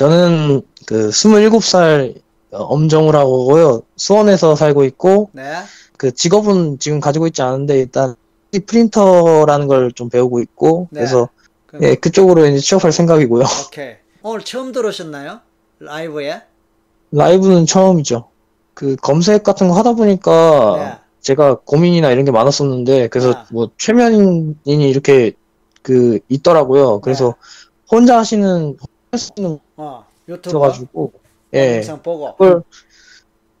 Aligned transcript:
저는 0.00 0.62
그 0.86 1.10
27살 1.10 2.14
엄정우라고요. 2.52 3.82
수원에서 3.96 4.56
살고 4.56 4.84
있고 4.84 5.28
네. 5.32 5.42
그 5.98 6.10
직업은 6.14 6.78
지금 6.78 7.00
가지고 7.00 7.26
있지 7.26 7.42
않은데 7.42 7.78
일단 7.78 8.14
프린터라는 8.66 9.66
걸 9.66 9.90
좀 9.94 10.08
배우고 10.08 10.40
있고 10.40 10.88
네. 10.90 11.00
그래서 11.00 11.28
그럼, 11.66 11.84
예, 11.84 11.94
그쪽으로 11.96 12.46
이제 12.46 12.60
취업할 12.60 12.92
생각이고요. 12.92 13.44
오케이. 13.68 13.96
오늘 14.22 14.40
처음 14.42 14.72
들어오셨나요? 14.72 15.40
라이브에? 15.80 16.40
라이브는 17.12 17.66
처음이죠. 17.66 18.26
그 18.72 18.96
검색 18.96 19.42
같은 19.42 19.68
거 19.68 19.74
하다 19.74 19.92
보니까 19.92 20.76
네. 20.78 20.98
제가 21.20 21.56
고민이나 21.66 22.10
이런 22.10 22.24
게 22.24 22.30
많았었는데 22.30 23.08
그래서 23.08 23.32
아. 23.32 23.46
뭐 23.52 23.68
최면인이 23.76 24.54
이렇게 24.64 25.32
그 25.82 26.20
있더라고요. 26.30 27.00
그래서 27.02 27.34
혼자 27.92 28.16
하시는 28.16 28.78
하시는 29.12 29.58
어, 29.76 30.04
유튜브 30.28 30.50
있어가지고 30.50 31.12
예 31.54 31.76
영상 31.76 32.02
보고. 32.02 32.32
그걸 32.36 32.62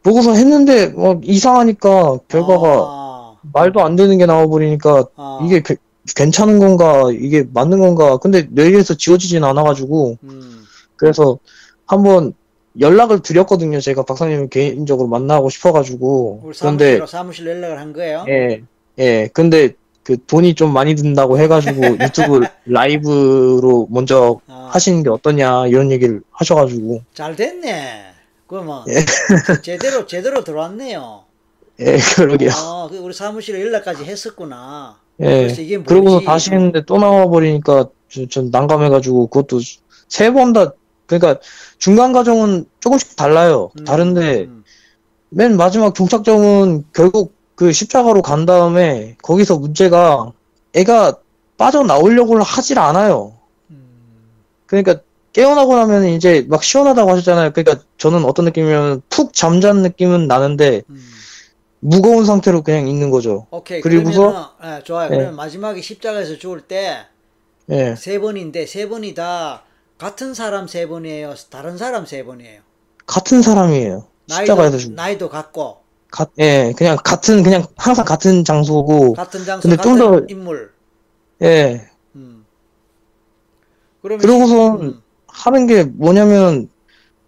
보고서 0.02 0.32
했는데 0.32 0.88
뭐 0.88 1.20
이상하니까 1.22 2.18
결과가 2.28 2.66
아, 2.68 3.36
말도 3.52 3.80
안 3.82 3.96
되는 3.96 4.16
게 4.18 4.26
나와버리니까 4.26 5.04
아, 5.16 5.40
이게 5.44 5.62
게- 5.62 5.76
괜찮은 6.16 6.58
건가 6.58 7.04
이게 7.12 7.44
맞는 7.52 7.78
건가 7.80 8.16
근데 8.18 8.46
뇌에서 8.50 8.94
지워지진 8.94 9.44
않아가지고 9.44 10.16
음, 10.22 10.64
그래서 10.96 11.38
한번 11.86 12.32
연락을 12.78 13.20
드렸거든요. 13.20 13.80
제가 13.80 14.04
박사님을 14.04 14.48
개인적으로 14.48 15.08
만나고 15.08 15.50
싶어가지고 15.50 16.40
그런데 16.56 16.98
사무실로 16.98 17.06
사무실 17.06 17.46
연락을 17.48 17.78
한 17.78 17.92
거예요? 17.92 18.24
예, 18.28 18.62
예. 18.98 19.28
근데 19.34 19.74
그 20.10 20.16
돈이 20.26 20.56
좀 20.56 20.72
많이 20.72 20.96
든다고 20.96 21.38
해가지고 21.38 21.80
유튜브 22.02 22.40
라이브로 22.66 23.86
먼저 23.90 24.40
아, 24.48 24.70
하시는 24.72 25.04
게 25.04 25.08
어떠냐 25.08 25.68
이런 25.68 25.92
얘기를 25.92 26.20
하셔가지고 26.32 27.02
잘 27.14 27.36
됐네. 27.36 28.06
그러면 28.48 28.82
예. 28.88 29.04
제대로 29.62 30.06
제대로 30.08 30.42
들어왔네요. 30.42 31.22
예, 31.78 31.96
그러게요. 32.16 32.50
아, 32.52 32.88
그 32.90 32.98
우리 32.98 33.14
사무실에 33.14 33.60
연락까지 33.60 34.02
했었구나. 34.04 34.98
예. 35.22 35.54
그러고서 35.86 36.20
다시 36.22 36.50
했는데 36.50 36.82
또 36.86 36.98
나와 36.98 37.28
버리니까 37.28 37.86
저- 38.10 38.26
전 38.26 38.50
난감해가지고 38.50 39.28
그것도 39.28 39.60
세 40.08 40.32
번 40.32 40.52
다 40.52 40.72
그러니까 41.06 41.40
중간 41.78 42.12
과정은 42.12 42.64
조금씩 42.80 43.14
달라요. 43.14 43.70
음, 43.78 43.84
다른데 43.84 44.40
음, 44.42 44.64
맨 45.28 45.56
마지막 45.56 45.94
종착점은 45.94 46.84
결국 46.92 47.32
그 47.60 47.72
십자가로 47.72 48.22
간 48.22 48.46
다음에 48.46 49.16
거기서 49.22 49.58
문제가 49.58 50.32
애가 50.72 51.18
빠져나오려고 51.58 52.42
하질 52.42 52.78
않아요. 52.78 53.34
음, 53.68 53.84
그러니까 54.64 55.00
깨어나고 55.34 55.76
나면 55.76 56.06
이제 56.06 56.46
막 56.48 56.64
시원하다고 56.64 57.10
하셨잖아요. 57.10 57.52
그러니까 57.52 57.84
저는 57.98 58.24
어떤 58.24 58.46
느낌이냐면 58.46 59.02
푹 59.10 59.34
잠잔 59.34 59.82
느낌은 59.82 60.26
나는데 60.26 60.84
음. 60.88 61.06
무거운 61.80 62.24
상태로 62.24 62.62
그냥 62.62 62.88
있는 62.88 63.10
거죠. 63.10 63.46
오케이. 63.50 63.82
그리고서- 63.82 64.14
그러면은 64.14 64.78
예, 64.78 64.82
좋아요. 64.82 65.10
예. 65.12 65.16
그러면 65.16 65.36
마지막에 65.36 65.82
십자가에서 65.82 66.38
죽을 66.38 66.62
때 66.62 67.04
예. 67.68 67.94
세 67.94 68.18
번인데 68.18 68.64
세 68.64 68.88
번이 68.88 69.12
다 69.12 69.64
같은 69.98 70.32
사람 70.32 70.66
세 70.66 70.88
번이에요. 70.88 71.34
다른 71.50 71.76
사람 71.76 72.06
세 72.06 72.24
번이에요. 72.24 72.62
같은 73.04 73.42
사람이에요. 73.42 74.06
십자가에서 74.30 74.78
죽 74.78 74.92
나이도 74.94 75.28
같고 75.28 75.79
가, 76.10 76.26
예, 76.38 76.72
그냥 76.76 76.96
같은 77.04 77.42
그냥 77.42 77.64
항상 77.76 78.04
같은 78.04 78.44
장소고 78.44 79.14
같은 79.14 79.44
장소 79.44 79.62
근데 79.68 79.76
같은 79.76 79.96
좀 79.96 80.20
더- 80.20 80.26
인물. 80.28 80.72
예. 81.42 81.88
음. 82.16 82.44
시- 84.48 84.54
음, 84.84 85.02
하는 85.28 85.66
게 85.66 85.84
뭐냐면 85.84 86.68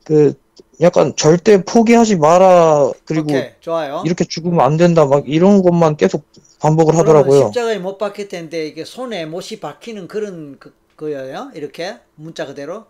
그 0.04 0.34
약간 0.80 1.14
절대 1.16 1.62
포기하지 1.64 2.16
마라 2.16 2.90
그리고 3.04 3.26
오케이 3.26 3.50
좋아요. 3.60 4.02
이렇게 4.04 4.24
죽으면 4.24 4.60
안 4.60 4.76
된다 4.76 5.06
막 5.06 5.28
이런 5.28 5.62
것만 5.62 5.96
계속 5.96 6.24
반복을 6.60 6.96
하더라고요. 6.96 7.46
십자가에 7.46 7.78
못 7.78 7.98
박힐 7.98 8.28
텐데 8.28 8.66
이게 8.66 8.84
손에 8.84 9.26
못이 9.26 9.60
박히는 9.60 10.08
그런 10.08 10.56
그, 10.58 10.72
거예요. 10.96 11.50
이렇게 11.54 11.98
문자 12.16 12.46
그대로 12.46 12.86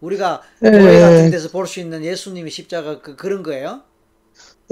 우리가 0.00 0.42
예, 0.64 0.70
교회 0.70 1.00
같은 1.00 1.26
예. 1.26 1.30
데서 1.30 1.48
볼 1.50 1.66
수 1.66 1.80
있는 1.80 2.04
예수님의 2.04 2.50
십자가 2.50 3.00
그, 3.00 3.16
그런 3.16 3.42
거예요. 3.42 3.82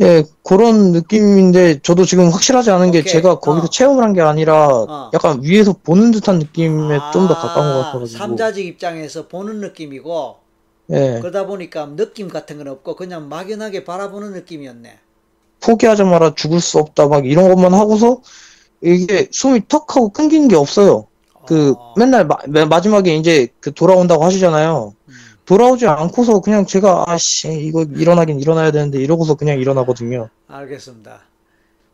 예, 0.01 0.25
그런 0.43 0.93
느낌인데 0.93 1.81
저도 1.83 2.05
지금 2.05 2.31
확실하지 2.31 2.71
않은 2.71 2.91
게 2.93 3.01
오케이. 3.01 3.13
제가 3.13 3.39
거기서 3.41 3.67
어. 3.67 3.71
체험을 3.71 4.03
한 4.03 4.13
게 4.15 4.21
아니라 4.23 4.69
어. 4.89 5.11
약간 5.13 5.41
위에서 5.43 5.75
보는 5.75 6.11
듯한 6.13 6.39
느낌에 6.39 6.99
좀더 7.13 7.35
가까운 7.35 7.75
것 7.75 7.81
아, 7.81 7.85
같아가지고. 7.87 8.19
삼자직 8.19 8.67
입장에서 8.67 9.29
보는 9.29 9.61
느낌이고 9.61 10.37
예, 10.93 11.19
그러다 11.21 11.47
보니까 11.47 11.87
느낌 11.95 12.29
같은 12.29 12.59
건 12.59 12.69
없고 12.69 12.97
그냥 12.97 13.29
막연하게 13.29 13.85
바라보는 13.85 14.33
느낌이었네. 14.33 14.99
포기하지 15.61 16.05
마라 16.05 16.35
죽을 16.35 16.61
수 16.61 16.79
없다 16.79 17.07
막 17.09 17.25
이런 17.27 17.49
것만 17.49 17.73
하고서 17.75 18.21
이게 18.83 19.29
숨이 19.31 19.63
턱 19.69 19.95
하고 19.97 20.09
끊긴 20.09 20.49
게 20.49 20.57
없어요. 20.57 21.07
그 21.47 21.75
어, 21.79 21.95
맨날 21.97 22.27
마, 22.27 22.37
맨 22.49 22.69
마지막에 22.69 23.15
이제 23.17 23.49
그 23.61 23.73
돌아온다고 23.73 24.25
하시잖아요. 24.25 24.95
음. 25.09 25.15
돌아오지 25.45 25.87
않고서 25.87 26.41
그냥 26.41 26.67
제가 26.67 27.05
아씨 27.09 27.53
이거 27.53 27.83
일어나긴 27.83 28.41
일어나야 28.41 28.71
되는데 28.71 29.01
이러고서 29.01 29.35
그냥 29.35 29.59
일어나거든요. 29.59 30.29
알겠습니다. 30.49 31.23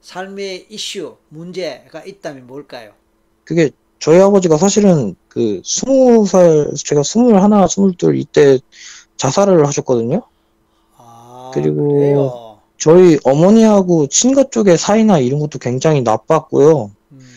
삶의 0.00 0.66
이슈, 0.68 1.16
문제가 1.28 2.04
있다면 2.04 2.46
뭘까요? 2.46 2.92
그게 3.44 3.70
저희 3.98 4.20
아버지가 4.20 4.56
사실은 4.56 5.16
그 5.28 5.60
스무 5.64 6.26
살 6.26 6.70
제가 6.76 7.02
스물하나 7.02 7.66
스물둘 7.66 8.16
이때 8.16 8.58
자살을 9.16 9.66
하셨거든요. 9.66 10.22
아, 10.96 11.50
그리고 11.52 11.94
그래요. 11.94 12.58
저희 12.76 13.18
어머니하고 13.24 14.06
친가 14.06 14.44
쪽의 14.50 14.78
사이나 14.78 15.18
이런 15.18 15.40
것도 15.40 15.58
굉장히 15.58 16.02
나빴고요. 16.02 16.92
음, 17.12 17.28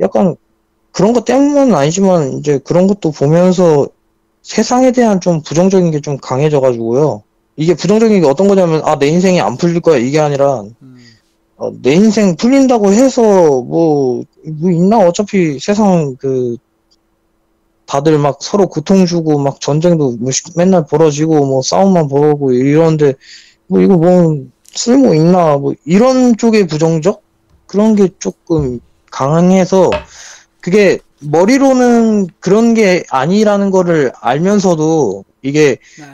약간 0.00 0.36
그런 0.90 1.12
것 1.12 1.26
때문은 1.26 1.74
아니지만 1.74 2.32
이제 2.38 2.58
그런 2.64 2.86
것도 2.86 3.10
보면서 3.10 3.88
세상에 4.50 4.92
대한 4.92 5.20
좀 5.20 5.42
부정적인 5.42 5.90
게 5.90 6.00
좀 6.00 6.18
강해져가지고요. 6.18 7.22
이게 7.56 7.74
부정적인 7.74 8.20
게 8.20 8.26
어떤 8.28 8.48
거냐면 8.48 8.82
아 8.84 8.96
내 8.98 9.08
인생이 9.08 9.40
안 9.40 9.56
풀릴 9.56 9.80
거야. 9.80 9.96
이게 9.98 10.20
아니라 10.20 10.60
음, 10.82 10.96
어, 11.56 11.70
내 11.82 11.94
인생 11.94 12.36
풀린다고 12.36 12.92
해서 12.92 13.22
뭐, 13.22 14.22
뭐 14.44 14.70
있나? 14.70 14.98
어차피 14.98 15.58
세상 15.58 16.14
그 16.18 16.56
다들 17.86 18.18
막 18.18 18.38
서로 18.40 18.68
고통 18.68 19.06
주고 19.06 19.38
막 19.38 19.60
전쟁도 19.60 20.16
뭐 20.18 20.30
시- 20.32 20.42
맨날 20.56 20.86
벌어지고 20.86 21.46
뭐 21.46 21.62
싸움만 21.62 22.08
벌어오고 22.08 22.52
이러는데 22.52 23.14
뭐 23.68 23.80
이거 23.80 23.96
뭐 23.96 24.44
쓸모 24.74 25.14
있나? 25.14 25.56
뭐 25.56 25.72
이런 25.84 26.36
쪽의 26.36 26.66
부정적? 26.66 27.22
그런 27.66 27.96
게 27.96 28.08
조금 28.20 28.78
강해서 29.10 29.90
그게 30.60 30.98
머리로는 31.22 32.28
그런 32.40 32.74
게 32.74 33.04
아니라는 33.10 33.70
거를 33.70 34.12
알면서도 34.20 35.24
이게 35.42 35.78
네. 35.98 36.04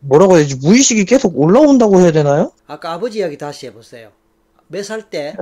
뭐라고 0.00 0.34
해야 0.36 0.42
되지 0.42 0.56
무의식이 0.56 1.04
계속 1.04 1.38
올라온다고 1.38 2.00
해야 2.00 2.10
되나요? 2.12 2.52
아까 2.66 2.92
아버지 2.92 3.18
이야기 3.18 3.36
다시 3.38 3.66
해보세요. 3.66 4.10
몇 4.68 4.82
살 4.84 5.10
때? 5.10 5.36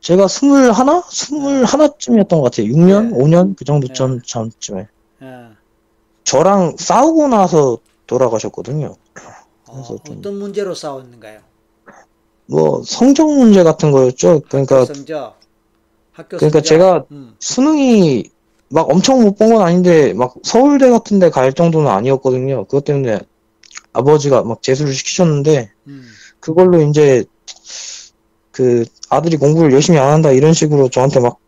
제가 0.00 0.28
스물 0.28 0.70
하나? 0.70 1.02
스물 1.08 1.64
하나쯤이었던 1.64 2.40
것 2.40 2.44
같아요. 2.50 2.66
6년? 2.66 3.10
네. 3.12 3.18
5년? 3.18 3.56
그 3.56 3.64
정도 3.64 3.88
네. 3.88 3.94
전, 3.94 4.20
전쯤에. 4.24 4.86
예. 5.22 5.26
저랑 6.24 6.76
싸우고 6.78 7.28
나서 7.28 7.78
돌아가셨거든요. 8.06 8.96
그래서 9.14 9.94
어, 9.94 9.96
좀- 10.04 10.18
어떤 10.18 10.34
문제로 10.38 10.74
싸웠는가요? 10.74 11.40
뭐, 12.46 12.82
성적 12.84 13.26
문제 13.32 13.62
같은 13.62 13.90
거였죠. 13.92 14.42
그러니까, 14.48 14.84
성적, 14.84 15.36
학교 16.14 16.36
그러니까. 16.38 16.60
제가 16.62 17.04
음, 17.10 17.34
수능이 17.40 18.24
막 18.70 18.90
엄청 18.90 19.22
못 19.22 19.36
본 19.38 19.50
건 19.52 19.62
아닌데, 19.62 20.12
막 20.14 20.34
서울대 20.42 20.88
같은 20.90 21.18
데 21.18 21.30
갈 21.30 21.52
정도는 21.52 21.90
아니었거든요. 21.90 22.64
그것 22.64 22.84
때문에 22.84 23.20
아버지가 23.92 24.42
막 24.44 24.62
재수를 24.62 24.92
시키셨는데, 24.94 25.70
음, 25.88 26.06
그걸로 26.40 26.80
이제, 26.82 27.24
그, 28.50 28.84
아들이 29.10 29.36
공부를 29.36 29.72
열심히 29.72 29.98
안 29.98 30.10
한다, 30.12 30.30
이런 30.32 30.52
식으로 30.54 30.88
저한테 30.88 31.20
막 31.20 31.38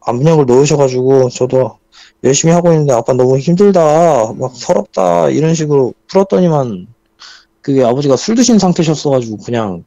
압력을 0.00 0.46
넣으셔가지고, 0.46 1.28
저도 1.30 1.78
열심히 2.24 2.52
하고 2.54 2.72
있는데, 2.72 2.92
아빠 2.92 3.12
너무 3.12 3.38
힘들다, 3.38 4.32
막 4.34 4.52
서럽다, 4.56 5.30
이런 5.30 5.54
식으로 5.54 5.94
풀었더니만, 6.08 6.88
그게 7.62 7.84
아버지가 7.84 8.16
술 8.16 8.34
드신 8.36 8.58
상태셨어가지고, 8.58 9.38
그냥, 9.38 9.84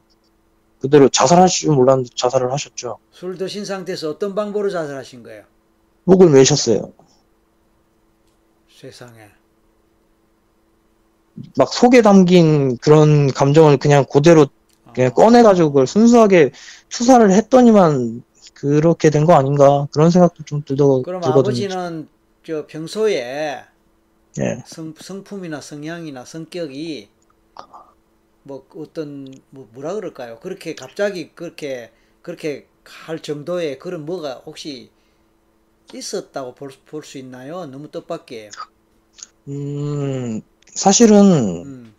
그대로 0.82 1.08
자살하실 1.08 1.68
줄 1.68 1.74
몰랐는데 1.76 2.10
자살을 2.16 2.52
하셨죠. 2.52 2.98
술 3.12 3.38
드신 3.38 3.64
상태에서 3.64 4.10
어떤 4.10 4.34
방법으로 4.34 4.68
자살하신 4.70 5.22
거예요? 5.22 5.44
목을 6.04 6.28
매셨어요. 6.30 6.92
세상에. 8.68 9.28
막 11.56 11.72
속에 11.72 12.02
담긴 12.02 12.76
그런 12.78 13.28
감정을 13.28 13.78
그냥 13.78 14.04
그대로 14.10 14.46
그냥 14.94 15.12
어, 15.14 15.14
꺼내가지고 15.14 15.68
그걸 15.70 15.86
순수하게 15.86 16.50
투사를 16.90 17.30
했더니만 17.32 18.22
그렇게 18.54 19.10
된 19.10 19.24
거 19.24 19.34
아닌가 19.34 19.88
그런 19.92 20.10
생각도 20.10 20.44
좀 20.44 20.62
들더, 20.64 21.02
그럼 21.02 21.20
들거든요. 21.22 21.30
아버지는 21.30 22.08
저 22.44 22.66
평소에 22.66 23.64
예. 24.40 24.62
성, 24.66 24.94
성품이나 24.98 25.60
성향이나 25.60 26.24
성격이 26.24 27.08
뭐 28.44 28.66
어떤 28.76 29.32
뭐 29.50 29.68
뭐라 29.72 29.94
그럴까요? 29.94 30.38
그렇게 30.40 30.74
갑자기 30.74 31.32
그렇게 31.34 31.92
그렇게 32.22 32.68
할 32.84 33.20
정도의 33.20 33.78
그런 33.78 34.04
뭐가 34.06 34.42
혹시 34.46 34.90
있었다고 35.92 36.54
볼 36.56 37.04
수 37.04 37.18
있나요? 37.18 37.66
너무 37.66 37.88
뜻밖이에요. 37.92 38.50
음, 39.48 40.40
사실은 40.74 41.64
음, 41.64 41.94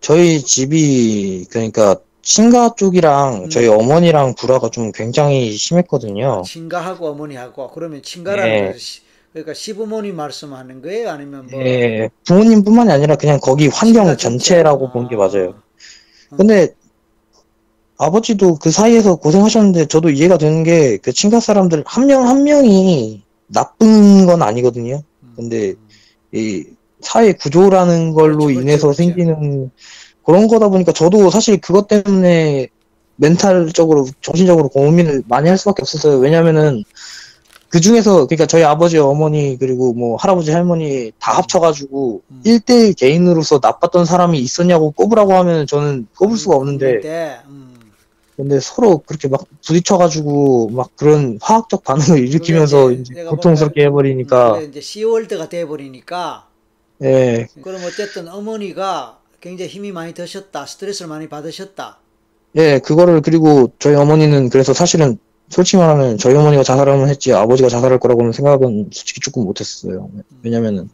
저희 0.00 0.42
집이 0.42 1.46
그러니까 1.50 1.96
친가 2.22 2.74
쪽이랑 2.76 3.46
음. 3.46 3.50
저희 3.50 3.68
어머니랑 3.68 4.34
불화가 4.36 4.70
좀 4.70 4.92
굉장히 4.92 5.52
심했거든요. 5.56 6.42
친가하고 6.42 7.08
어머니하고 7.08 7.70
그러면 7.72 8.02
친가라는 8.02 8.78
시- 8.78 9.02
그러니까 9.32 9.52
시부모님 9.54 10.16
말씀하는 10.16 10.80
거예요? 10.80 11.10
아니면 11.10 11.50
뭐 11.50 11.66
예, 11.66 12.08
부모님뿐만이 12.24 12.90
아니라 12.92 13.16
그냥 13.16 13.38
거기 13.40 13.68
환경 13.68 14.16
전체라고 14.16 14.88
전체? 14.88 14.90
본게 14.90 15.16
아. 15.16 15.16
맞아요. 15.16 15.62
근데 16.36 16.74
아버지도 17.98 18.56
그 18.56 18.70
사이에서 18.70 19.16
고생하셨는데 19.16 19.86
저도 19.86 20.10
이해가 20.10 20.38
되는 20.38 20.62
게 20.64 20.98
그 21.02 21.12
친가 21.12 21.40
사람들 21.40 21.82
한 21.86 22.06
명 22.06 22.28
한 22.28 22.44
명이 22.44 23.22
나쁜 23.48 24.26
건 24.26 24.42
아니거든요. 24.42 25.02
음, 25.22 25.32
근데 25.36 25.74
이 26.32 26.64
사회 27.00 27.32
구조라는 27.32 28.12
걸로 28.12 28.38
그렇죠, 28.38 28.46
그렇죠, 28.48 28.60
인해서 28.60 28.86
그렇죠. 28.88 28.96
생기는 28.96 29.70
그런 30.24 30.48
거다 30.48 30.68
보니까 30.68 30.92
저도 30.92 31.30
사실 31.30 31.60
그것 31.60 31.86
때문에 31.88 32.68
멘탈적으로 33.16 34.06
정신적으로 34.20 34.68
고민을 34.68 35.22
많이 35.28 35.48
할 35.48 35.56
수밖에 35.56 35.82
없었어요. 35.82 36.18
왜냐면은 36.18 36.82
그 37.68 37.80
중에서 37.80 38.26
그러니까 38.26 38.46
저희 38.46 38.62
아버지 38.62 38.98
어머니 38.98 39.56
그리고 39.58 39.92
뭐 39.92 40.16
할아버지 40.16 40.50
할머니 40.52 41.12
다 41.18 41.36
합쳐가지고 41.36 42.22
음. 42.30 42.42
1대1 42.44 42.96
개인으로서 42.96 43.60
나빴던 43.62 44.04
사람이 44.04 44.38
있었냐고 44.38 44.92
꼽으라고 44.92 45.34
하면 45.34 45.66
저는 45.66 46.06
꼽을 46.16 46.36
수가 46.36 46.56
없는데 46.56 46.86
없는데, 46.86 47.40
음. 47.48 47.74
근데 48.36 48.60
서로 48.60 48.98
그렇게 48.98 49.28
막 49.28 49.44
부딪혀가지고 49.64 50.70
막 50.70 50.90
그런 50.96 51.38
화학적 51.40 51.84
반응을 51.84 52.26
일으키면서 52.28 52.92
이제 52.92 53.12
이제 53.12 53.24
고통스럽게 53.24 53.84
해버리니까 53.84 54.60
이제 54.60 54.80
시월드가 54.80 55.48
돼버리니까 55.48 56.46
예 57.02 57.48
그럼 57.62 57.82
어쨌든 57.84 58.28
어머니가 58.28 59.18
굉장히 59.40 59.70
힘이 59.70 59.92
많이 59.92 60.12
드셨다, 60.12 60.66
스트레스를 60.66 61.08
많이 61.08 61.28
받으셨다. 61.28 61.98
예, 62.56 62.78
그거를 62.78 63.20
그리고 63.20 63.72
저희 63.78 63.94
어머니는 63.94 64.48
그래서 64.48 64.72
사실은 64.72 65.18
솔직히 65.48 65.76
말하면 65.78 66.18
저희 66.18 66.34
어머니가 66.34 66.62
자살하면 66.62 67.08
했지 67.08 67.32
아버지가 67.32 67.68
자살할 67.68 67.98
거라고는 67.98 68.32
생각은 68.32 68.90
솔직히 68.92 69.20
조금 69.20 69.44
못했어요. 69.44 70.10
왜냐면은 70.42 70.88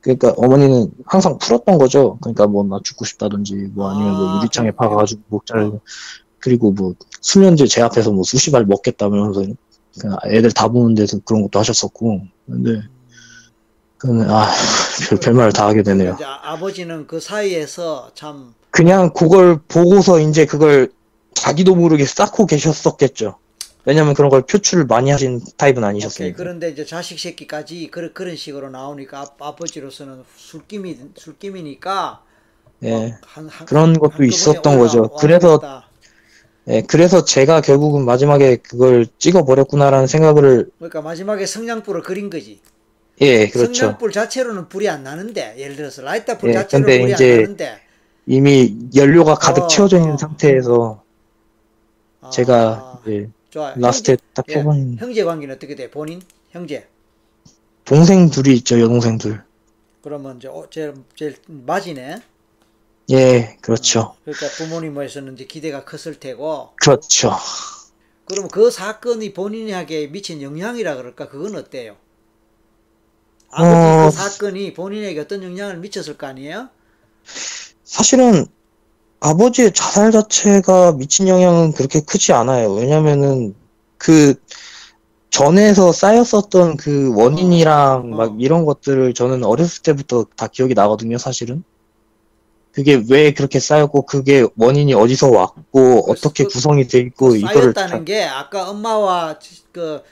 그러니까 0.00 0.32
어머니는 0.36 0.90
항상 1.06 1.38
풀었던 1.38 1.78
거죠. 1.78 2.18
그러니까 2.20 2.46
뭐 2.46 2.64
나 2.64 2.80
죽고 2.82 3.04
싶다든지 3.04 3.54
뭐 3.74 3.90
아니면 3.90 4.14
뭐 4.14 4.30
아, 4.30 4.38
유리창에 4.38 4.70
그렇군요. 4.70 4.88
박아가지고 4.90 5.20
목 5.28 5.46
자르고 5.46 5.80
그리고 6.38 6.72
뭐 6.72 6.94
수면제 7.20 7.66
제 7.66 7.82
앞에서 7.82 8.10
뭐 8.10 8.24
수십 8.24 8.54
알 8.54 8.64
먹겠다면서 8.66 9.44
그냥 10.00 10.16
애들 10.26 10.50
다 10.52 10.68
보는 10.68 10.94
데서 10.94 11.18
그런 11.24 11.42
것도 11.42 11.58
하셨었고 11.60 12.22
근데 12.46 12.82
그는 13.98 14.28
아 14.28 14.48
별, 15.08 15.18
별말을 15.20 15.52
다 15.52 15.66
하게 15.68 15.82
되네요. 15.84 16.16
아버지는 16.42 17.06
그 17.06 17.20
사이에서 17.20 18.10
참 18.14 18.54
그냥 18.70 19.12
그걸 19.12 19.60
보고서 19.68 20.18
이제 20.18 20.46
그걸 20.46 20.90
자기도 21.34 21.74
모르게 21.76 22.04
쌓고 22.04 22.46
계셨었겠죠. 22.46 23.36
왜냐면 23.84 24.14
그런 24.14 24.30
걸 24.30 24.42
표출을 24.42 24.86
많이 24.86 25.10
하신 25.10 25.40
타입은 25.56 25.82
아니셨으니까. 25.82 26.36
그런데 26.36 26.70
이제 26.70 26.84
자식 26.84 27.18
새끼까지 27.18 27.88
그런 27.90 28.14
그런 28.14 28.36
식으로 28.36 28.70
나오니까 28.70 29.20
아, 29.20 29.26
아버지로서는 29.40 30.22
술김이 30.36 30.98
술김이니까 31.16 32.22
예. 32.84 33.08
막 33.08 33.18
한, 33.24 33.48
한, 33.48 33.66
그런 33.66 33.98
것도 33.98 34.22
있었던 34.24 34.74
올라- 34.74 34.82
거죠. 34.82 35.02
와 35.02 35.08
그래서. 35.20 35.82
예, 36.68 36.80
그래서 36.82 37.24
제가 37.24 37.60
결국은 37.60 38.04
마지막에 38.04 38.54
그걸 38.56 39.04
찍어 39.18 39.44
버렸구나라는 39.44 40.06
생각을 40.06 40.70
그러니까 40.78 41.02
마지막에 41.02 41.44
성냥불을 41.44 42.02
그린 42.02 42.30
거지. 42.30 42.60
예, 43.20 43.48
그렇죠. 43.48 43.74
성냥불 43.74 44.12
자체로는 44.12 44.68
불이 44.68 44.88
안 44.88 45.02
나는데 45.02 45.56
예를 45.58 45.74
들어서 45.74 46.02
라이터 46.02 46.38
불 46.38 46.50
예, 46.50 46.54
자체로는 46.54 46.86
근데 46.86 47.00
불이 47.00 47.12
이제 47.14 47.32
안 47.32 47.40
나는데 47.40 47.80
이미 48.26 48.76
연료가 48.94 49.34
가득 49.34 49.62
어, 49.62 49.66
채워져 49.66 49.96
있는 49.96 50.12
어. 50.12 50.16
상태에서 50.16 51.02
아, 52.20 52.30
제가 52.30 53.00
이제 53.04 53.28
좋아요. 53.52 53.74
라스트에 53.76 54.16
딱 54.32 54.46
예, 54.48 54.54
켜본 54.54 54.96
형제 54.98 55.24
관계는 55.24 55.54
어떻게 55.54 55.74
돼? 55.76 55.90
본인 55.90 56.22
형제. 56.50 56.88
동생 57.84 58.30
둘이 58.30 58.54
있죠, 58.56 58.80
여동생 58.80 59.18
둘. 59.18 59.44
그러면 60.02 60.38
이제 60.38 60.48
어, 60.48 60.66
제일 60.70 60.94
제일 61.14 61.36
맏이네. 61.46 62.22
예, 63.10 63.58
그렇죠. 63.60 64.16
그러니까 64.24 64.46
부모님에서는 64.56 65.34
이제 65.34 65.44
기대가 65.44 65.84
컸을 65.84 66.18
테고. 66.18 66.70
그렇죠. 66.76 67.32
그러면 68.24 68.48
그 68.50 68.70
사건이 68.70 69.34
본인에게 69.34 70.06
미친 70.06 70.40
영향이라 70.40 70.96
그럴까? 70.96 71.28
그건 71.28 71.54
어때요? 71.56 71.96
아버지 73.50 73.74
어. 73.74 74.04
그 74.06 74.10
사건이 74.12 74.72
본인에게 74.72 75.20
어떤 75.20 75.42
영향을 75.42 75.76
미쳤을 75.76 76.16
거 76.16 76.26
아니에요? 76.26 76.70
사실은 77.84 78.46
아버지의 79.22 79.72
자살 79.72 80.10
자체가 80.10 80.92
미친 80.92 81.28
영향은 81.28 81.72
그렇게 81.72 82.00
크지 82.00 82.32
않아요. 82.32 82.72
왜냐면은 82.74 83.54
그 83.96 84.34
전에서 85.30 85.92
쌓였었던 85.92 86.76
그 86.76 87.14
원인이랑 87.16 88.12
어. 88.12 88.16
막 88.16 88.40
이런 88.40 88.64
것들을 88.64 89.14
저는 89.14 89.44
어렸을 89.44 89.82
때부터 89.82 90.26
다 90.36 90.48
기억이 90.48 90.74
나거든요, 90.74 91.18
사실은. 91.18 91.62
그게 92.72 93.00
왜 93.10 93.32
그렇게 93.32 93.60
쌓였고, 93.60 94.06
그게 94.06 94.46
원인이 94.56 94.92
어디서 94.94 95.30
왔고, 95.30 96.10
어떻게 96.10 96.44
그- 96.44 96.50
구성이 96.50 96.88
돼 96.88 96.98
있고, 97.00 97.28
그 97.28 97.36
이거를 97.36 97.74
쌓였다는 97.74 98.04
게 98.04 98.24
아까 98.24 98.68
엄마와 98.70 99.38
치- 99.38 99.62
그, 99.70 100.02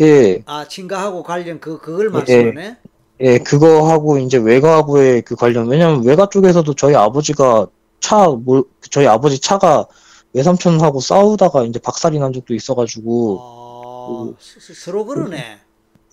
예, 0.00 0.42
아, 0.46 0.68
친가하고 0.68 1.22
관련 1.22 1.60
그, 1.60 1.78
그걸 1.80 2.10
말씀하네? 2.10 2.76
예, 3.20 3.38
그거 3.38 3.88
하고 3.90 4.18
이제 4.18 4.38
외가부의 4.38 5.22
그 5.22 5.34
관련, 5.36 5.68
왜냐면 5.68 6.04
외가 6.04 6.28
쪽에서도 6.28 6.74
저희 6.74 6.94
아버지가 6.94 7.68
차, 8.04 8.28
뭐, 8.28 8.64
저희 8.90 9.06
아버지 9.06 9.38
차가 9.40 9.86
외삼촌하고 10.34 11.00
싸우다가 11.00 11.64
이제 11.64 11.78
박살이 11.78 12.18
난 12.18 12.32
적도 12.32 12.54
있어가지고, 12.54 13.38
아, 13.40 14.36
스- 14.38 14.60
스- 14.60 14.74
서로 14.84 15.04
그러네. 15.06 15.58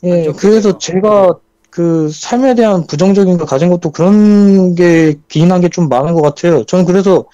예, 0.04 0.32
그래서. 0.38 0.78
제가 0.78 1.40
그 1.70 2.10
삶에 2.10 2.56
대한 2.56 2.86
부정적인 2.88 3.38
걸 3.38 3.46
가진 3.48 3.70
것도 3.70 3.92
그런 3.92 4.76
게 4.76 5.16
기인한 5.30 5.62
게 5.62 5.70
좀 5.70 5.90
많은 5.90 6.14
것 6.14 6.22
같아요. 6.22 6.64
저는 6.66 6.86
그래서 6.86 7.26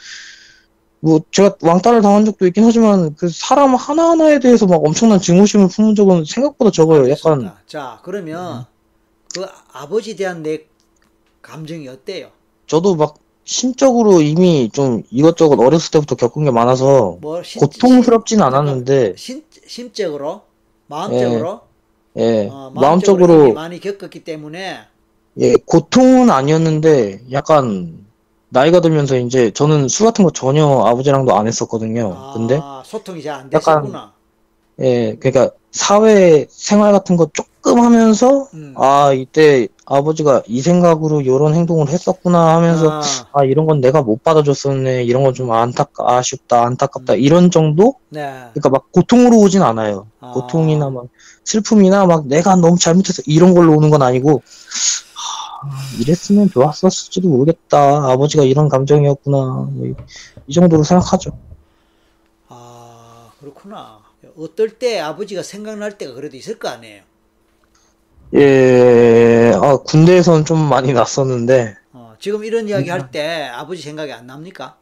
뭐 0.99 1.19
제가 1.31 1.55
왕따를 1.61 2.01
당한 2.01 2.25
적도 2.25 2.45
있긴 2.47 2.63
하지만 2.63 3.15
그 3.15 3.29
사람 3.29 3.75
하나하나에 3.75 4.39
대해서 4.39 4.65
막 4.65 4.81
엄청난 4.83 5.19
증오심을 5.19 5.67
품은 5.69 5.95
적은 5.95 6.25
생각보다 6.25 6.71
적어요. 6.71 7.09
약간 7.09 7.33
알겠습니다. 7.33 7.61
자, 7.67 7.99
그러면 8.03 8.65
그 9.33 9.45
아버지에 9.73 10.15
대한 10.15 10.41
내 10.43 10.65
감정이 11.41 11.87
어때요? 11.87 12.29
저도 12.67 12.95
막 12.95 13.15
심적으로 13.47 14.21
이미 14.21 14.69
좀 14.71 15.03
이것저것 15.09 15.57
어렸을 15.59 15.89
때부터 15.91 16.15
겪은 16.15 16.43
게 16.43 16.51
많아서 16.51 17.17
뭐 17.21 17.41
신- 17.41 17.61
고통스럽진 17.61 18.41
않았는데 18.41 19.15
신, 19.15 19.43
심적으로, 19.65 20.41
마음적으로, 20.87 21.61
예, 22.17 22.49
어, 22.51 22.71
마음적으로 22.75 23.53
많이 23.53 23.79
겪었기 23.79 24.25
때문에 24.25 24.79
예, 25.39 25.55
고통은 25.65 26.29
아니었는데 26.29 27.21
약간 27.31 28.05
나이가 28.49 28.81
들면서 28.81 29.17
이제 29.17 29.51
저는 29.51 29.87
술 29.87 30.07
같은 30.07 30.25
거 30.25 30.31
전혀 30.31 30.65
아버지랑도 30.65 31.33
안 31.33 31.47
했었거든요. 31.47 32.13
아, 32.15 32.33
근데 32.33 32.59
소통이 32.83 33.23
잘안 33.23 33.49
약간 33.53 33.83
됐었구나. 33.83 34.13
예, 34.81 35.15
그러니까 35.15 35.55
사회 35.71 36.45
생활 36.49 36.91
같은 36.91 37.15
거 37.15 37.29
조금 37.33 37.79
하면서 37.79 38.47
음. 38.53 38.73
아, 38.77 39.13
이때 39.13 39.69
아버지가 39.89 40.43
이 40.47 40.61
생각으로 40.61 41.21
이런 41.21 41.53
행동을 41.55 41.87
했었구나 41.89 42.55
하면서 42.55 42.89
아, 42.91 43.01
아, 43.31 43.43
이런 43.45 43.65
건 43.65 43.79
내가 43.81 44.01
못 44.01 44.21
받아줬었네. 44.23 45.03
이런 45.05 45.23
건 45.23 45.33
좀 45.33 45.51
안타까 45.51 46.17
아쉽다. 46.17 46.65
안타깝다. 46.65 47.15
이런 47.15 47.49
정도? 47.51 47.95
네. 48.09 48.21
그러니까 48.53 48.69
막 48.69 48.91
고통으로 48.91 49.37
오진 49.39 49.61
않아요. 49.63 50.07
아. 50.19 50.31
고통이나 50.33 50.89
막 50.89 51.05
슬픔이나 51.45 52.05
막 52.05 52.27
내가 52.27 52.55
너무 52.57 52.77
잘못해서 52.77 53.21
이런 53.25 53.53
걸로 53.53 53.73
오는 53.77 53.89
건 53.89 54.01
아니고 54.01 54.43
하, 55.13 55.89
이랬으면 55.99 56.49
좋았었을지도 56.49 57.27
모르겠다. 57.29 58.11
아버지가 58.11 58.43
이런 58.43 58.69
감정이었구나. 58.69 59.37
뭐 59.71 59.85
이- 59.87 59.95
이 60.47 60.53
정도로 60.53 60.83
생각하죠. 60.83 61.31
아, 62.47 63.31
그렇구나. 63.39 63.99
어떨 64.37 64.77
때 64.79 64.99
아버지가 64.99 65.43
생각날 65.43 65.97
때가 65.97 66.13
그래도 66.13 66.37
있을 66.37 66.59
거 66.59 66.69
아니에요. 66.69 67.03
예, 68.33 69.51
아, 69.55 69.77
군대에서는 69.77 70.45
좀 70.45 70.57
많이 70.59 70.93
났었는데, 70.93 71.75
어, 71.93 72.15
지금 72.19 72.43
이런 72.43 72.67
이야기 72.67 72.89
할 72.89 73.09
때 73.11 73.45
아버지 73.53 73.81
생각이 73.81 74.11
안 74.11 74.27
납니까? 74.27 74.77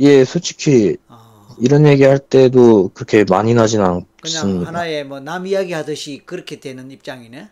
예, 0.00 0.24
솔직히 0.24 0.96
어, 1.08 1.18
이런 1.58 1.86
얘기 1.86 2.04
할 2.04 2.18
때도 2.18 2.90
그렇게 2.94 3.24
많이 3.28 3.52
나진 3.54 3.80
그냥 3.80 4.06
않습니다. 4.24 4.68
하나의 4.68 5.04
뭐 5.04 5.20
남 5.20 5.46
이야기 5.46 5.72
하듯이 5.72 6.22
그렇게 6.24 6.58
되는 6.60 6.90
입장이네. 6.90 7.50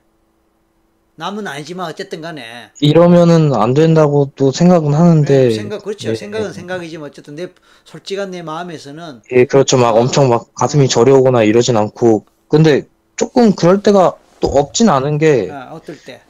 남은 1.16 1.48
아니지만 1.48 1.90
어쨌든 1.90 2.20
간에 2.20 2.70
이러면은 2.80 3.52
안 3.52 3.74
된다고 3.74 4.30
또 4.36 4.52
생각은 4.52 4.94
하는데 4.94 5.48
네, 5.48 5.50
생각 5.50 5.82
그렇죠. 5.82 6.10
예, 6.10 6.14
생각은 6.14 6.52
생각이지만 6.52 7.10
어쨌든 7.10 7.34
내 7.34 7.48
솔직한 7.84 8.30
내 8.30 8.42
마음에서는 8.42 9.22
예, 9.32 9.44
그렇죠. 9.44 9.76
막 9.78 9.96
엄청 9.96 10.28
막 10.28 10.54
가슴이 10.54 10.88
저려오거나 10.88 11.42
이러진 11.42 11.76
않고 11.76 12.24
근데 12.46 12.86
조금 13.18 13.52
그럴 13.52 13.82
때가 13.82 14.14
또 14.40 14.48
없진 14.48 14.88
않은 14.88 15.18
게 15.18 15.50
아, 15.52 15.70
어떨 15.72 15.98
때 15.98 16.22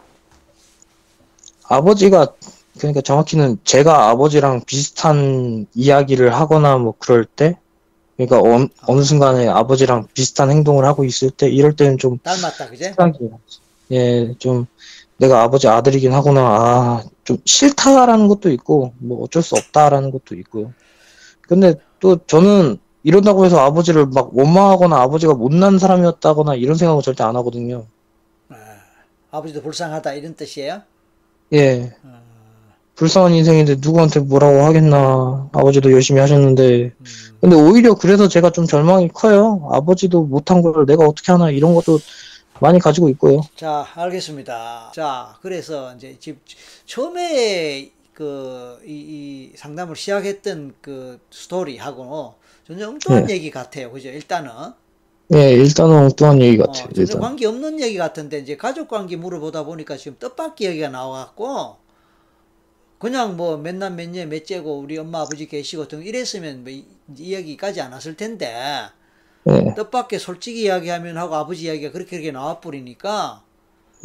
아버지가 1.64 2.34
그러니까 2.78 3.00
정확히는 3.02 3.58
제가 3.64 4.08
아버지랑 4.08 4.62
비슷한 4.66 5.66
이야기를 5.74 6.34
하거나 6.34 6.78
뭐 6.78 6.94
그럴 6.98 7.24
때 7.24 7.58
그러니까 8.16 8.38
어, 8.38 8.66
어느 8.86 9.02
순간에 9.02 9.46
아버지랑 9.46 10.08
비슷한 10.14 10.50
행동을 10.50 10.84
하고 10.84 11.04
있을 11.04 11.30
때 11.30 11.48
이럴 11.48 11.76
때는 11.76 11.98
좀 11.98 12.18
닮았다 12.18 12.70
그제? 12.70 12.94
예, 13.92 14.34
좀 14.38 14.66
내가 15.18 15.42
아버지 15.42 15.68
아들이긴 15.68 16.12
하구나. 16.12 16.40
아, 16.40 17.04
좀 17.24 17.38
싫다라는 17.44 18.28
것도 18.28 18.50
있고 18.52 18.94
뭐 18.98 19.22
어쩔 19.22 19.42
수 19.42 19.54
없다라는 19.56 20.10
것도 20.10 20.34
있고요. 20.36 20.72
근데 21.42 21.74
또 22.00 22.18
저는 22.26 22.78
이런다고 23.02 23.44
해서 23.44 23.58
아버지를 23.60 24.06
막 24.06 24.36
원망하거나 24.36 25.00
아버지가 25.02 25.34
못난 25.34 25.78
사람이었다거나 25.78 26.54
이런 26.56 26.76
생각은 26.76 27.02
절대 27.02 27.24
안 27.24 27.36
하거든요. 27.36 27.86
아, 28.48 28.54
아버지도 29.30 29.62
불쌍하다 29.62 30.14
이런 30.14 30.34
뜻이에요? 30.34 30.82
예. 31.52 31.94
어, 32.04 32.18
불쌍한 32.96 33.32
인생인데 33.32 33.76
누구한테 33.80 34.20
뭐라고 34.20 34.62
하겠나. 34.62 35.48
아버지도 35.52 35.92
열심히 35.92 36.20
하셨는데. 36.20 36.92
음, 36.98 37.04
근데 37.40 37.56
오히려 37.56 37.94
그래서 37.94 38.26
제가 38.26 38.50
좀 38.50 38.66
절망이 38.66 39.08
커요. 39.08 39.68
아버지도 39.70 40.24
못한 40.24 40.60
걸 40.62 40.84
내가 40.84 41.04
어떻게 41.04 41.30
하나 41.30 41.50
이런 41.50 41.74
것도 41.74 42.00
많이 42.60 42.80
가지고 42.80 43.08
있고요. 43.10 43.42
자, 43.54 43.86
알겠습니다. 43.94 44.90
자, 44.92 45.36
그래서 45.40 45.94
이제 45.94 46.16
집 46.18 46.40
처음에 46.86 47.92
그이 48.14 49.52
상담을 49.54 49.94
시작했던 49.94 50.74
그 50.80 51.20
스토리하고 51.30 52.34
전혀 52.68 52.88
엉뚱한 52.88 53.26
네. 53.26 53.34
얘기 53.34 53.50
같아요. 53.50 53.90
그죠? 53.90 54.10
일단은 54.10 54.74
예, 55.34 55.52
일단은 55.54 55.96
엉뚱한 55.96 56.40
얘기 56.42 56.60
어, 56.62 56.66
같아요. 56.66 56.90
전혀 56.94 57.02
일단. 57.02 57.18
관계 57.18 57.46
없는 57.46 57.80
얘기 57.80 57.96
같은데 57.98 58.38
이제 58.38 58.56
가족 58.56 58.88
관계 58.88 59.16
물어보다 59.16 59.64
보니까 59.64 59.96
지금 59.96 60.18
뜻밖의 60.18 60.68
얘기가 60.68 60.88
나와갖고 60.90 61.78
그냥 62.98 63.36
뭐 63.36 63.56
몇 63.58 63.74
남 63.76 63.96
몇녀 63.96 64.26
몇째고 64.26 64.78
우리 64.80 64.98
엄마 64.98 65.20
아버지 65.22 65.46
계시고 65.46 65.88
등 65.88 66.02
이랬으면 66.04 66.62
뭐 66.64 66.72
이, 66.72 66.84
이야기까지 67.16 67.80
안 67.80 67.92
왔을 67.92 68.16
텐데 68.16 68.54
예, 69.48 69.74
뜻밖의 69.74 70.18
솔직히 70.18 70.62
이야기하면 70.64 71.16
하고 71.16 71.34
아버지 71.36 71.64
이야기가 71.64 71.92
그렇게 71.92 72.10
그렇게 72.12 72.32
나와버리니까 72.32 73.44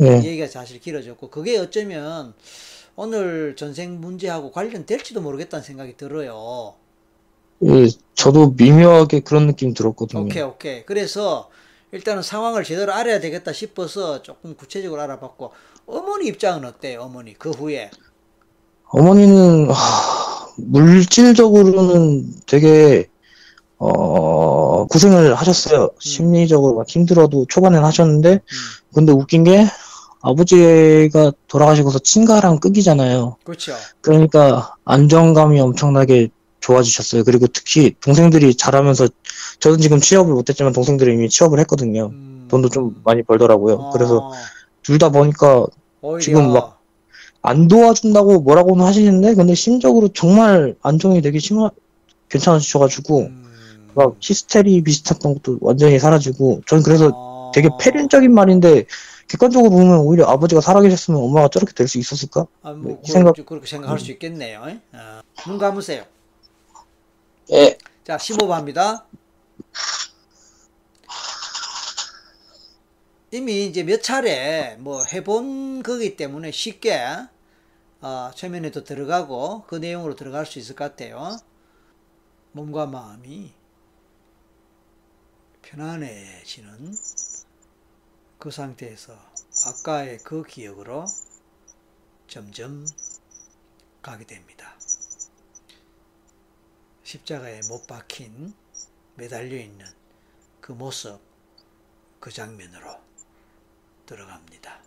예. 0.01 0.23
얘기가 0.23 0.47
사실 0.47 0.79
길어졌고 0.79 1.29
그게 1.29 1.57
어쩌면 1.57 2.33
오늘 2.95 3.55
전생 3.55 3.99
문제하고 4.01 4.51
관련될지도 4.51 5.21
모르겠다는 5.21 5.63
생각이 5.63 5.97
들어요. 5.97 6.75
예, 7.65 7.87
저도 8.15 8.55
미묘하게 8.57 9.21
그런 9.21 9.47
느낌 9.47 9.73
들었거든요. 9.73 10.23
오케이 10.23 10.43
오케이. 10.43 10.85
그래서 10.85 11.49
일단은 11.91 12.23
상황을 12.23 12.63
제대로 12.63 12.93
알아야 12.93 13.19
되겠다 13.19 13.53
싶어서 13.53 14.21
조금 14.21 14.55
구체적으로 14.55 15.01
알아봤고 15.01 15.51
어머니 15.85 16.27
입장은 16.27 16.65
어때요? 16.65 17.01
어머니 17.01 17.33
그 17.33 17.51
후에 17.51 17.91
어머니는 18.89 19.69
하, 19.69 20.47
물질적으로는 20.57 22.33
되게 22.47 23.09
어, 23.77 24.85
고생을 24.87 25.35
하셨어요. 25.35 25.89
심리적으로 25.99 26.75
막 26.75 26.87
힘들어도 26.87 27.45
초반엔 27.49 27.83
하셨는데 27.83 28.33
음, 28.33 28.39
근데 28.93 29.11
웃긴 29.11 29.43
게 29.43 29.65
아버지가 30.21 31.33
돌아가시고서 31.47 31.99
친가랑 31.99 32.59
끄기잖아요. 32.59 33.37
그렇죠. 33.43 33.73
그러니까 34.01 34.75
안정감이 34.85 35.59
엄청나게 35.59 36.29
좋아지셨어요. 36.67 37.23
그리고 37.25 37.45
특히 37.47 37.93
동생들이 37.99 38.55
자라면서 38.55 39.07
저는 39.59 39.79
지금 39.79 39.99
취업을 39.99 40.33
못했지만 40.33 40.71
동생들이 40.71 41.13
이미 41.13 41.29
취업을 41.29 41.59
했거든요. 41.59 42.07
음, 42.13 42.47
돈도 42.49 42.69
좀 42.69 43.01
많이 43.03 43.21
벌더라고요. 43.21 43.75
어, 43.75 43.89
그래서 43.91 44.31
둘 44.81 44.97
다 44.97 45.09
보니까 45.09 45.65
오히려 46.01 46.19
지금 46.19 46.53
막 46.53 46.73
안 47.45 47.67
도와준다고 47.67 48.39
뭐라고는 48.39 48.85
하시는데 48.85 49.33
근데 49.35 49.53
심적으로 49.53 50.07
정말 50.07 50.75
안정이 50.81 51.21
되게 51.21 51.39
심하 51.39 51.69
괜찮으셔가지고 52.29 53.19
음, 53.19 53.89
막 53.95 54.15
히스테리 54.21 54.81
비슷했던 54.81 55.33
것도 55.35 55.57
완전히 55.59 55.99
사라지고 55.99 56.61
전 56.65 56.81
그래서 56.81 57.11
어, 57.13 57.51
되게 57.53 57.67
패륜적인 57.81 58.33
말인데 58.33 58.85
객관적으로 59.27 59.71
보면 59.71 59.99
오히려 59.99 60.25
아버지가 60.27 60.61
살아계셨으면 60.61 61.19
엄마가 61.21 61.49
저렇게 61.49 61.73
될 61.73 61.89
수 61.89 61.97
있었을까? 61.99 62.47
아, 62.61 62.71
뭐, 62.71 62.97
이 63.05 63.11
생각- 63.11 63.35
그, 63.35 63.43
그렇게 63.43 63.67
생각할 63.67 63.99
수 63.99 64.11
있겠네요. 64.11 64.61
어, 64.93 65.21
눈 65.45 65.57
감으세요. 65.57 66.03
예. 67.51 67.77
자, 68.03 68.17
15번입니다. 68.17 69.05
이미 73.31 73.65
이제 73.65 73.83
몇 73.83 74.01
차례 74.01 74.77
뭐 74.79 75.03
해본 75.03 75.83
거기 75.83 76.15
때문에 76.15 76.51
쉽게 76.51 77.03
어, 78.01 78.31
최면에도 78.35 78.83
들어가고 78.83 79.63
그 79.67 79.75
내용으로 79.75 80.15
들어갈 80.15 80.45
수 80.45 80.59
있을 80.59 80.75
것 80.75 80.85
같아요. 80.91 81.37
몸과 82.51 82.85
마음이 82.85 83.51
편안해지는 85.63 86.95
그 88.37 88.51
상태에서 88.51 89.17
아까의 89.65 90.19
그 90.19 90.43
기억으로 90.43 91.05
점점 92.27 92.85
가게 94.01 94.25
됩니다. 94.25 94.75
십자가에 97.03 97.61
못 97.69 97.85
박힌 97.87 98.53
매달려 99.15 99.57
있는 99.57 99.85
그 100.61 100.71
모습, 100.71 101.19
그 102.19 102.31
장면으로 102.31 102.97
들어갑니다. 104.05 104.79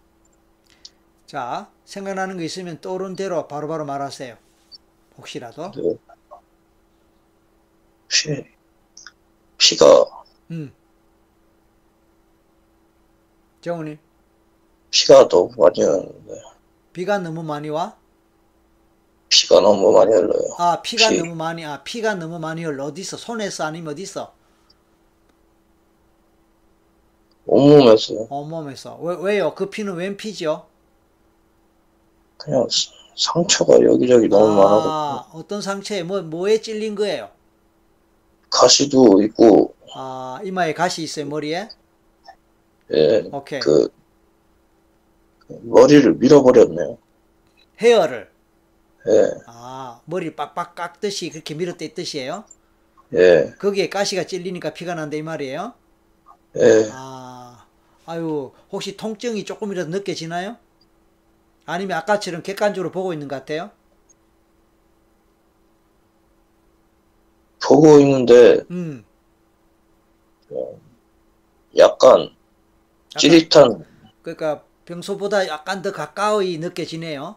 자, 1.27 1.71
생각나는 1.85 2.37
거 2.37 2.43
있으면 2.43 2.81
떠오른 2.81 3.17
대로 3.17 3.47
바로바로 3.49 3.85
말하세요. 3.85 4.37
혹시라도. 5.19 5.73
네. 5.73 5.99
피, 8.09 8.45
피가 9.59 9.87
음. 10.51 10.73
정훈이, 13.61 13.99
피가 14.91 15.29
너무 15.29 15.53
많이 15.57 15.83
흐르는데 15.83 16.41
비가 16.93 17.19
너무 17.19 17.43
많이 17.43 17.69
와? 17.69 17.97
피가 19.29 19.61
너무 19.61 19.93
많이 19.93 20.13
흘러요. 20.13 20.59
아, 20.59 20.83
피가 20.83 21.13
피. 21.13 21.17
너무 21.17 21.35
많이, 21.35 21.65
아, 21.65 21.83
피가 21.85 22.15
너무 22.17 22.39
많이 22.39 22.63
흘러. 22.65 22.85
어디 22.87 23.01
있어? 23.03 23.17
손에서 23.17 23.65
아니면 23.65 23.93
어디 23.93 24.03
있어? 24.03 24.35
온몸에서 27.47 28.29
온몸에서. 28.29 28.97
왜, 29.01 29.17
왜요? 29.21 29.55
그 29.57 29.69
피는 29.69 29.95
웬 29.97 30.17
피죠? 30.17 30.69
그냥 32.39 32.67
스- 32.71 32.89
상처가 33.17 33.81
여기저기 33.83 34.29
너무 34.29 34.55
많아서 34.55 34.95
아, 35.09 35.29
어떤 35.33 35.61
상처에, 35.63 36.03
뭐, 36.05 36.23
뭐에 36.23 36.61
찔린 36.61 36.95
거예요? 36.95 37.31
가시도 38.51 39.21
있고 39.23 39.75
아, 39.95 40.41
이마에 40.45 40.75
가시 40.75 41.03
있어요, 41.03 41.27
머리에? 41.27 41.69
예, 42.93 43.31
오케이. 43.31 43.65
그, 43.65 43.89
그 45.39 45.59
머리를 45.65 46.15
밀어버렸네요. 46.19 46.99
헤어를. 47.81 48.31
예, 49.09 49.31
아, 49.47 50.01
머리를 50.07 50.37
빡빡 50.37 50.75
깎듯이 50.75 51.31
그렇게 51.31 51.55
뜻이에요? 51.95 52.45
예, 53.15 53.55
거기에 53.59 53.89
가시가 53.89 54.25
찔리니까 54.25 54.75
피가 54.75 54.95
난다 54.95 55.17
이 55.17 55.23
말이에요? 55.23 55.75
예. 56.57 56.91
아, 56.93 57.67
아유, 58.07 58.53
혹시 58.73 58.97
통증이 58.97 59.45
조금이라도 59.45 59.91
느껴지나요? 59.91 60.57
아니면 61.67 61.99
아까처럼 61.99 62.43
객관적으로 62.43 62.91
보고 62.91 63.13
있는 63.13 63.29
것 63.29 63.37
같아요? 63.37 63.71
보고 67.63 67.99
있는데 68.01 68.63
음. 68.71 69.05
약간 71.77 72.31
약간, 73.15 73.21
찌릿한 73.21 73.85
그러니까 74.23 74.65
평소보다 74.85 75.49
약간 75.49 75.83
더 75.83 75.93
가까이 75.93 76.59
느껴지네요. 76.59 77.37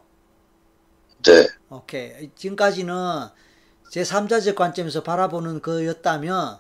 네, 1.25 1.47
오케이. 1.69 2.31
지금까지는 2.35 2.93
제3자적 3.91 4.55
관점에서 4.55 5.03
바라보는 5.03 5.61
거였다면 5.61 6.59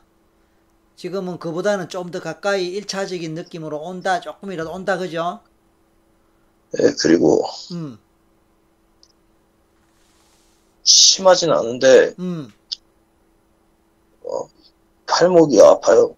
지금은 0.95 1.39
그보다는 1.39 1.89
좀 1.89 2.11
더 2.11 2.19
가까이 2.21 2.79
1차적인 2.81 3.31
느낌으로 3.33 3.79
온다, 3.81 4.19
조금이라도 4.21 4.71
온다, 4.71 4.97
그죠? 4.97 5.41
예, 6.79 6.91
그리고 7.01 7.43
음, 7.71 7.97
심하진 10.83 11.51
않은데 11.51 12.13
음. 12.19 12.51
팔목이 15.07 15.59
아파요. 15.61 16.15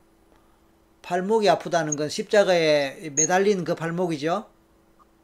팔목이 1.04 1.48
아프다는 1.50 1.96
건 1.96 2.10
십자가에 2.10 3.12
매달린 3.12 3.64
그 3.64 3.76
팔목이죠? 3.76 4.51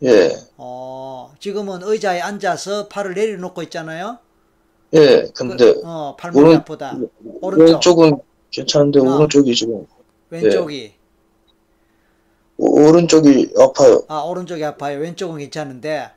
예, 0.04 0.30
어, 0.58 1.34
지금은 1.40 1.82
의자에 1.84 2.22
앉아서 2.22 2.88
팔을 2.88 3.16
내려놓고 3.16 3.64
있잖아요. 3.64 4.20
예, 4.94 5.28
근데 5.36 5.74
그, 5.74 5.82
어, 5.84 6.16
팔목이 6.18 6.44
오른- 6.46 6.58
아프다. 6.58 6.98
오른쪽. 7.42 7.66
왼쪽은 7.74 8.20
괜찮은데 8.52 9.00
어. 9.00 9.04
오른쪽이 9.04 9.56
지금 9.56 9.86
왼쪽이. 10.30 10.94
오- 12.58 12.88
오른쪽이 12.88 13.54
아파요. 13.58 14.04
아, 14.08 14.20
오른쪽이 14.22 14.64
아파요. 14.64 15.00
왼쪽은 15.00 15.40
괜찮은데. 15.40 16.10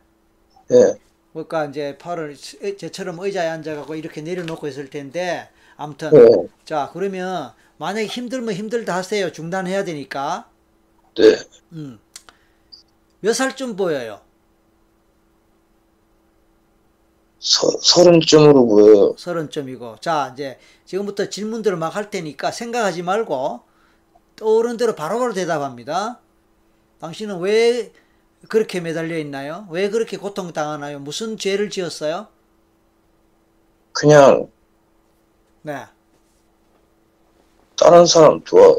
예, 0.73 0.95
그러니까 1.33 1.65
이제 1.67 1.97
팔을 1.99 2.37
의- 2.63 2.77
저처럼 2.79 3.19
의자에 3.19 3.49
앉아 3.49 3.75
갖고 3.77 3.95
이렇게 3.95 4.21
내려놓고 4.21 4.69
있을 4.69 4.91
텐데. 4.91 5.49
아무튼. 5.77 6.11
예, 6.15 6.49
자, 6.67 6.91
그러면 6.93 7.53
만약에 7.79 8.07
힘들면 8.07 8.55
힘들다 8.55 8.95
하세요. 8.95 9.33
중단해야 9.33 9.85
되니까. 9.85 10.49
네, 11.17 11.37
음. 11.73 11.99
몇 13.21 13.33
살쯤 13.35 13.77
보여요? 13.77 14.21
서, 17.39 17.69
서른쯤으로 17.81 18.67
보여요. 18.67 19.15
서른쯤이고. 19.17 19.97
자, 20.01 20.31
이제 20.35 20.59
지금부터 20.85 21.31
질문들을 21.31 21.77
막 21.79 21.97
할 21.97 22.11
테니까 22.11 22.51
생각하지 22.51 23.03
말고 23.03 23.61
떠오른 24.37 24.77
대로 24.77 24.95
바로바로 24.95 25.33
대답합니다. 25.35 26.21
당신은 27.01 27.41
왜 27.41 27.93
그렇게 28.49 28.81
매달려 28.81 29.17
있나요? 29.19 29.67
왜 29.71 29.91
그렇게 29.91 30.17
고통당하나요? 30.17 30.99
무슨 31.01 31.37
죄를 31.37 31.71
지었어요? 31.71 32.29
그냥 33.93 34.51
네. 35.63 35.87
다른 37.77 38.07
사람 38.07 38.41
도와 38.45 38.77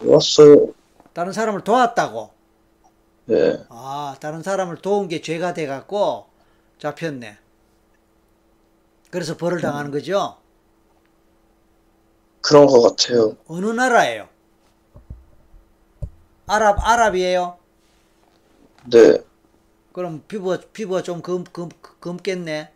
도왔어요. 0.00 0.72
다른 1.12 1.32
사람을 1.32 1.62
도왔다고. 1.62 2.30
예, 3.30 3.64
아, 3.68 4.16
다른 4.20 4.42
사람을 4.42 4.76
도운 4.78 5.08
게 5.08 5.20
죄가 5.20 5.54
돼갖고 5.54 6.26
잡혔네. 6.78 7.38
그래서 9.10 9.36
벌을 9.36 9.60
당하는 9.60 9.90
거죠? 9.90 10.38
그런 12.40 12.66
것 12.66 12.80
같아요. 12.82 13.36
어느 13.46 13.66
나라예요? 13.66 14.28
아랍, 16.46 16.78
아랍이에요? 16.80 17.58
네, 18.90 19.18
그럼 19.92 20.22
피부가, 20.28 20.60
피부가 20.72 21.02
좀 21.02 21.22
검, 21.22 21.42
검, 21.44 21.70
검겠네? 22.00 22.70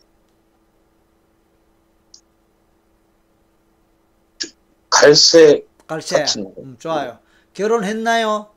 갈색 4.90 5.68
갈색. 5.86 6.26
같은 6.26 6.44
거. 6.44 6.54
음, 6.62 6.76
좋아요. 6.78 7.18
결혼했나요? 7.54 8.50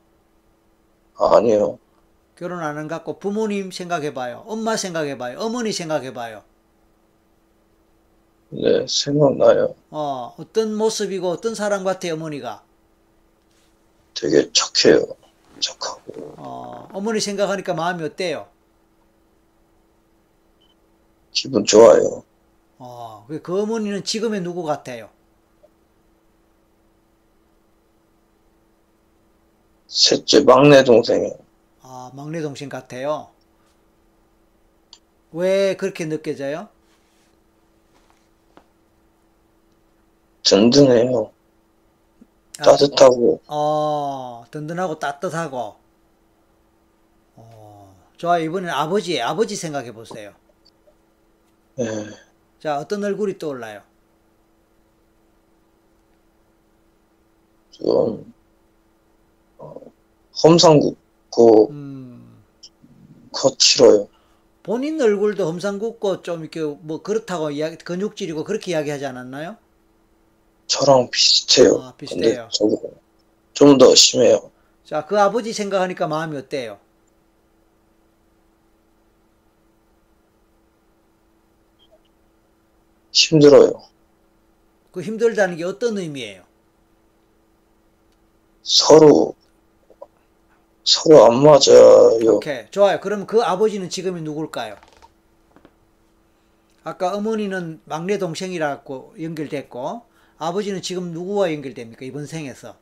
아니요. 1.18 1.80
결혼 2.36 2.60
안 2.62 2.78
한 2.78 2.88
갖고 2.88 3.18
부모님 3.20 3.72
생각해봐요. 3.72 4.44
엄마 4.46 4.78
생각해봐요. 4.78 5.40
어머니 5.40 5.72
생각해봐요. 5.72 6.44
네, 8.50 8.86
생각나요. 8.88 9.76
어, 9.92 10.36
어떤 10.38 10.76
모습이고 10.76 11.30
어떤 11.30 11.56
사람 11.56 11.84
같아요, 11.86 12.14
어머니가. 12.16 12.64
되게 14.14 14.50
착해요. 14.54 15.06
착하고 15.60 16.34
어, 16.38 16.90
어머니 16.92 17.20
생각하니까 17.20 17.74
마음이 17.74 18.04
어때요? 18.04 18.48
기분 21.32 21.66
좋아요. 21.66 22.24
어, 22.78 23.26
그- 23.28 23.42
그 23.42 23.62
어머니는 23.62 24.04
지금의 24.04 24.42
누구 24.42 24.64
같아요? 24.64 25.10
셋째 29.88 30.42
막내 30.42 30.84
동생이요. 30.84 31.38
아, 31.96 32.10
막내 32.16 32.42
동생 32.42 32.70
같아요. 32.70 33.30
왜 35.32 35.76
그렇게 35.76 36.10
느껴져요? 36.10 36.68
든든해요. 40.42 41.32
아, 42.58 42.64
따뜻하고 42.64 43.42
어, 43.48 44.44
든든하고 44.50 44.98
따뜻하고. 44.98 45.76
어, 47.36 47.96
좋아요. 48.18 48.44
이번엔 48.44 48.72
아버지, 48.72 49.22
아버지 49.22 49.56
생각해 49.56 49.92
보세요. 49.92 50.34
예, 51.78 51.86
자, 52.60 52.80
어떤 52.80 53.04
얼굴이 53.04 53.38
떠올라요? 53.38 53.84
좀 57.70 58.34
어, 59.60 59.76
험상 60.44 60.80
궂고 61.36 61.70
음, 61.72 62.44
거칠어요. 63.32 64.08
본인 64.64 65.02
얼굴도 65.02 65.46
험상궂고 65.46 66.22
좀 66.22 66.42
이렇게 66.42 66.62
뭐 66.62 67.02
그렇다고 67.02 67.52
이야기, 67.52 67.78
근육질이고 67.78 68.44
그렇게 68.46 68.72
이야기하지 68.72 69.06
않았나요? 69.06 69.58
저랑 70.68 71.10
비슷해요. 71.12 71.82
아, 71.82 71.94
비슷해요. 71.98 72.50
좀 73.54 73.78
더 73.78 73.94
심해요. 73.96 74.52
자, 74.86 75.06
그 75.06 75.20
아버지 75.20 75.54
생각하니까 75.54 76.08
마음이 76.08 76.38
어때요? 76.38 76.80
힘들어요. 83.12 83.82
그 84.92 85.02
힘들다는 85.02 85.58
게 85.58 85.64
어떤 85.66 85.98
의미예요? 85.98 86.44
서로 88.64 89.36
서로 90.84 91.26
안 91.26 91.42
맞아요. 91.42 92.20
오케이. 92.36 92.66
좋아요. 92.70 93.00
그럼 93.00 93.26
그 93.26 93.42
아버지는 93.42 93.90
지금이 93.90 94.22
누굴까요? 94.22 94.76
아까 96.84 97.16
어머니는 97.16 97.80
막내 97.86 98.18
동생이라고 98.18 99.16
연결됐고, 99.22 100.02
아버지는 100.38 100.82
지금 100.82 101.12
누구와 101.14 101.54
연결됩니까? 101.54 102.06
이번 102.06 102.26
생에서. 102.26 102.76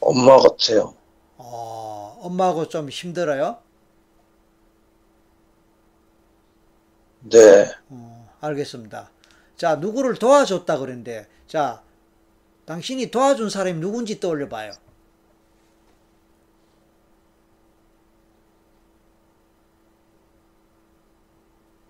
엄마 0.00 0.36
같아요. 0.38 0.94
어, 1.38 2.18
엄마하고 2.22 2.68
좀 2.68 2.88
힘들어요? 2.88 3.58
네, 7.20 7.70
어, 7.90 8.28
알겠습니다. 8.40 9.10
자, 9.56 9.76
누구를 9.76 10.14
도와줬다 10.16 10.78
그랬는데, 10.78 11.26
자, 11.46 11.82
당신이 12.64 13.10
도와준 13.12 13.50
사람이 13.50 13.80
누군지 13.80 14.18
떠올려 14.18 14.48
봐요. 14.48 14.72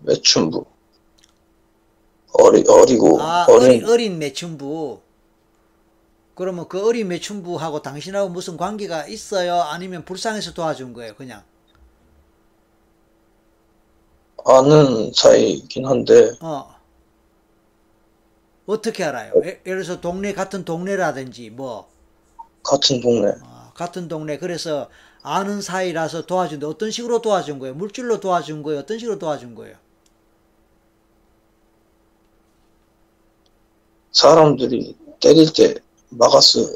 매춘부. 0.07 0.65
어리 2.33 2.63
어리고 2.67 3.21
아, 3.21 3.45
어린 3.49 3.83
어린, 3.85 4.17
매춘부. 4.19 5.01
그러면 6.35 6.67
그 6.69 6.85
어린 6.87 7.07
매춘부하고 7.09 7.81
당신하고 7.81 8.29
무슨 8.29 8.55
관계가 8.57 9.07
있어요? 9.07 9.55
아니면 9.55 10.05
불쌍해서 10.05 10.53
도와준 10.53 10.93
거예요, 10.93 11.15
그냥? 11.15 11.43
아는 14.45 15.11
사이긴 15.13 15.85
한데 15.85 16.31
어. 16.41 16.75
어떻게 18.67 19.03
알아요? 19.03 19.31
예- 19.45 19.61
예를 19.65 19.83
들어서 19.83 19.99
동네, 20.01 20.33
같은 20.33 20.63
동네라든지, 20.65 21.49
뭐, 21.49 21.89
같은 22.63 23.01
동네. 23.01 23.31
아, 23.41 23.71
같은 23.75 24.07
동네, 24.07 24.37
그래서 24.37 24.89
아는 25.23 25.61
사이라서 25.61 26.25
도와준데 26.25 26.65
어떤 26.65 26.91
식으로 26.91 27.21
도와준 27.21 27.59
거예요? 27.59 27.75
물질로 27.75 28.19
도와준 28.19 28.63
거예요? 28.63 28.81
어떤 28.81 28.99
식으로 28.99 29.19
도와준 29.19 29.55
거예요? 29.55 29.75
사람들이 34.21 34.97
때릴 35.21 35.53
때 35.53 35.75
막았어요. 36.09 36.75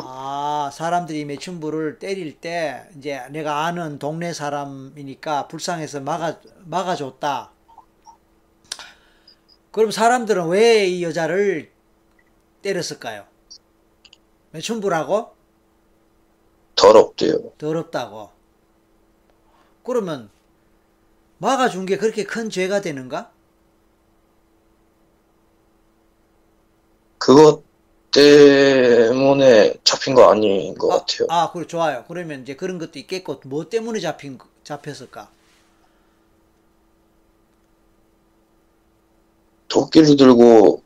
아, 0.00 0.70
사람들이 0.74 1.24
매춘부를 1.24 2.00
때릴 2.00 2.40
때, 2.40 2.82
이제 2.98 3.20
내가 3.30 3.64
아는 3.64 4.00
동네 4.00 4.32
사람이니까 4.32 5.46
불쌍해서 5.46 6.00
막아, 6.00 6.40
막아줬다. 6.64 7.52
그럼 9.70 9.92
사람들은 9.92 10.48
왜 10.48 10.88
이 10.88 11.04
여자를 11.04 11.70
때렸을까요? 12.62 13.24
매춘부라고? 14.50 15.30
더럽대요. 16.74 17.52
더럽다고. 17.56 18.30
그러면 19.84 20.28
막아준 21.38 21.86
게 21.86 21.96
그렇게 21.98 22.24
큰 22.24 22.50
죄가 22.50 22.80
되는가? 22.80 23.30
그것 27.20 27.62
때문에 28.12 29.74
잡힌 29.84 30.14
거 30.14 30.30
아닌 30.30 30.74
것 30.74 30.90
아, 30.90 30.98
같아요. 31.00 31.26
아, 31.28 31.52
그래 31.52 31.66
좋아요. 31.66 32.04
그러면 32.08 32.42
이제 32.42 32.56
그런 32.56 32.78
것도 32.78 32.98
있겠고 32.98 33.42
뭐 33.44 33.68
때문에 33.68 34.00
잡힌 34.00 34.38
잡혔을까? 34.64 35.30
도끼를 39.68 40.16
들고 40.16 40.82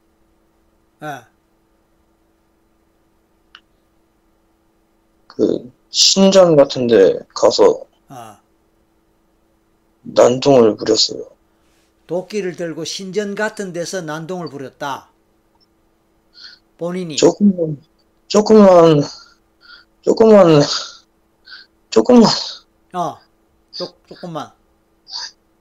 예. 1.03 1.25
그 5.29 5.73
신전 5.91 6.57
같은데 6.57 7.15
가서 7.33 7.85
어. 8.09 8.37
난동을 10.03 10.77
부렸어요. 10.77 11.25
도끼를 12.09 12.57
들고 12.57 12.85
신전 12.85 13.37
같은 13.37 13.73
데서 13.73 14.03
난동을 14.03 14.49
부렸다. 14.49 15.14
본인이. 16.79 17.17
조금만, 17.17 17.81
조금만, 18.29 19.03
조금만, 20.03 20.61
조금만, 21.91 22.25
어. 22.95 23.17
조, 23.73 23.87
조금만. 24.09 24.51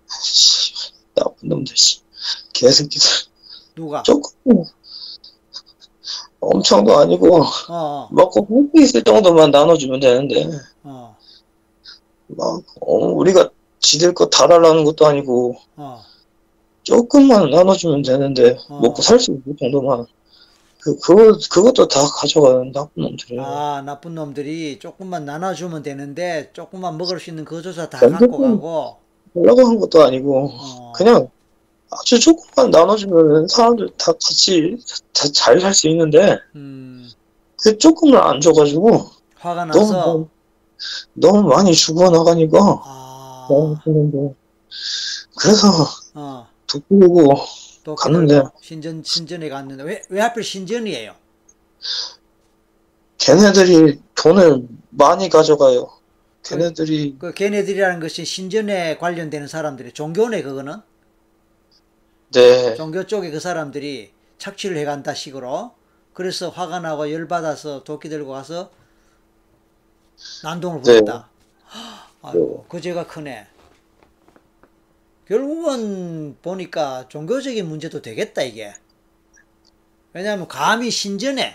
씨, 0.09 0.73
나쁜 1.15 1.49
놈들, 1.49 1.75
씨. 1.77 2.01
개새끼들. 2.53 3.09
누가? 3.75 4.03
조금, 4.03 4.63
엄청도 6.39 6.97
아니고, 6.97 7.37
어, 7.37 7.49
어, 7.69 8.09
먹고 8.11 8.45
굶고 8.45 8.79
있을 8.81 9.03
정도만 9.03 9.51
나눠주면 9.51 9.99
되는데, 9.99 10.49
어, 10.83 11.15
막, 12.27 12.61
어, 12.81 12.95
우리가 12.95 13.49
지들 13.79 14.13
거 14.13 14.29
다 14.29 14.47
달라는 14.47 14.83
것도 14.83 15.05
아니고, 15.05 15.55
어. 15.77 16.03
조금만 16.83 17.49
나눠주면 17.49 18.01
되는데, 18.01 18.57
어. 18.69 18.79
먹고 18.81 19.01
살 19.01 19.19
수 19.19 19.31
있을 19.31 19.55
정도만. 19.57 20.05
그, 20.83 20.97
그거, 20.99 21.37
그것도 21.49 21.87
다 21.87 22.01
가져가는 22.05 22.71
나쁜 22.73 23.03
놈들이에요. 23.03 23.41
아, 23.41 23.81
나쁜 23.85 24.15
놈들이 24.15 24.79
조금만 24.79 25.23
나눠주면 25.23 25.81
되는데, 25.81 26.49
조금만 26.51 26.97
먹을 26.97 27.21
수 27.21 27.29
있는 27.29 27.45
그조차 27.45 27.89
다 27.89 27.99
완전 28.01 28.19
갖고 28.19 28.37
가고, 28.39 28.97
하려고 29.33 29.65
한 29.65 29.79
것도 29.79 30.03
아니고, 30.03 30.49
어, 30.51 30.91
그냥 30.93 31.29
아주 31.89 32.19
조금만 32.19 32.69
나눠주면 32.69 33.47
사람들 33.47 33.91
다 33.97 34.11
같이 34.11 34.77
잘 35.13 35.61
살 35.61 35.73
수 35.73 35.87
있는데, 35.87 36.37
음, 36.55 37.09
그 37.61 37.77
조금을 37.77 38.17
안 38.17 38.41
줘가지고, 38.41 39.09
화가 39.39 39.65
너무, 39.65 39.79
나서, 39.79 40.05
너무, 40.05 40.27
너무 41.13 41.47
많이 41.47 41.73
죽어나가니까, 41.73 42.59
아, 42.83 43.47
너무. 43.49 44.35
그래서, 45.37 45.67
어, 46.15 46.47
도끼고, 46.67 47.35
또 47.83 47.95
갔는데. 47.95 48.43
신전, 48.61 49.03
신전에 49.03 49.49
갔는데, 49.49 49.83
왜, 49.83 50.01
왜 50.09 50.21
하필 50.21 50.43
신전이에요? 50.43 51.15
걔네들이 53.17 53.99
돈을 54.15 54.67
많이 54.89 55.29
가져가요. 55.29 55.89
걔네들이, 56.43 57.15
그 57.19 57.33
걔네들이라는 57.33 57.99
것이 57.99 58.25
신전에 58.25 58.97
관련되는 58.97 59.47
사람들이 59.47 59.93
종교네 59.93 60.41
그거는 60.43 60.81
네, 62.33 62.75
종교 62.75 63.05
쪽에 63.05 63.31
그 63.31 63.39
사람들이 63.39 64.11
착취를 64.39 64.75
해간다 64.77 65.13
식으로 65.13 65.73
그래서 66.13 66.49
화가 66.49 66.79
나고 66.79 67.11
열 67.13 67.27
받아서 67.27 67.83
도끼 67.83 68.09
들고 68.09 68.31
가서 68.31 68.71
난동을 70.43 70.81
네. 70.81 70.99
부렸다. 70.99 71.29
아이고 72.21 72.65
그 72.67 72.81
죄가 72.81 73.07
크네. 73.07 73.47
결국은 75.27 76.37
보니까 76.41 77.07
종교적인 77.07 77.67
문제도 77.67 78.01
되겠다 78.01 78.41
이게. 78.43 78.73
왜냐하면 80.11 80.47
감히 80.47 80.91
신전에 80.91 81.53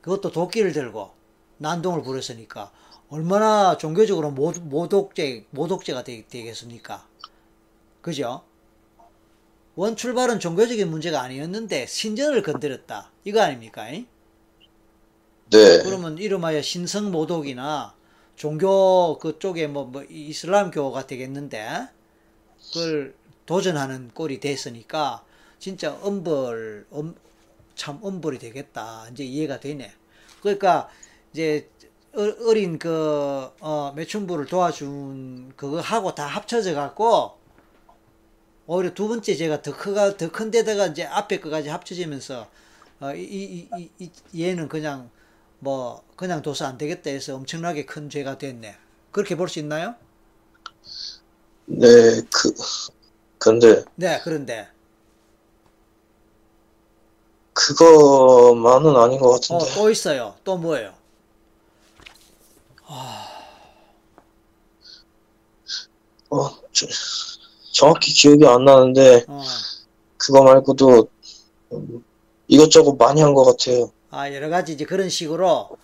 그것도 0.00 0.30
도끼를 0.30 0.72
들고 0.72 1.10
난동을 1.58 2.02
부렸으니까 2.02 2.72
얼마나 3.10 3.76
종교적으로 3.76 4.30
모, 4.30 4.52
모독죄 4.52 5.46
모독죄가 5.50 6.04
되, 6.04 6.26
되겠습니까? 6.28 7.06
그죠? 8.00 8.44
원 9.74 9.96
출발은 9.96 10.38
종교적인 10.38 10.88
문제가 10.88 11.20
아니었는데 11.22 11.86
신전을 11.86 12.42
건드렸다 12.42 13.10
이거 13.24 13.42
아닙니까? 13.42 13.90
잉? 13.90 14.06
네, 15.50 15.82
그러면 15.82 16.18
이름하여 16.18 16.62
신성 16.62 17.10
모독이나 17.10 17.95
종교 18.36 19.18
그쪽에 19.18 19.66
뭐, 19.66 19.84
뭐 19.84 20.04
이슬람교가 20.08 21.06
되겠는데 21.06 21.88
그걸 22.72 23.14
도전하는 23.46 24.10
꼴이 24.14 24.40
됐으니까 24.40 25.24
진짜 25.58 25.94
엄벌 26.02 26.86
엄, 26.90 27.14
참 27.76 27.98
엄벌이 28.02 28.38
되겠다 28.38 29.08
이제 29.12 29.24
이해가 29.24 29.60
되네. 29.60 29.92
그러니까 30.42 30.88
이제 31.32 31.70
어- 32.14 32.48
어린 32.48 32.78
그 32.78 33.50
어, 33.60 33.92
매춘부를 33.96 34.46
도와준 34.46 35.54
그거 35.56 35.80
하고 35.80 36.14
다 36.14 36.26
합쳐져 36.26 36.74
갖고 36.74 37.38
오히려 38.66 38.92
두 38.94 39.08
번째 39.08 39.34
제가 39.34 39.62
더 39.62 39.76
크가 39.76 40.16
더 40.16 40.30
큰 40.30 40.50
데다가 40.50 40.86
이제 40.88 41.04
앞에 41.04 41.40
거까지 41.40 41.68
합쳐지면서 41.68 42.48
어, 43.00 43.14
이, 43.14 43.22
이, 43.22 43.68
이, 43.74 43.90
이, 44.32 44.42
얘는 44.42 44.68
그냥 44.68 45.10
뭐 45.58 46.02
그냥 46.16 46.42
둬서 46.42 46.66
안 46.66 46.78
되겠다 46.78 47.10
해서 47.10 47.34
엄청나게 47.36 47.84
큰 47.86 48.08
죄가 48.10 48.38
됐네. 48.38 48.76
그렇게 49.12 49.36
볼 49.36 49.48
수 49.48 49.58
있나요? 49.58 49.94
네, 51.66 52.22
그, 52.32 52.52
근데, 53.38 53.84
네, 53.94 54.20
그런데 54.22 54.68
그거만은 57.54 58.94
아닌 58.96 59.18
것 59.18 59.30
어, 59.48 59.58
같은데. 59.58 59.66
또 59.72 59.90
있어요. 59.90 60.36
또 60.44 60.56
뭐예요? 60.58 60.94
어, 66.30 66.50
저- 66.72 66.86
정확히 67.72 68.12
기억이 68.12 68.46
안 68.46 68.64
나는데, 68.64 69.26
어, 69.26 69.66
그거 70.18 70.44
말고도 70.44 71.08
음, 71.74 72.04
이것저것 72.48 72.96
많이 72.96 73.22
한 73.22 73.34
것 73.34 73.44
같아요. 73.44 73.92
아 74.16 74.32
여러 74.32 74.48
가지 74.48 74.72
이제 74.72 74.86
그런 74.86 75.10
식으로 75.10 75.76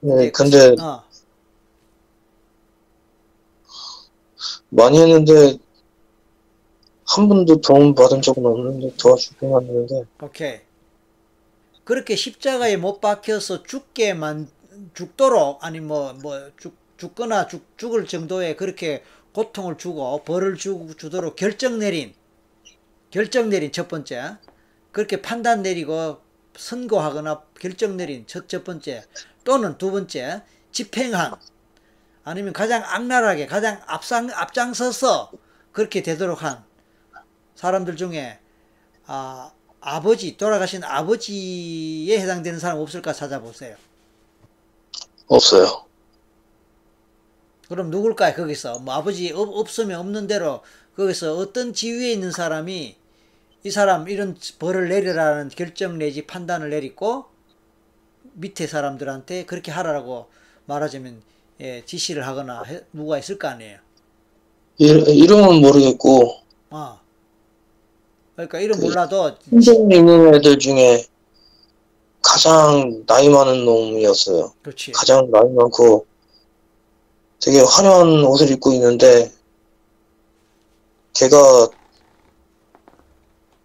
네, 0.00 0.30
근데 0.30 0.76
어, 0.78 1.02
많이 4.68 5.00
했는데 5.00 5.58
한 7.06 7.28
번도 7.28 7.62
도움 7.62 7.94
받은 7.94 8.20
적은 8.20 8.44
없는데 8.44 8.94
도와주긴 8.96 9.48
했는데. 9.48 10.04
오케이. 10.22 10.60
그렇게 11.84 12.14
십자가에 12.14 12.76
못 12.76 13.00
박혀서 13.00 13.62
죽게 13.62 14.12
만 14.12 14.50
죽도록 14.92 15.64
아니 15.64 15.80
뭐뭐죽 15.80 16.74
죽거나 16.98 17.46
죽 17.46 17.78
죽을 17.78 18.06
정도의 18.06 18.58
그렇게 18.58 19.02
고통을 19.32 19.78
주고 19.78 20.22
벌을 20.24 20.56
주, 20.56 20.88
주도록 20.98 21.36
결정 21.36 21.78
내린 21.78 22.12
결정 23.10 23.48
내린 23.48 23.72
첫 23.72 23.88
번째. 23.88 24.36
그렇게 24.92 25.22
판단 25.22 25.62
내리고 25.62 26.25
선고하거나 26.56 27.42
결정 27.60 27.96
내린 27.96 28.26
첫, 28.26 28.48
첫 28.48 28.64
번째 28.64 29.04
또는 29.44 29.78
두 29.78 29.90
번째 29.90 30.42
집행한 30.72 31.34
아니면 32.24 32.52
가장 32.52 32.82
악랄하게 32.84 33.46
가장 33.46 33.80
앞상 33.86 34.30
앞장서서 34.30 35.30
그렇게 35.72 36.02
되도록 36.02 36.42
한 36.42 36.64
사람들 37.54 37.96
중에 37.96 38.38
아 39.06 39.52
아버지 39.80 40.36
돌아가신 40.36 40.82
아버지에 40.82 42.18
해당되는 42.18 42.58
사람 42.58 42.78
없을까 42.78 43.12
찾아보세요. 43.12 43.76
없어요. 45.28 45.86
그럼 47.68 47.90
누굴까요? 47.90 48.34
거기서 48.34 48.80
뭐 48.80 48.94
아버지 48.94 49.32
없, 49.32 49.48
없으면 49.48 49.98
없는 50.00 50.26
대로 50.26 50.62
거기서 50.96 51.36
어떤 51.36 51.72
지위에 51.72 52.12
있는 52.12 52.32
사람이 52.32 52.96
이 53.66 53.70
사람 53.72 54.08
이런 54.08 54.38
벌을 54.60 54.88
내리라는 54.88 55.48
결정 55.48 55.98
내지 55.98 56.24
판단을 56.24 56.70
내리고 56.70 57.24
밑에 58.34 58.68
사람들한테 58.68 59.44
그렇게 59.44 59.72
하라고 59.72 60.26
말하자면 60.66 61.20
예, 61.62 61.84
지시를 61.84 62.24
하거나 62.28 62.62
해- 62.62 62.82
누가 62.92 63.18
있을 63.18 63.40
거 63.40 63.48
아니에요. 63.48 63.78
이- 64.78 64.84
이름은 64.86 65.60
모르겠고 65.62 66.36
아 66.70 67.00
그러니까 68.36 68.60
이름 68.60 68.78
그- 68.78 68.84
몰라도 68.84 69.32
현장에 69.50 69.96
있는 69.96 70.32
애들 70.36 70.60
중에 70.60 71.04
가장 72.22 73.02
나이 73.04 73.28
많은 73.28 73.64
놈이었어요. 73.64 74.52
그렇지. 74.62 74.92
가장 74.92 75.28
나이 75.32 75.48
많고 75.50 76.06
되게 77.40 77.58
화려한 77.62 78.24
옷을 78.26 78.48
입고 78.52 78.72
있는데 78.74 79.32
걔가 81.14 81.68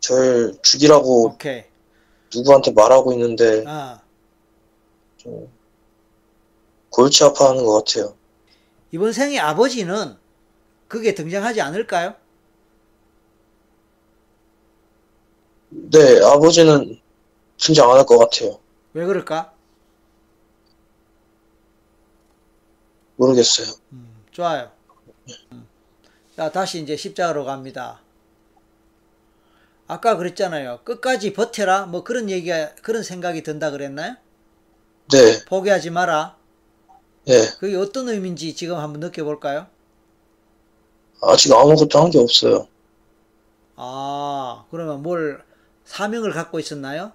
절 0.01 0.57
죽이라고 0.61 1.25
오케이. 1.27 1.63
누구한테 2.35 2.71
말하고 2.71 3.13
있는데 3.13 3.63
아 3.67 4.01
좀 5.17 5.51
골치 6.89 7.23
아파하는 7.23 7.63
것 7.63 7.85
같아요. 7.85 8.15
이번 8.91 9.13
생의 9.13 9.39
아버지는 9.39 10.17
그게 10.87 11.13
등장하지 11.13 11.61
않을까요? 11.61 12.15
네, 15.69 16.21
아버지는 16.23 16.99
등장 17.57 17.89
안 17.91 17.97
할 17.97 18.05
것 18.05 18.17
같아요. 18.17 18.59
왜 18.93 19.05
그럴까? 19.05 19.53
모르겠어요. 23.15 23.67
음, 23.93 24.23
좋아요. 24.31 24.71
음. 25.51 25.67
자, 26.35 26.51
다시 26.51 26.81
이제 26.81 26.95
십자가로 26.97 27.45
갑니다. 27.45 28.01
아까 29.91 30.17
그랬잖아요. 30.17 30.79
끝까지 30.85 31.33
버텨라. 31.33 31.85
뭐 31.85 32.03
그런 32.03 32.29
얘기가, 32.31 32.73
그런 32.81 33.03
생각이 33.03 33.43
든다 33.43 33.69
그랬나요? 33.71 34.15
네, 35.11 35.43
포기하지 35.45 35.89
마라. 35.91 36.37
예. 37.27 37.47
그게 37.59 37.75
어떤 37.77 38.09
의미인지 38.09 38.53
지금 38.55 38.77
한번 38.77 38.99
느껴볼까요? 38.99 39.67
아직 41.21 41.51
아무것도 41.53 41.99
한 41.99 42.11
게 42.11 42.19
없어요. 42.19 42.67
아, 43.75 44.65
그러면 44.71 45.01
뭘 45.03 45.43
사명을 45.85 46.31
갖고 46.31 46.59
있었나요? 46.59 47.13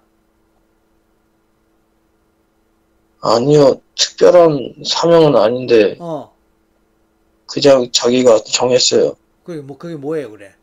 아니요, 3.21 3.81
특별한 3.95 4.75
사명은 4.85 5.35
아닌데, 5.35 5.95
어, 5.99 6.35
그냥 7.47 7.91
자기가 7.91 8.43
정했어요. 8.43 9.15
그게 9.43 9.61
뭐, 9.61 9.77
그게 9.79 9.95
뭐예요, 9.95 10.29
그래? 10.31 10.56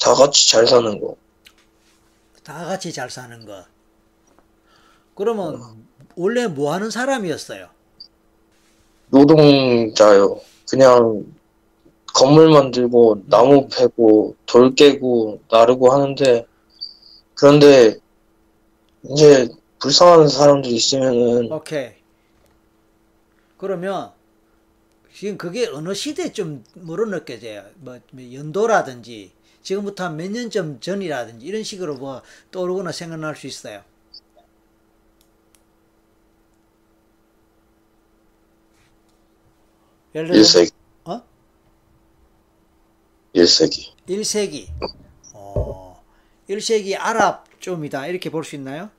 다 0.00 0.14
같이 0.14 0.50
잘 0.50 0.66
사는 0.66 1.00
거. 1.00 1.16
다 2.42 2.64
같이 2.64 2.92
잘 2.92 3.10
사는 3.10 3.44
거. 3.46 3.64
그러면 5.14 5.86
원래 6.16 6.46
뭐 6.46 6.72
하는 6.72 6.90
사람이었어요? 6.90 7.68
노동자요. 9.10 10.40
그냥 10.68 11.26
건물 12.14 12.50
만들고, 12.50 13.22
나무 13.26 13.68
패고, 13.68 14.36
돌 14.46 14.74
깨고, 14.74 15.40
나르고 15.50 15.92
하는데, 15.92 16.46
그런데, 17.34 17.98
이제, 19.04 19.48
불쌍한 19.80 20.28
사람들이 20.28 20.74
있으면은, 20.74 21.50
오케이. 21.50 21.92
그러면 23.56 24.10
지금 25.14 25.38
그게 25.38 25.66
어느 25.68 25.94
뭐로 26.74 27.06
느껴져요? 27.06 27.64
뭐, 27.76 27.98
뭐 28.10 28.32
연도라든지 28.32 29.32
지금부터 29.62 30.04
한 30.04 30.16
몇 30.16 30.30
년쯤 30.30 30.80
전이라든지 30.80 31.46
이런 31.46 31.62
식으로 31.62 31.96
뭐 31.96 32.22
떠오르거나 32.50 32.92
생각날 32.92 33.36
수 33.36 33.46
있어요. 33.46 33.82
예를 40.14 40.28
들어서 40.28 40.60
1세기. 40.60 40.72
어? 41.04 41.22
1세기. 43.34 43.92
1세기. 44.08 44.68
어, 45.34 46.02
1세기 46.48 46.96
아랍 46.98 47.44
좀이다. 47.60 48.06
이렇게 48.08 48.30
볼 48.30 48.44
수 48.44 48.56
있나요? 48.56 48.90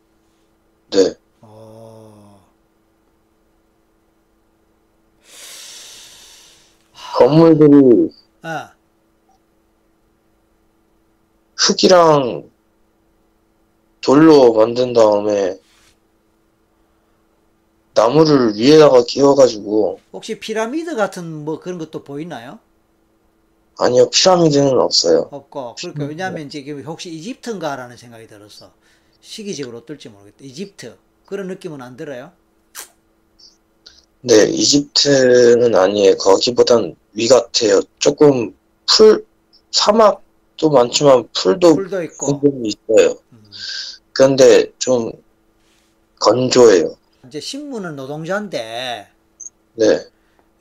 네. 0.91 1.15
어, 1.41 2.39
건물들이 7.17 8.09
아, 8.41 8.72
흙이랑 11.63 12.49
돌로 14.01 14.53
만든 14.53 14.91
다음에, 14.91 15.57
나무를 17.93 18.55
위에다가 18.55 19.03
끼워가지고, 19.05 19.99
혹시 20.11 20.39
피라미드 20.39 20.95
같은 20.95 21.45
뭐 21.45 21.59
그런 21.59 21.77
것도 21.77 22.03
보이나요? 22.03 22.59
아니요, 23.79 24.09
피라미드는 24.09 24.79
없어요. 24.79 25.29
없고. 25.31 25.75
그러니까 25.79 26.05
왜냐하면 26.05 26.47
이제 26.47 26.61
혹시 26.85 27.09
이집트인가라는 27.11 27.97
생각이 27.97 28.27
들었어. 28.27 28.71
시기적으로 29.21 29.79
어떨지 29.79 30.09
모르겠다. 30.09 30.37
이집트. 30.41 30.97
그런 31.25 31.47
느낌은 31.47 31.81
안 31.81 31.95
들어요? 31.95 32.33
네, 34.21 34.43
이집트는 34.49 35.73
아니에요. 35.75 36.17
거기보단 36.17 36.95
위 37.13 37.27
같아요. 37.27 37.81
조금 37.99 38.55
풀, 38.85 39.25
사막 39.71 40.21
도 40.57 40.69
많지만 40.69 41.27
풀도 41.33 41.75
풀도 41.75 42.03
있고. 42.03 42.41
있어요. 42.63 43.17
음. 43.31 43.43
그런데 44.13 44.71
좀 44.77 45.11
건조해요. 46.19 46.95
이제 47.27 47.39
신문은 47.39 47.95
노동자인데 47.95 49.07
네, 49.75 50.07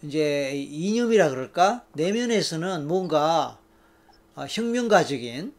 이제 0.03 0.53
이념이라 0.55 1.31
그럴까? 1.31 1.85
내면에서는 1.93 2.87
뭔가 2.87 3.59
아, 4.35 4.47
혁명가적인 4.49 5.53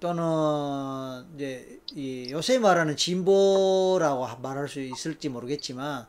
또는 0.00 1.24
이제 1.36 1.80
이 1.94 2.28
요새 2.30 2.58
말하는 2.58 2.96
진보라고 2.96 4.26
말할 4.42 4.68
수 4.68 4.80
있을지 4.80 5.28
모르겠지만 5.28 6.06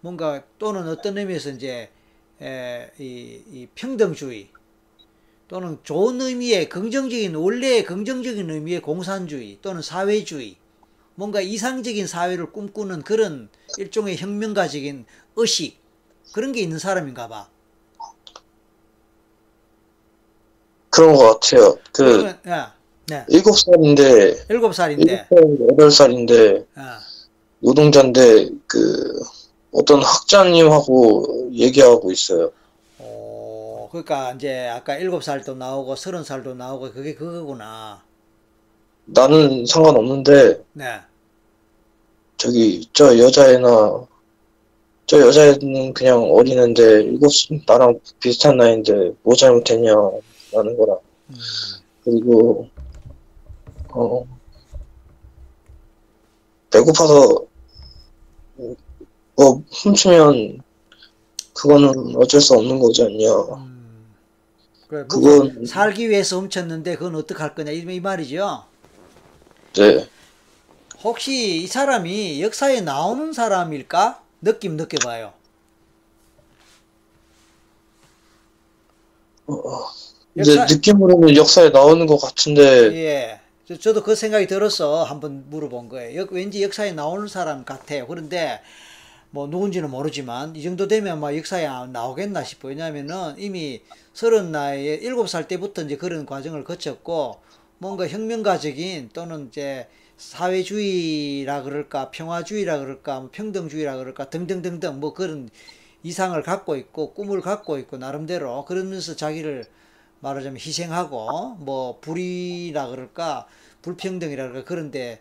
뭔가 0.00 0.42
또는 0.58 0.86
어떤 0.88 1.16
의미에서 1.18 1.50
이제 1.50 1.90
에, 2.40 2.90
이, 2.98 3.42
이 3.50 3.68
평등주의 3.74 4.50
또는 5.52 5.76
좋은 5.82 6.18
의미의 6.18 6.70
긍정적인 6.70 7.34
원래 7.34 7.82
긍정적인 7.82 8.48
의미의 8.48 8.80
공산주의 8.80 9.58
또는 9.60 9.82
사회주의 9.82 10.56
뭔가 11.14 11.42
이상적인 11.42 12.06
사회를 12.06 12.52
꿈꾸는 12.52 13.02
그런 13.02 13.50
일종의 13.76 14.16
혁명가적인 14.16 15.04
의식 15.36 15.76
그런 16.32 16.52
게 16.52 16.62
있는 16.62 16.78
사람인가 16.78 17.28
봐. 17.28 17.50
그런 20.88 21.14
것 21.14 21.38
같아요. 21.38 21.76
그, 21.92 22.34
야, 22.48 22.74
네, 23.08 23.26
일곱 23.28 23.58
살인데, 23.58 24.46
일곱 24.48 24.74
살인데, 24.74 25.26
일곱 25.30 25.36
살인데, 25.36 25.66
여덟 25.70 25.90
살인데, 25.90 26.66
아, 26.76 27.00
노동자인데, 27.60 28.48
그, 28.66 29.20
어떤 29.72 30.02
학자님하고 30.02 31.50
얘기하고 31.52 32.10
있어요. 32.10 32.52
오, 33.92 34.02
그러니까 34.02 34.32
이제 34.32 34.68
아까 34.68 34.96
일곱 34.96 35.22
살도 35.22 35.54
나오고 35.54 35.96
서른 35.96 36.24
살도 36.24 36.54
나오고 36.54 36.92
그게 36.92 37.14
그거구나. 37.14 38.02
나는 39.04 39.66
상관없는데, 39.66 40.64
네, 40.72 41.00
저기, 42.38 42.88
저 42.94 43.18
여자애나, 43.18 44.06
저 45.04 45.20
여자애는 45.20 45.92
그냥 45.92 46.22
어리는데, 46.22 47.02
일곱, 47.02 47.30
나랑 47.66 48.00
비슷한 48.18 48.56
나이인데, 48.56 49.12
뭐 49.22 49.34
잘못했냐, 49.34 49.92
라는 50.52 50.76
거라. 50.78 50.96
음, 51.28 51.34
그리고, 52.02 52.68
어, 53.90 54.24
배고파서, 56.70 57.44
뭐, 59.36 59.62
훔치면, 59.70 60.62
그거는 61.52 62.16
어쩔 62.16 62.40
수 62.40 62.54
없는 62.54 62.78
거지 62.78 63.02
않냐. 63.02 63.71
음. 64.92 64.92
그래, 64.92 65.04
그건- 65.08 65.54
뭐 65.54 65.66
살기 65.66 66.10
위해서 66.10 66.38
훔쳤는데 66.38 66.96
그건 66.96 67.14
어떻게 67.16 67.40
할 67.42 67.54
거냐 67.54 67.70
이, 67.72 67.78
이 67.88 68.00
말이죠. 68.00 68.64
네. 69.74 70.08
혹시 71.02 71.62
이 71.62 71.66
사람이 71.66 72.42
역사에 72.42 72.82
나오는 72.82 73.32
사람일까? 73.32 74.22
느낌 74.42 74.76
느껴봐요. 74.76 75.32
이제 80.38 80.56
역사- 80.56 80.66
느낌으로는 80.74 81.36
역사에 81.36 81.70
나오는 81.70 82.06
것 82.06 82.18
같은데, 82.18 82.62
예. 82.94 83.40
저, 83.68 83.76
저도 83.78 84.02
그 84.02 84.14
생각이 84.14 84.46
들어서 84.46 85.04
한번 85.04 85.44
물어본 85.50 85.88
거예요. 85.88 86.20
역, 86.20 86.32
왠지 86.32 86.62
역사에 86.62 86.92
나오는 86.92 87.26
사람 87.28 87.64
같아요. 87.64 88.06
그런데 88.06 88.60
뭐 89.32 89.46
누군지는 89.46 89.90
모르지만 89.90 90.54
이 90.56 90.62
정도 90.62 90.86
되면 90.88 91.18
막 91.18 91.34
역사에 91.36 91.66
나- 91.66 91.86
나오겠나 91.86 92.44
싶어요. 92.44 92.70
왜냐면은 92.70 93.34
이미 93.38 93.80
서른 94.12 94.52
나이에 94.52 94.96
일곱 94.96 95.26
살 95.28 95.48
때부터 95.48 95.82
이제 95.82 95.96
그런 95.96 96.26
과정을 96.26 96.64
거쳤고 96.64 97.40
뭔가 97.78 98.06
혁명가적인 98.06 99.08
또는 99.14 99.48
이제 99.48 99.88
사회주의라 100.18 101.62
그럴까 101.62 102.10
평화주의라 102.10 102.78
그럴까 102.78 103.20
뭐 103.20 103.30
평등주의라 103.32 103.96
그럴까 103.96 104.28
등등등등 104.30 105.00
뭐 105.00 105.14
그런 105.14 105.48
이상을 106.02 106.40
갖고 106.42 106.76
있고 106.76 107.14
꿈을 107.14 107.40
갖고 107.40 107.78
있고 107.78 107.96
나름대로 107.96 108.64
그러면서 108.66 109.16
자기를 109.16 109.64
말하자면 110.20 110.58
희생하고 110.58 111.56
뭐 111.58 111.98
불의라 112.00 112.88
그럴까 112.88 113.46
불평등이라 113.80 114.48
그럴까 114.48 114.68
그런데 114.68 115.20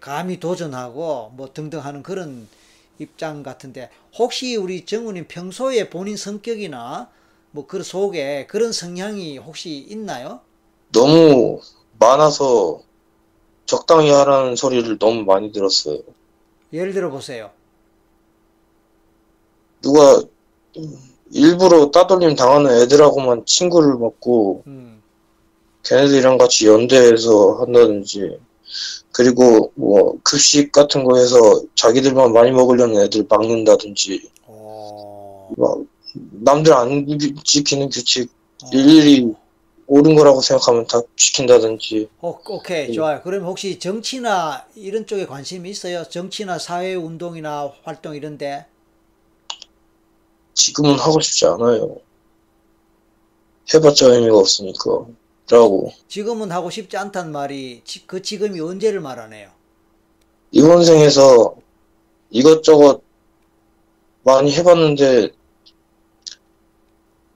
감히 0.00 0.38
도전하고 0.38 1.32
뭐 1.34 1.52
등등 1.52 1.80
하는 1.80 2.02
그런 2.04 2.46
입장 3.02 3.42
같은데 3.42 3.90
혹시 4.18 4.56
우리 4.56 4.84
정우님 4.86 5.26
평소에 5.28 5.90
본인 5.90 6.16
성격이나 6.16 7.10
뭐 7.52 7.66
그 7.66 7.82
속에 7.82 8.46
그런 8.46 8.72
성향이 8.72 9.38
혹시 9.38 9.76
있나요? 9.76 10.40
너무 10.92 11.60
많아서 11.98 12.82
적당히 13.66 14.10
하라는 14.10 14.56
소리를 14.56 14.98
너무 14.98 15.24
많이 15.24 15.52
들었어요. 15.52 16.00
예를 16.72 16.92
들어 16.92 17.10
보세요. 17.10 17.50
누가 19.82 20.22
일부러 21.30 21.90
따돌림 21.90 22.36
당하는 22.36 22.70
애들하고만 22.82 23.46
친구를 23.46 23.94
먹고 23.96 24.64
음, 24.66 25.02
걔네들이랑 25.84 26.38
같이 26.38 26.66
연대해서 26.66 27.54
한다든지 27.60 28.38
그리고 29.12 29.72
뭐 29.74 30.18
급식 30.22 30.72
같은 30.72 31.04
거 31.04 31.18
해서 31.18 31.62
자기들만 31.74 32.32
많이 32.32 32.50
먹으려는 32.50 33.02
애들 33.02 33.26
막는다든지 33.28 34.30
어, 34.46 35.50
막 35.56 35.78
남들 36.14 36.72
안 36.72 37.06
지키는 37.44 37.90
규칙 37.90 38.30
어, 38.64 38.68
일일이 38.72 39.32
옳은 39.86 40.14
거라고 40.14 40.40
생각하면 40.40 40.86
다 40.86 41.02
지킨다든지 41.16 42.08
오, 42.22 42.38
오케이, 42.48 42.86
네. 42.86 42.92
좋아요. 42.92 43.20
그럼 43.22 43.44
혹시 43.44 43.78
정치나 43.78 44.66
이런 44.74 45.06
쪽에 45.06 45.26
관심이 45.26 45.68
있어요? 45.68 46.04
정치나 46.04 46.58
사회 46.58 46.94
운동이나 46.94 47.70
활동 47.82 48.14
이런데? 48.14 48.64
지금은 50.54 50.98
하고 50.98 51.20
싶지 51.20 51.46
않아요. 51.46 51.96
해봤자 53.74 54.06
의미가 54.06 54.38
없으니까. 54.38 55.06
라고. 55.50 55.92
지금은 56.08 56.50
하고 56.52 56.70
싶지 56.70 56.96
않단 56.96 57.32
말이 57.32 57.82
지- 57.84 58.06
그 58.06 58.22
지금이 58.22 58.60
언제를 58.60 59.00
말하네요? 59.00 59.50
이번 60.50 60.84
생에서 60.84 61.56
이것저것 62.30 63.02
많이 64.22 64.52
해봤는데, 64.54 65.30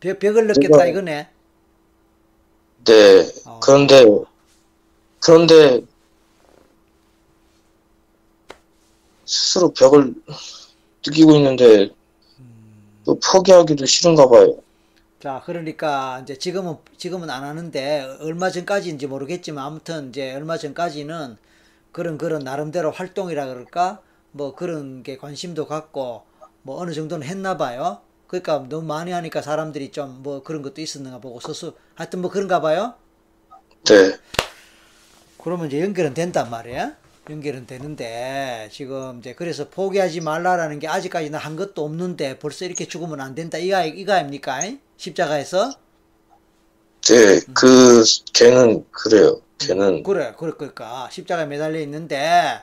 벽, 0.01 0.19
벽을 0.19 0.47
느꼈다 0.47 0.85
제가- 0.85 0.89
이거네. 0.91 1.29
네. 2.85 3.33
어. 3.45 3.61
그런데, 3.61 4.05
그런데, 5.21 5.83
스스로 9.25 9.73
벽을 9.73 10.15
느끼고 11.05 11.33
있는데, 11.37 11.91
또 13.05 13.19
포기하기도 13.19 13.85
싫은가 13.87 14.29
봐요. 14.29 14.57
자, 15.21 15.43
그러니까 15.47 16.21
이제 16.23 16.37
지금은 16.39 16.77
지금은 16.99 17.31
안 17.31 17.43
하는데 17.45 18.17
얼마 18.21 18.51
전까지인지 18.51 19.07
모르겠지만 19.07 19.65
아무튼 19.65 20.11
이제 20.11 20.35
얼마 20.35 20.59
전까지는 20.59 21.39
그런 21.93 22.19
그런 22.19 22.45
나름대로 22.45 22.91
활동이라 22.91 23.47
그럴까? 23.47 24.03
뭐 24.33 24.55
그런 24.55 25.03
게 25.03 25.17
관심도 25.17 25.67
갖고 25.67 26.25
뭐 26.63 26.79
어느 26.81 26.93
정도는 26.93 27.27
했나 27.27 27.57
봐요. 27.57 28.01
그러니까 28.27 28.67
너무 28.69 28.87
많이 28.87 29.13
하니까 29.13 29.41
사람들이 29.41 29.91
좀 29.93 30.21
뭐 30.23 30.43
그런 30.43 30.61
것도 30.63 30.81
있었는가 30.83 31.19
보고 31.21 31.41
서수 31.41 31.75
하여튼 31.95 32.21
뭐 32.21 32.31
그런가 32.31 32.61
봐요. 32.61 32.95
네. 33.85 34.19
그러면 35.43 35.69
이제 35.69 35.81
연결은 35.81 36.13
된단 36.15 36.51
말이에요. 36.51 36.93
연결은 37.31 37.67
되는데 37.67 38.69
지금 38.71 39.19
이제 39.21 39.35
그래서 39.35 39.69
포기하지 39.71 40.21
말라라는 40.21 40.79
게 40.79 40.89
아직까지는 40.89 41.39
한 41.39 41.57
것도 41.57 41.85
없는데 41.85 42.39
벌써 42.39 42.65
이렇게 42.67 42.87
죽으면 42.87 43.21
안 43.21 43.35
된다 43.35 43.59
이가 43.59 43.85
이거 43.85 44.13
아닙니까? 44.13 44.61
십자가에서 44.97 45.73
네, 47.03 47.41
그, 47.55 48.03
걔는 48.35 48.85
그래요. 48.91 49.41
걔는, 49.59 50.03
그래 50.03 50.33
그래 50.39 50.53
그러니까 50.57 51.09
십자가에 51.11 51.47
매달려 51.47 51.79
있는데 51.81 52.63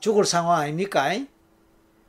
죽을 0.00 0.24
상황 0.24 0.58
아닙니까? 0.60 1.10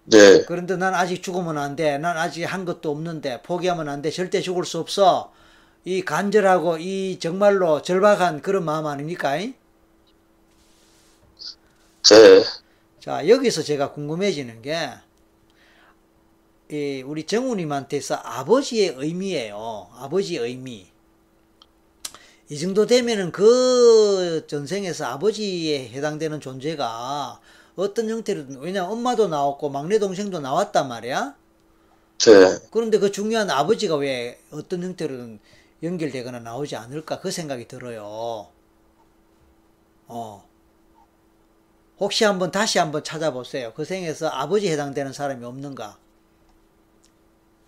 네, 0.06 0.45
그런데 0.45 0.77
난 0.77 0.95
아직 0.95 1.21
죽으면 1.21 1.58
안 1.60 1.75
돼. 1.75 1.97
난 1.99 2.17
아직 2.17 2.43
한 2.45 2.65
것도 2.65 2.89
없는데 2.91 3.41
포기하면 3.43 3.88
안 3.89 4.01
돼. 4.01 4.10
절대 4.10 4.41
죽을 4.41 4.65
수 4.65 4.80
없어. 4.80 5.32
이 5.86 6.01
간절하고 6.03 6.77
이 6.80 7.19
정말로 7.19 7.82
절박한 7.84 8.41
그런 8.41 8.65
마음 8.65 8.88
아닙니까? 8.88 9.38
네, 12.10 12.43
자, 12.99 13.27
여기서 13.27 13.63
제가 13.63 13.91
궁금해지는 13.93 14.62
게, 14.62 14.89
이 16.69 17.01
우리 17.06 17.25
정우님한테서 17.25 18.15
아버지의 18.15 18.95
의미예요. 18.97 19.89
아버지의 19.93 20.41
의미. 20.41 20.88
이 22.49 22.60
정도 22.60 22.86
되면은 22.86 23.32
그 23.32 24.45
전생에서 24.47 25.06
아버지에 25.06 25.89
해당되는 25.89 26.39
존재가 26.39 27.39
어떤 27.75 28.10
형태로든, 28.10 28.60
왜냐면 28.60 28.91
엄마도 28.91 29.27
나왔고 29.27 29.69
막내 29.69 29.99
동생도 29.99 30.39
나왔단 30.39 30.88
말이야? 30.88 31.36
네. 32.19 32.67
그런데 32.71 32.99
그 32.99 33.12
중요한 33.12 33.49
아버지가 33.49 33.95
왜 33.97 34.39
어떤 34.51 34.84
형태로든 34.84 35.39
연결되거나 35.84 36.39
나오지 36.39 36.75
않을까 36.75 37.19
그 37.19 37.32
생각이 37.32 37.67
들어요. 37.67 38.47
어. 40.08 40.47
혹시 41.99 42.23
한번 42.23 42.51
다시 42.51 42.80
한번 42.80 43.03
찾아보세요. 43.03 43.73
그 43.75 43.86
생에서 43.86 44.27
아버지 44.27 44.69
해당되는 44.69 45.13
사람이 45.13 45.45
없는가? 45.45 45.97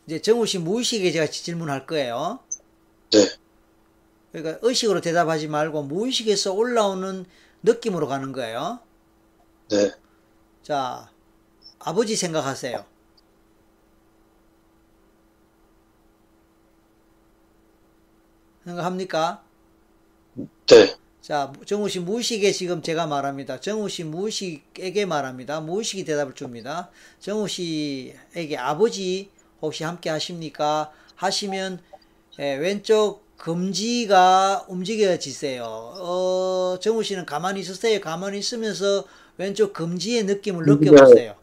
이제 0.09 0.19
정우 0.19 0.47
씨 0.47 0.57
무의식에 0.57 1.11
제가 1.11 1.27
질문할 1.27 1.85
거예요. 1.85 2.39
네. 3.11 3.29
그러니까 4.31 4.57
의식으로 4.67 5.01
대답하지 5.01 5.47
말고 5.47 5.83
무의식에서 5.83 6.51
올라오는 6.53 7.27
느낌으로 7.61 8.07
가는 8.07 8.31
거예요. 8.31 8.79
네. 9.69 9.91
자, 10.63 11.11
아버지 11.77 12.15
생각하세요. 12.15 12.83
생각합니까? 18.65 19.43
네. 20.33 20.95
자, 21.21 21.53
정우 21.67 21.87
씨 21.87 21.99
무의식에 21.99 22.51
지금 22.51 22.81
제가 22.81 23.05
말합니다. 23.05 23.59
정우 23.59 23.87
씨 23.87 24.03
무의식에게 24.05 25.05
말합니다. 25.05 25.61
무의식이 25.61 26.03
대답을 26.03 26.33
줍니다. 26.33 26.89
정우 27.19 27.47
씨에게 27.47 28.57
아버지 28.57 29.29
혹시 29.61 29.83
함께 29.83 30.09
하십니까? 30.09 30.91
하시면 31.15 31.81
예, 32.39 32.55
왼쪽 32.55 33.23
금지가 33.37 34.65
움직여지세요. 34.67 35.63
어, 35.65 36.77
정우 36.81 37.03
씨는 37.03 37.25
가만히 37.25 37.61
있으세요. 37.61 37.99
가만히 38.01 38.39
있으면서 38.39 39.05
왼쪽 39.37 39.73
금지의 39.73 40.23
느낌을 40.25 40.65
느껴보세요. 40.65 41.35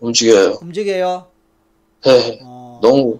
움직여요. 0.00 0.58
움직여요. 0.62 1.26
네. 2.04 2.38
어, 2.42 2.78
너무, 2.82 3.18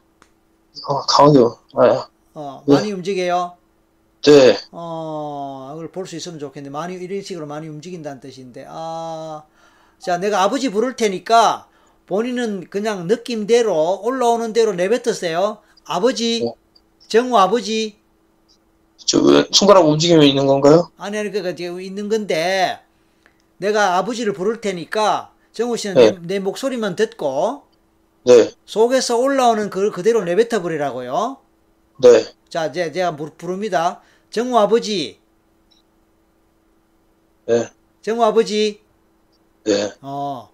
아, 0.89 1.01
강하게, 1.09 1.39
아, 1.75 2.09
어, 2.35 2.63
많이 2.67 2.93
움직여요. 2.93 3.57
네. 4.23 4.59
어, 4.73 5.71
그걸 5.73 5.91
볼 5.91 6.07
수 6.07 6.17
있으면 6.17 6.39
좋겠는데, 6.39 6.71
많이, 6.73 6.95
이런 6.95 7.23
식으로 7.23 7.47
많이 7.47 7.67
움직인다는 7.69 8.21
뜻인데, 8.21 8.67
아, 8.69 9.43
자, 9.99 10.19
내가 10.19 10.43
아버지 10.43 10.71
부를 10.71 10.95
테니까, 10.97 11.68
본인은 12.09 12.69
그냥 12.71 13.07
느낌대로, 13.07 14.01
올라오는 14.03 14.53
대로 14.55 14.73
내뱉으세요. 14.73 15.59
아버지, 15.85 16.43
어. 16.45 16.55
정우 17.07 17.37
아버지, 17.37 17.99
저, 18.97 19.21
왜 19.23 19.45
손가락 19.53 19.87
움직임이 19.87 20.27
있는 20.29 20.47
건가요? 20.47 20.91
아니, 20.97 21.19
아니, 21.19 21.31
그니까 21.31 21.55
지금 21.55 21.81
있는 21.83 22.09
건데, 22.09 22.81
내가 23.59 23.97
아버지를 23.99 24.33
부를 24.33 24.63
테니까, 24.63 25.33
정우 25.53 25.77
씨는 25.77 25.95
네. 25.97 26.11
내, 26.13 26.19
내 26.23 26.39
목소리만 26.39 26.97
듣고, 26.97 27.65
네. 28.25 28.51
속에서 28.65 29.19
올라오는 29.19 29.69
그 29.69 29.91
그대로 29.91 30.25
내뱉어 30.25 30.63
버리라고요. 30.63 31.37
네. 32.03 32.25
자, 32.49 32.67
이제 32.67 32.91
제가 32.91 33.17
부- 33.17 33.31
부릅니다. 33.37 34.01
정우 34.31 34.57
아버지, 34.57 35.21
네. 37.47 37.69
정우 38.01 38.23
아버지, 38.25 38.81
네. 39.65 39.93
어. 40.01 40.51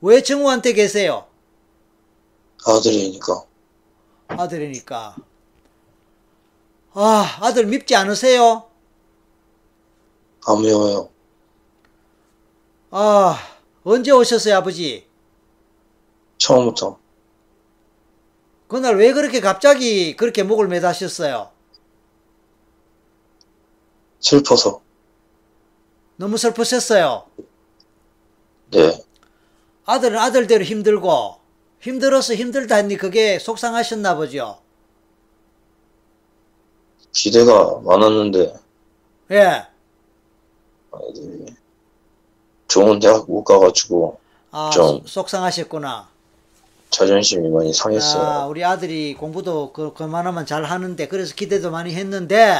왜 0.00 0.22
정우한테 0.22 0.72
계세요? 0.72 1.26
아들이니까. 2.66 3.44
아들이니까. 4.28 5.16
아, 6.92 7.38
아들 7.40 7.66
밉지 7.66 7.94
않으세요? 7.96 8.68
안 10.46 10.62
매워요. 10.62 11.10
아, 12.90 13.38
언제 13.84 14.10
오셨어요, 14.10 14.56
아버지? 14.56 15.06
처음부터. 16.38 16.98
그날 18.68 18.96
왜 18.96 19.12
그렇게 19.12 19.40
갑자기 19.40 20.14
그렇게 20.16 20.42
목을 20.42 20.68
매다셨어요? 20.68 21.50
슬퍼서. 24.20 24.82
너무 26.16 26.36
슬프셨어요. 26.36 27.26
네. 28.70 29.04
아들은 29.88 30.18
아들대로 30.18 30.64
힘들고, 30.64 31.36
힘들어서 31.80 32.34
힘들다 32.34 32.76
했니 32.76 32.98
그게 32.98 33.38
속상하셨나 33.38 34.16
보죠? 34.16 34.58
기대가 37.12 37.80
많았는데, 37.82 38.54
예. 39.30 39.66
아들이 40.92 41.46
좋은 42.68 42.98
대학 42.98 43.30
못 43.30 43.44
가가지고, 43.44 44.18
아, 44.50 44.68
좀. 44.74 45.00
소- 45.06 45.22
속상하셨구나. 45.22 46.06
자존심이 46.90 47.48
많이 47.48 47.72
상했어요. 47.72 48.22
아, 48.22 48.46
우리 48.46 48.62
아들이 48.64 49.14
공부도 49.14 49.72
그, 49.72 49.94
그만하면 49.94 50.44
잘 50.44 50.64
하는데, 50.64 51.08
그래서 51.08 51.34
기대도 51.34 51.70
많이 51.70 51.94
했는데, 51.94 52.58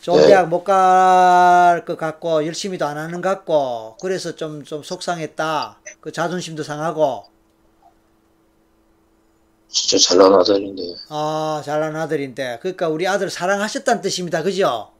좋은 0.00 0.22
네. 0.22 0.26
대학 0.26 0.48
못 0.48 0.64
갈 0.64 1.84
것 1.86 1.96
같고, 1.96 2.46
열심히도 2.46 2.86
안 2.86 2.96
하는 2.98 3.20
것 3.20 3.28
같고, 3.28 3.96
그래서 4.00 4.34
좀, 4.36 4.64
좀 4.64 4.82
속상했다. 4.82 5.82
그 6.00 6.12
자존심도 6.12 6.62
상하고, 6.62 7.24
진짜 9.68 9.98
잘난 9.98 10.34
아들인데, 10.34 10.82
아, 11.08 11.62
잘난 11.64 11.94
아들인데. 11.96 12.58
그러니까 12.62 12.88
우리 12.88 13.06
아들 13.06 13.28
사랑하셨다는 13.30 14.00
뜻입니다. 14.02 14.42
그죠? 14.42 14.92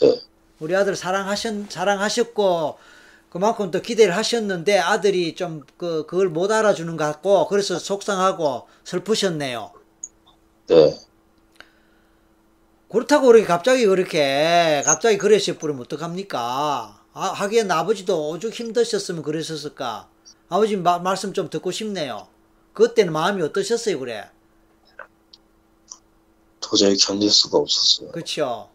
네. 0.00 0.20
우리 0.58 0.74
아들 0.76 0.96
사랑하셨, 0.96 1.70
사랑하셨고, 1.70 2.78
그만큼 3.30 3.70
또 3.70 3.80
기대를 3.82 4.16
하셨는데, 4.16 4.78
아들이 4.78 5.34
좀 5.34 5.62
그, 5.78 6.06
그걸 6.06 6.28
못 6.28 6.50
알아주는 6.52 6.96
것 6.96 7.04
같고, 7.04 7.48
그래서 7.48 7.78
속상하고 7.78 8.68
슬프셨네요. 8.84 9.72
네. 10.68 11.00
그렇다고 12.90 13.28
그렇게 13.28 13.44
갑자기 13.46 13.86
그렇게 13.86 14.82
갑자기 14.84 15.16
그랬을 15.16 15.58
뿌리면 15.58 15.82
어떡합니까? 15.82 17.00
아, 17.12 17.20
하기엔 17.20 17.70
아버지도 17.70 18.30
오죽 18.30 18.52
힘드셨으면 18.52 19.22
그러셨을까? 19.22 20.08
아버지 20.48 20.76
마- 20.76 20.98
말씀 20.98 21.32
좀 21.32 21.48
듣고 21.48 21.70
싶네요. 21.70 22.26
그때는 22.72 23.12
마음이 23.12 23.42
어떠셨어요, 23.42 23.98
그래? 24.00 24.28
도저히 26.60 26.96
견딜 26.96 27.30
수가 27.30 27.58
없었어요. 27.58 28.10
그렇죠. 28.10 28.68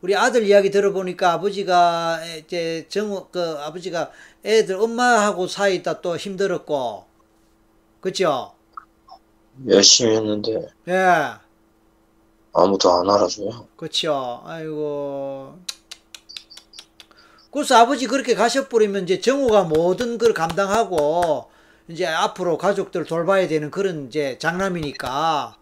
우리 0.00 0.16
아들 0.16 0.44
이야기 0.44 0.70
들어보니까 0.70 1.32
아버지가 1.34 2.20
이제 2.38 2.86
정우 2.88 3.28
그 3.30 3.40
아버지가 3.60 4.10
애들 4.44 4.76
엄마하고 4.76 5.46
사이 5.46 5.76
있다 5.76 6.00
또 6.00 6.16
힘들었고, 6.16 7.04
그렇죠. 8.00 8.54
열심히 9.68 10.16
했는데 10.16 10.68
예, 10.88 11.34
아무도 12.52 12.92
안 12.92 13.08
알아줘요. 13.08 13.66
그렇죠. 13.76 14.42
아이고. 14.44 15.58
그래서 17.50 17.76
아버지 17.76 18.06
그렇게 18.06 18.34
가셔버리면 18.34 19.04
이제 19.04 19.20
정우가 19.20 19.64
모든 19.64 20.18
걸 20.18 20.32
감당하고 20.32 21.50
이제 21.88 22.06
앞으로 22.06 22.56
가족들 22.56 23.04
돌봐야 23.04 23.46
되는 23.48 23.70
그런 23.70 24.06
이제 24.06 24.38
장남이니까 24.38 25.56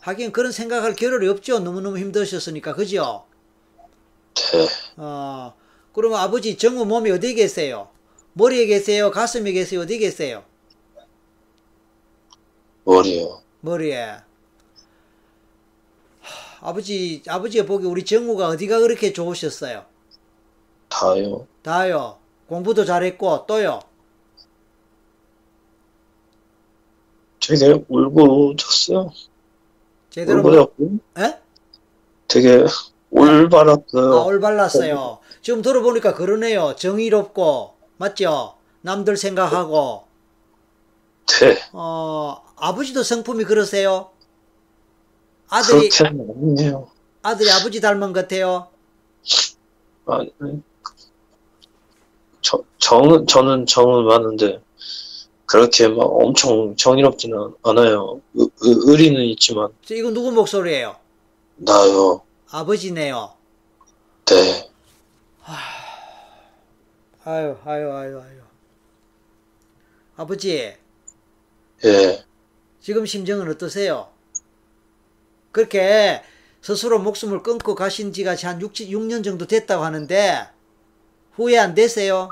하긴 0.00 0.32
그런 0.32 0.52
생각할 0.52 0.94
겨를이 0.94 1.28
없죠. 1.28 1.60
너무너무 1.60 1.98
힘드셨으니까 1.98 2.74
그죠? 2.74 3.24
네, 4.34 4.68
어, 4.96 5.54
그러면 5.94 6.20
아버지 6.20 6.56
정우 6.56 6.84
몸이 6.84 7.10
어디 7.10 7.34
계세요? 7.34 7.88
머리에 8.34 8.66
계세요? 8.66 9.10
가슴에 9.10 9.52
계세요? 9.52 9.80
어디 9.80 9.98
계세요? 9.98 10.44
머리요. 12.84 13.40
머리에. 13.60 14.16
하, 16.60 16.68
아버지, 16.68 17.22
아버지가 17.26 17.66
보기 17.66 17.86
우리 17.86 18.04
정우가 18.04 18.48
어디가 18.48 18.80
그렇게 18.80 19.12
좋으셨어요? 19.12 19.84
다요. 20.88 21.46
다요. 21.62 22.18
공부도 22.48 22.84
잘했고, 22.84 23.46
또요. 23.46 23.80
되게 27.40 27.82
울고 27.88 28.56
졌어요. 28.56 29.10
제대로 30.10 30.42
뭐, 30.42 30.50
울고졌고 30.50 30.98
에? 31.18 31.38
되게 32.28 32.64
올바랐어요. 33.10 34.12
아, 34.12 34.24
올발랐어요. 34.24 35.18
지금 35.42 35.62
들어보니까 35.62 36.14
그러네요. 36.14 36.74
정의롭고, 36.76 37.74
맞죠? 37.96 38.54
남들 38.82 39.16
생각하고, 39.16 40.04
네, 41.26 41.56
어, 41.72 42.42
아버지도 42.56 43.02
성품이 43.02 43.44
그러세요? 43.44 44.10
아들이, 45.50 45.90
아니에요. 46.00 46.88
아들이 47.22 47.50
아버지 47.50 47.80
닮은 47.80 48.12
것 48.12 48.20
같아요? 48.22 48.68
아니, 50.06 50.32
저, 52.40 52.62
정은, 52.78 53.26
저는 53.26 53.66
정은 53.66 54.04
많은데, 54.06 54.62
그렇게 55.46 55.88
막 55.88 56.04
엄청 56.04 56.76
정의롭지는 56.76 57.54
않아요. 57.64 58.20
의, 58.34 58.48
의, 58.62 58.74
의리는 58.86 59.20
있지만, 59.26 59.70
저 59.84 59.94
이거 59.94 60.10
누구 60.10 60.30
목소리예요? 60.30 60.96
나요. 61.56 62.22
아버지네요. 62.50 63.32
네, 64.26 64.70
아유, 67.24 67.56
아유, 67.64 67.92
아유, 67.92 68.20
아유. 68.20 68.40
아버지, 70.16 70.76
예, 71.84 72.24
지금 72.80 73.04
심정은 73.04 73.48
어떠세요? 73.50 74.09
그렇게 75.52 76.22
스스로 76.62 76.98
목숨을 77.00 77.42
끊고 77.42 77.74
가신 77.74 78.12
지가 78.12 78.36
한 78.44 78.60
6, 78.60 78.72
6년 78.74 79.22
정도 79.24 79.46
됐다고 79.46 79.84
하는데, 79.84 80.48
후회 81.32 81.58
안 81.58 81.74
되세요? 81.74 82.30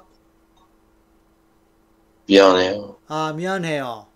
미안해요. 2.27 2.99
아, 3.09 3.33
미안해요. 3.33 4.07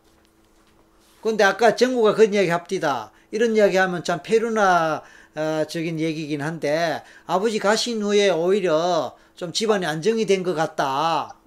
근데 1.22 1.44
아까 1.44 1.76
정구가 1.76 2.14
그런 2.14 2.34
이야기 2.34 2.48
합디다. 2.50 3.12
이런 3.30 3.56
이야기 3.56 3.76
하면 3.76 4.04
참 4.04 4.22
페루나, 4.22 5.02
어, 5.36 5.64
적인 5.68 5.98
얘기긴 6.00 6.42
한데, 6.42 7.02
아버지 7.26 7.58
가신 7.58 8.02
후에 8.02 8.30
오히려 8.30 9.16
좀 9.36 9.52
집안이 9.52 9.86
안정이 9.86 10.26
된 10.26 10.42
것 10.42 10.54
같다. 10.54 11.38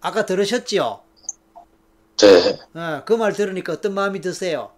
아까 0.00 0.26
들으셨지요? 0.26 1.04
네, 2.74 3.02
그말 3.06 3.32
들으니까 3.32 3.72
어떤 3.72 3.92
마음이 3.94 4.20
드세요? 4.20 4.75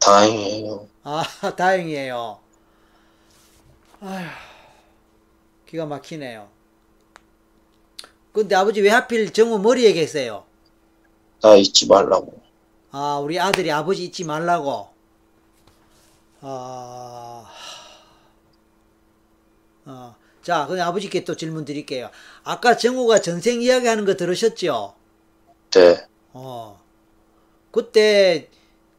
다행이에요. 0.00 0.88
아, 1.04 1.22
다행이에요. 1.56 2.40
아휴, 4.00 4.26
기가 5.66 5.86
막히네요. 5.86 6.48
근데 8.32 8.54
아버지 8.54 8.80
왜 8.80 8.90
하필 8.90 9.32
정우 9.32 9.58
머리에 9.58 9.92
계세요? 9.92 10.44
나 11.42 11.54
잊지 11.54 11.86
말라고. 11.86 12.40
아, 12.92 13.18
우리 13.22 13.38
아들이 13.38 13.70
아버지 13.70 14.04
잊지 14.04 14.24
말라고. 14.24 14.88
아, 16.40 17.50
어, 19.84 20.16
자, 20.42 20.66
그럼 20.66 20.80
아버지께 20.86 21.24
또 21.24 21.36
질문 21.36 21.64
드릴게요. 21.64 22.10
아까 22.44 22.76
정우가 22.76 23.20
전생 23.20 23.60
이야기 23.60 23.86
하는 23.86 24.04
거 24.06 24.16
들으셨죠? 24.16 24.94
네, 25.72 26.06
어. 26.32 26.80
그때, 27.70 28.48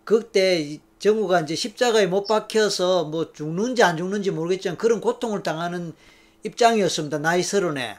그때 0.04 0.62
이 0.62 0.82
정우가 1.02 1.42
이제 1.42 1.56
십자가에 1.56 2.06
못 2.06 2.28
박혀서 2.28 3.06
뭐 3.06 3.34
죽는지 3.34 3.82
안 3.82 3.98
죽는지 3.98 4.30
모르겠지만 4.30 4.78
그런 4.78 5.02
고통을 5.02 5.42
당하는 5.42 5.94
입장이었습니다. 6.44 7.18
나이 7.18 7.42
서른에. 7.42 7.98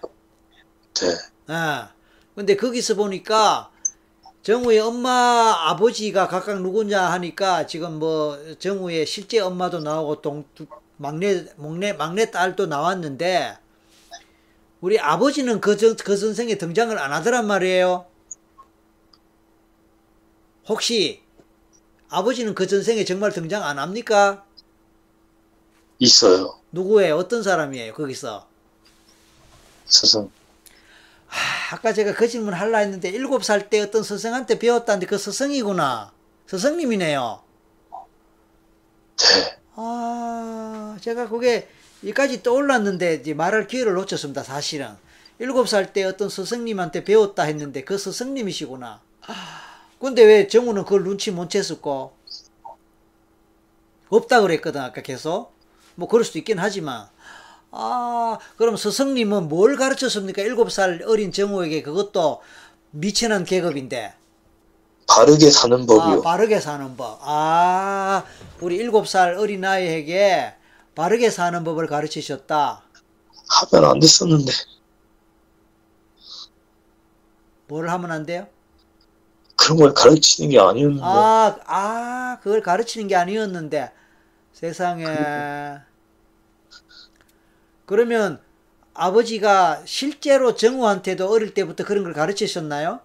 네, 1.49 1.55
예. 1.55 1.89
근데 2.37 2.55
거기서 2.55 2.95
보니까 2.95 3.73
정우의 4.45 4.79
엄마, 4.79 5.11
아버지가 5.71 6.29
각각 6.29 6.63
누구냐 6.63 7.03
하니까 7.11 7.67
지금 7.67 7.99
뭐 7.99 8.39
정우의 8.61 9.05
실제 9.05 9.41
엄마도 9.41 9.81
나오고 9.81 10.23
동, 10.23 10.45
두- 10.55 10.67
막내, 10.97 11.45
막내, 11.57 11.93
막내 11.93 12.31
딸도 12.31 12.67
나왔는데 12.67 13.59
우리 14.81 15.01
아버지는 15.01 15.61
그, 15.61 15.77
전, 15.77 15.97
그 15.97 16.17
선생에 16.17 16.57
등장을 16.57 16.97
안 16.97 17.13
하더란 17.13 17.49
말이에요. 17.49 18.07
혹시 20.69 21.23
아버지는 22.13 22.55
그 22.55 22.67
전생에 22.67 23.05
정말 23.05 23.33
등장 23.33 23.65
안 23.65 23.79
합니까? 23.79 24.45
있어요. 25.99 26.59
누구예요? 26.71 27.17
어떤 27.17 27.43
사람이에요? 27.43 27.95
거기서. 27.95 28.47
스승. 29.87 30.31
아까 31.73 31.95
제가 31.95 32.13
그 32.15 32.29
질문 32.29 32.53
하려 32.53 32.77
했는데 32.79 33.09
일곱 33.09 33.45
살 33.45 33.71
때 33.71 33.81
어떤 33.81 34.03
스승한테 34.03 34.59
배웠다는데 34.59 35.07
그 35.07 35.17
스승이구나. 35.17 36.13
스승님이네요. 36.47 37.43
네, 39.19 39.59
아, 39.77 40.99
제가 41.01 41.29
그게 41.31 41.69
여기까지 42.05 42.43
떠올랐는데 42.43 43.15
이제 43.15 43.33
말할 43.33 43.67
기회를 43.69 43.95
놓쳤습니다. 43.95 44.43
사실은. 44.43 44.91
일곱 45.39 45.67
살 45.69 45.93
때 45.95 46.05
어떤 46.05 46.29
스승님한테 46.29 47.05
배웠다 47.05 47.45
했는데 47.45 47.85
그 47.85 47.97
스승님이시구나. 47.97 49.01
근데 50.03 50.25
왜 50.25 50.49
정우는 50.49 50.83
그걸 50.83 51.05
눈치 51.05 51.31
못 51.31 51.49
챘을까? 51.49 52.11
없다 54.09 54.41
그랬거든 54.41 54.81
아까 54.81 55.01
계속. 55.01 55.53
뭐 55.95 56.09
그럴 56.09 56.25
수도 56.25 56.41
있긴 56.41 56.59
하지만. 56.59 57.07
아, 57.71 58.37
그럼 58.57 58.77
스승님은 58.77 59.49
뭘 59.49 59.77
가르쳤습니까? 59.77 60.43
일곱 60.43 60.73
살 60.73 61.05
어린 61.07 61.31
정우에게 61.31 61.83
그것도 61.83 62.43
미천한 62.91 63.45
계급인데. 63.45 64.15
바르게 65.07 65.51
사는 65.53 65.81
아, 65.83 65.87
법이요. 65.87 66.23
바르게 66.23 66.59
사는 66.59 66.97
법. 66.97 67.21
아, 67.23 68.25
우리 68.61 68.75
일곱 68.77 69.07
살 69.07 69.35
어린 69.37 69.65
아이에게 69.65 70.53
바르게 70.97 71.31
사는 71.31 71.63
법을 71.63 71.87
가르치셨다. 71.87 72.83
하면 73.71 73.89
안 73.89 74.01
됐었는데. 74.01 74.51
뭘 77.69 77.89
하면 77.89 78.11
안 78.11 78.27
돼요? 78.27 78.49
그런 79.63 79.79
걸 79.79 79.95
가르치는 79.95 80.51
게 80.51 80.59
아니었는데. 80.59 81.05
아, 81.05 81.57
아, 81.67 82.39
그걸 82.43 82.63
가르치는 82.63 83.07
게 83.07 83.15
아니었는데. 83.15 83.93
세상에. 84.53 85.05
그러면 87.87 88.41
아버지가 88.95 89.83
실제로 89.87 90.57
정우한테도 90.57 91.31
어릴 91.31 91.55
때부터 91.55 91.85
그런 91.85 92.03
걸 92.03 92.13
가르치셨나요? 92.13 93.01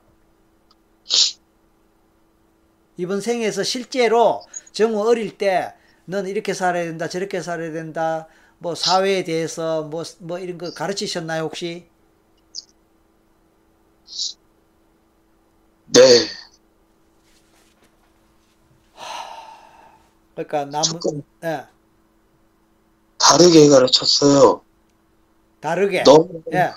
이번 2.97 3.21
생에서 3.21 3.61
실제로 3.63 4.41
정우 4.71 5.07
어릴 5.07 5.37
때, 5.37 5.73
넌 6.05 6.25
이렇게 6.25 6.53
살아야 6.55 6.85
된다, 6.85 7.07
저렇게 7.07 7.41
살아야 7.41 7.71
된다, 7.71 8.27
뭐 8.57 8.73
사회에 8.73 9.23
대해서 9.23 9.83
뭐, 9.83 10.03
뭐 10.19 10.39
이런 10.39 10.57
거 10.57 10.73
가르치셨나요, 10.73 11.43
혹시? 11.43 11.87
네, 15.85 16.01
그러니까 20.45 20.81
조금 20.83 21.23
예, 21.43 21.65
다르게 23.17 23.69
가르쳤어요. 23.69 24.61
다르게. 25.59 26.03
너무 26.03 26.43
예, 26.53 26.73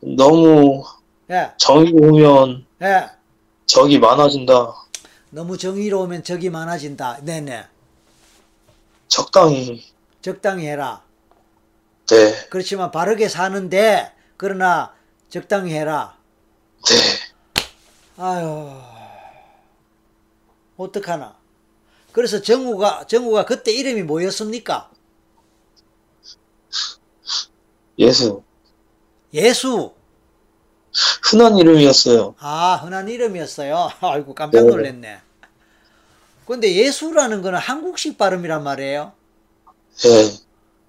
너무 0.00 0.84
예, 1.30 1.50
오면 1.94 2.66
예. 2.82 3.10
적이 3.64 3.98
많아진다. 3.98 4.74
너무 5.30 5.56
정의로우면 5.56 6.24
적이 6.24 6.50
많아진다. 6.50 7.20
네네. 7.22 7.64
적당히 9.08 9.82
적당히 10.20 10.66
해라. 10.66 11.02
네, 12.08 12.48
그렇지만 12.50 12.90
바르게 12.90 13.28
사는데, 13.30 14.12
그러나 14.36 14.94
적당히 15.30 15.72
해라. 15.72 16.18
네. 16.84 18.22
아유, 18.22 18.70
어떡하나. 20.76 21.41
그래서 22.12 22.42
정우가, 22.42 23.06
정우가 23.06 23.44
그때 23.44 23.72
이름이 23.72 24.02
뭐였습니까? 24.02 24.90
예수 27.98 28.42
예수. 29.34 29.92
흔한 31.22 31.56
이름이었어요. 31.56 32.34
아, 32.38 32.74
흔한 32.82 33.08
이름이었어요. 33.08 33.90
아이고, 34.00 34.34
깜짝 34.34 34.66
놀랐네. 34.66 35.20
근데 36.46 36.74
예수라는 36.74 37.40
거는 37.40 37.58
한국식 37.58 38.18
발음이란 38.18 38.62
말이에요. 38.62 39.12
네, 39.98 40.32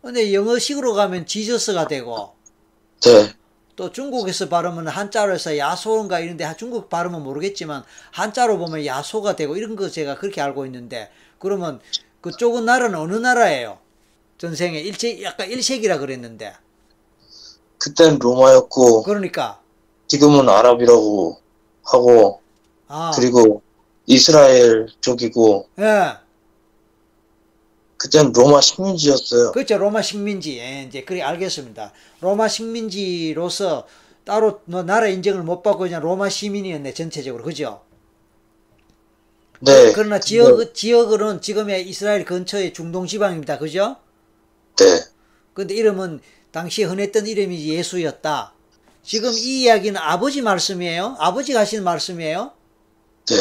근데 0.02 0.34
영어식으로 0.34 0.94
가면 0.94 1.26
지저스가 1.26 1.88
되고, 1.88 2.34
네, 3.02 3.34
또 3.76 3.92
중국에서 3.92 4.50
발음은 4.50 4.88
한자로 4.88 5.34
해서 5.34 5.58
야소인가 5.58 6.20
이런데 6.20 6.52
중국 6.58 6.90
발음은 6.90 7.22
모르겠지만 7.24 7.84
한자로 8.12 8.58
보면 8.60 8.86
야소가 8.86 9.36
되고 9.36 9.56
이런 9.58 9.76
거 9.76 9.90
제가 9.90 10.18
그렇게 10.18 10.42
알고 10.42 10.66
있는데 10.68 11.10
그러면 11.40 11.80
그쪽은 12.22 12.66
나라는 12.66 12.98
어느 12.98 13.16
나라예요? 13.16 13.80
전생에 14.38 14.80
일체 14.80 15.22
약간 15.24 15.50
일색이라 15.50 15.98
그랬는데. 16.00 16.54
그땐 17.78 18.20
로마였고 18.20 19.04
그러니까. 19.04 19.60
지금은 20.08 20.48
아랍이라고 20.48 21.40
하고 21.84 22.42
아. 22.88 23.12
그리고 23.16 23.62
이스라엘 24.06 24.88
쪽이고 25.02 25.68
예 25.80 26.14
그땐 28.04 28.34
로마 28.34 28.60
식민지였어요. 28.60 29.54
그렇죠 29.54 29.78
로마 29.78 30.02
식민지 30.02 30.60
예, 30.60 30.84
이제 30.84 31.06
그래 31.06 31.22
알겠습니다 31.22 31.94
로마 32.20 32.50
식민지로서 32.50 33.88
따로 34.26 34.60
뭐 34.66 34.84
나라 34.84 35.08
인정을 35.08 35.42
못 35.44 35.64
받고 35.64 35.80
그냥 35.80 36.02
로마 36.02 36.28
시민이었네 36.28 36.94
전체적으로 36.94 37.46
그죠? 37.46 37.82
네, 39.62 39.94
그러나 39.94 40.20
지역 40.20 40.74
지역으로는 40.74 41.40
지금의 41.40 41.88
이스라엘 41.88 42.26
근처의 42.26 42.74
중동 42.74 43.08
지방입니다 43.08 43.58
그죠? 43.58 43.96
네, 44.78 44.86
근데 45.54 45.74
이름은 45.74 46.20
당시에 46.52 46.84
흔했던 46.86 47.26
이름이 47.26 47.70
예수였다. 47.70 48.54
지금 49.02 49.32
이 49.32 49.64
이야기는 49.64 50.00
아버지 50.00 50.42
말씀이에요? 50.42 51.16
아버지가 51.20 51.62
하시는 51.62 51.84
말씀이에요? 51.86 52.52
네, 53.28 53.36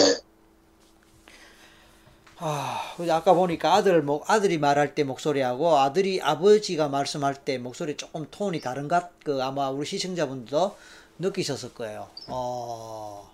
아, 2.45 2.97
아까 3.09 3.35
보니까 3.35 3.73
아들, 3.73 4.03
목, 4.03 4.29
아들이 4.29 4.59
말할 4.59 4.97
때 4.97 5.05
목소리하고 5.05 5.77
아들이 5.77 6.21
아버지가 6.21 6.89
말씀할 6.89 7.45
때 7.45 7.57
목소리 7.57 7.97
조금 7.97 8.27
톤이 8.33 8.61
다른 8.61 8.89
것, 8.89 9.11
그 9.23 9.41
아마 9.45 9.71
우리 9.71 9.87
시청자분들도 9.87 10.77
느끼셨을 11.21 11.73
거예요. 11.73 12.09
어, 12.27 13.31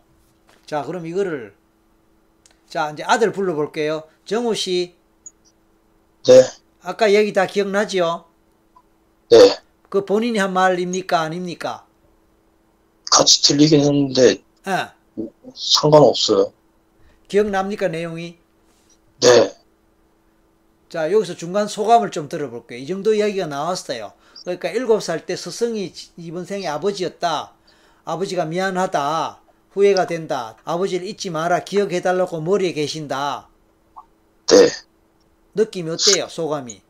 자, 0.67 0.83
그럼 0.83 1.07
이거를, 1.07 1.55
자, 2.69 2.91
이제 2.91 3.03
아들 3.03 3.33
불러 3.33 3.55
볼게요. 3.55 4.03
정우 4.27 4.55
씨, 4.55 4.95
네, 6.27 6.43
아까 6.83 7.15
얘기 7.15 7.33
다 7.33 7.47
기억나지요? 7.47 8.27
네. 9.31 9.59
그 9.89 10.05
본인이 10.05 10.39
한 10.39 10.53
말입니까? 10.53 11.19
아닙니까? 11.19 11.87
같이 13.11 13.41
들리긴 13.43 13.81
했는데 13.81 14.43
예. 14.67 15.25
상관없어요. 15.55 16.53
기억납니까? 17.29 17.89
내용이? 17.89 18.37
네, 19.21 19.55
자, 20.89 21.13
여기서 21.13 21.35
중간 21.37 21.69
소감을 21.69 22.11
좀 22.11 22.29
들어볼게요. 22.29 22.79
이 22.79 22.87
정도 22.87 23.15
이야기가 23.15 23.47
나왔어요. 23.47 24.13
그러니까 24.43 24.71
일곱 24.71 25.01
살 25.03 25.27
때 25.27 25.37
스승이 25.37 25.93
이번 26.17 26.45
생에 26.47 26.67
아버지였다. 26.67 27.53
아버지가 28.05 28.47
미안하다. 28.47 29.43
후회가 29.73 30.07
된다. 30.07 30.57
아버지를 30.65 31.07
잊지 31.07 31.31
마라. 31.31 31.65
기억해달라고 31.65 32.41
머리에 32.41 32.73
계신다. 32.73 33.49
네. 34.49 34.69
느낌이 35.55 35.91
어때요? 35.91 36.29
소감이. 36.29 36.81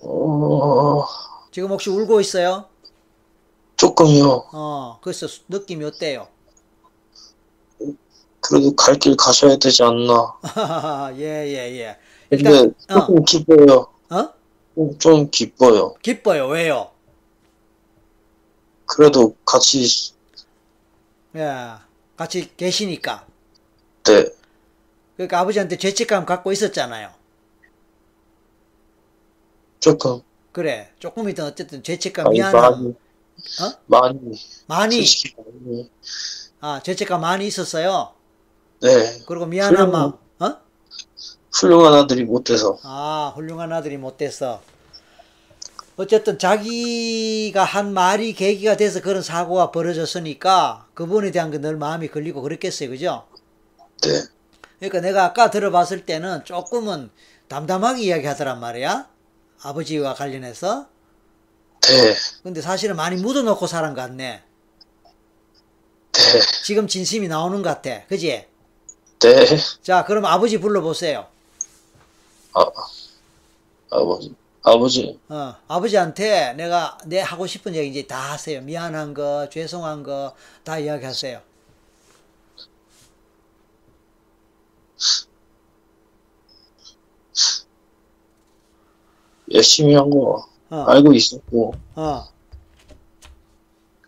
어, 0.00 1.04
지금 1.50 1.70
혹시 1.70 1.90
울고 1.90 2.20
있어요? 2.20 2.68
조금요. 3.76 4.48
어, 4.52 4.98
그래서 5.02 5.26
수- 5.28 5.42
느낌이 5.48 5.84
어때요? 5.84 6.28
그래도 8.48 8.74
갈 8.74 8.98
길 8.98 9.14
가셔야 9.16 9.56
되지 9.58 9.82
않나. 9.82 10.34
예, 11.18 11.22
예, 11.48 11.78
예. 11.78 11.96
근데 12.30 12.50
일단, 12.50 12.74
어, 12.88 13.10
조금 13.10 13.24
기뻐요. 13.24 13.86
어? 14.10 14.34
좀 14.98 15.30
기뻐요. 15.30 15.94
기뻐요. 16.02 16.48
왜요? 16.48 16.90
그래도 18.86 19.36
같이, 19.44 19.86
예. 21.36 21.78
같이 22.16 22.54
계시니까. 22.56 23.26
네, 24.04 24.24
그러니까 25.16 25.40
아버지한테 25.40 25.76
죄책감 25.76 26.24
갖고 26.24 26.50
있었잖아요. 26.52 27.10
조금, 29.80 30.22
그래. 30.52 30.92
조금이든 30.98 31.44
어쨌든 31.44 31.82
죄책감, 31.82 32.24
많이, 32.24 32.38
미안함. 32.38 32.52
많이, 32.52 32.94
어? 33.58 33.80
많이, 33.86 34.18
많이, 34.66 35.04
많이, 35.36 35.90
아, 36.60 36.82
죄책감 36.82 37.20
많이 37.20 37.46
있었어요. 37.46 38.14
네, 38.80 39.22
그리고 39.26 39.46
미안한 39.46 39.90
마음, 39.90 40.12
어? 40.38 40.56
훌륭한 41.52 41.94
아들이 41.94 42.24
못 42.24 42.44
돼서, 42.44 42.78
아, 42.84 43.32
훌륭한 43.34 43.72
아들이 43.72 43.96
못 43.96 44.16
돼서. 44.16 44.62
어쨌든 45.96 46.38
자기가 46.38 47.64
한 47.64 47.92
말이 47.92 48.32
계기가 48.32 48.76
돼서 48.76 49.00
그런 49.00 49.20
사고가 49.20 49.72
벌어졌으니까 49.72 50.86
그분에 50.94 51.32
대한 51.32 51.50
게 51.50 51.58
늘 51.58 51.76
마음이 51.76 52.06
걸리고 52.08 52.40
그랬겠어요. 52.42 52.88
그죠? 52.90 53.26
네, 54.02 54.22
그러니까 54.78 55.00
내가 55.00 55.24
아까 55.24 55.50
들어봤을 55.50 56.06
때는 56.06 56.44
조금은 56.44 57.10
담담하게 57.48 58.02
이야기하더란 58.02 58.60
말이야. 58.60 59.08
아버지와 59.62 60.14
관련해서. 60.14 60.86
네, 61.80 62.14
근데 62.44 62.60
사실은 62.60 62.94
많이 62.94 63.16
묻어놓고 63.20 63.66
것 63.94 64.02
같네. 64.02 64.42
네, 66.12 66.40
지금 66.62 66.86
진심이 66.86 67.26
나오는 67.26 67.60
것 67.62 67.70
같아. 67.70 68.06
그지? 68.06 68.46
네, 69.20 69.46
자, 69.82 70.04
그럼 70.04 70.24
아버지 70.26 70.58
불러보세요. 70.60 71.26
아, 72.54 72.64
아버지, 73.90 74.34
아버지, 74.62 75.18
어, 75.28 75.54
아버지한테 75.66 76.52
내가 76.54 76.98
내 77.06 77.20
하고 77.20 77.46
싶은 77.46 77.74
얘기 77.74 77.90
이제 77.90 78.06
다 78.06 78.32
하세요. 78.32 78.60
미안한 78.62 79.14
거, 79.14 79.48
죄송한 79.50 80.02
거 80.02 80.34
다 80.64 80.78
이야기하세요. 80.78 81.40
열심히 89.52 89.94
한거 89.94 90.46
어, 90.70 90.76
알고 90.86 91.12
있었고, 91.14 91.74
어, 91.96 92.24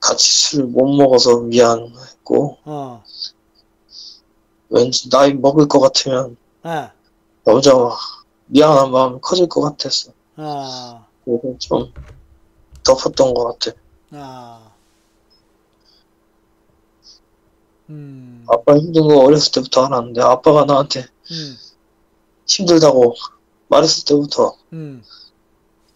같이 0.01 0.31
술 0.31 0.65
못 0.67 0.87
먹어서 0.97 1.41
미안했고, 1.41 2.59
어, 2.65 3.03
왠지 4.71 5.11
나이 5.11 5.35
먹을 5.35 5.69
것 5.69 5.81
같으면 5.81 6.37
어, 6.65 6.91
여자와 7.47 7.99
미안한 8.47 8.91
마음이 8.91 9.19
커질 9.21 9.49
것 9.49 9.61
같았어. 9.61 10.13
어, 10.37 11.07
그래서 11.25 11.59
좀 11.59 11.93
덮었던 12.85 13.35
것 13.35 13.59
같아. 13.59 13.77
어. 14.13 14.71
음, 17.91 18.47
아빠 18.49 18.77
힘든 18.77 19.09
거 19.09 19.19
어렸을 19.19 19.53
때부터 19.53 19.87
알았는데 19.87 20.23
아빠가 20.23 20.65
나한테 20.65 21.01
음, 21.01 21.57
힘들다고 22.47 23.15
말했을 23.69 24.05
때부터 24.05 24.55
음, 24.73 25.03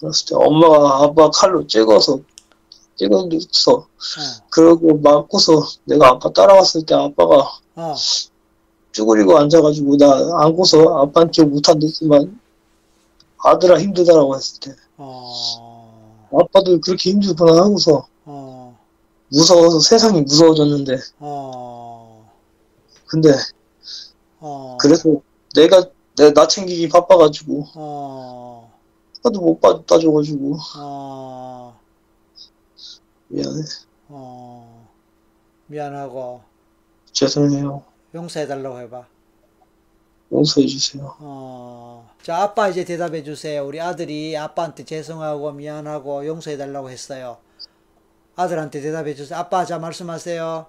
그랬을 0.00 0.26
때 0.28 0.34
엄마가 0.34 1.04
아빠 1.04 1.30
칼로 1.30 1.66
찍어서 1.66 2.20
찍어서 2.96 3.72
어, 3.72 3.86
그러고 4.50 4.98
맞고서 4.98 5.66
내가 5.84 6.08
아빠 6.08 6.32
따라왔을 6.32 6.84
때 6.84 6.94
아빠가 6.94 7.58
어, 7.76 7.94
쭈그리고 8.94 9.36
앉아가지고 9.36 9.96
나 9.96 10.06
안고서 10.44 11.00
아빠한테 11.02 11.42
못한댔지만 11.44 12.40
아들아 13.38 13.80
힘들다라고 13.80 14.34
했을 14.36 14.60
때. 14.60 14.76
어, 14.96 16.28
아빠도 16.32 16.80
그렇게 16.80 17.10
힘들구나 17.10 17.60
하고서 17.62 18.06
어, 18.24 18.78
무서워서 19.28 19.80
세상이 19.80 20.22
무서워졌는데. 20.22 20.96
어, 21.18 22.30
근데 23.06 23.30
어, 24.40 24.76
그래서 24.80 25.20
내가 25.54 25.84
내 26.16 26.32
나 26.32 26.46
챙기기 26.46 26.88
바빠가지고 26.90 27.66
어, 27.74 28.72
하도 29.24 29.40
못 29.40 29.60
받아줘가지고. 29.60 30.56
어, 30.78 31.80
미안해. 33.28 33.60
어, 34.08 34.88
미안하고. 35.66 36.42
죄송해요 37.12 37.82
용서해달라고 38.14 38.78
해봐. 38.80 39.06
용서해 40.32 40.66
주세요. 40.66 41.14
어, 41.18 42.10
자, 42.22 42.42
아빠 42.42 42.68
이제 42.68 42.84
대답해 42.84 43.22
주세요. 43.22 43.64
우리 43.66 43.80
아들이 43.80 44.36
아빠한테 44.36 44.84
죄송하고 44.84 45.52
미안하고 45.52 46.26
용서해달라고 46.26 46.90
했어요. 46.90 47.38
아들한테 48.36 48.80
대답해 48.80 49.14
주세요. 49.14 49.38
아빠, 49.38 49.64
자, 49.64 49.78
말씀하세요. 49.78 50.66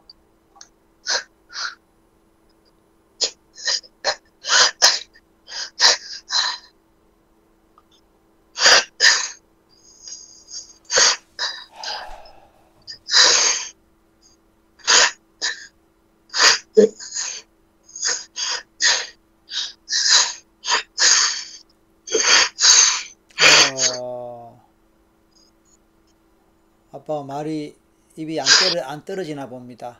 어, 26.95 26.95
아빠가 27.06 27.22
말이 27.22 27.76
입이 28.16 28.40
안, 28.40 28.48
떨어, 28.48 28.84
안 28.84 29.06
떨어지나 29.06 29.48
봅니다. 29.48 30.00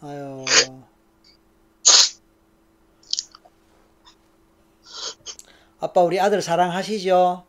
아유. 0.00 0.44
아빠 5.80 6.00
우리 6.02 6.20
아들 6.20 6.40
사랑하시죠? 6.40 7.44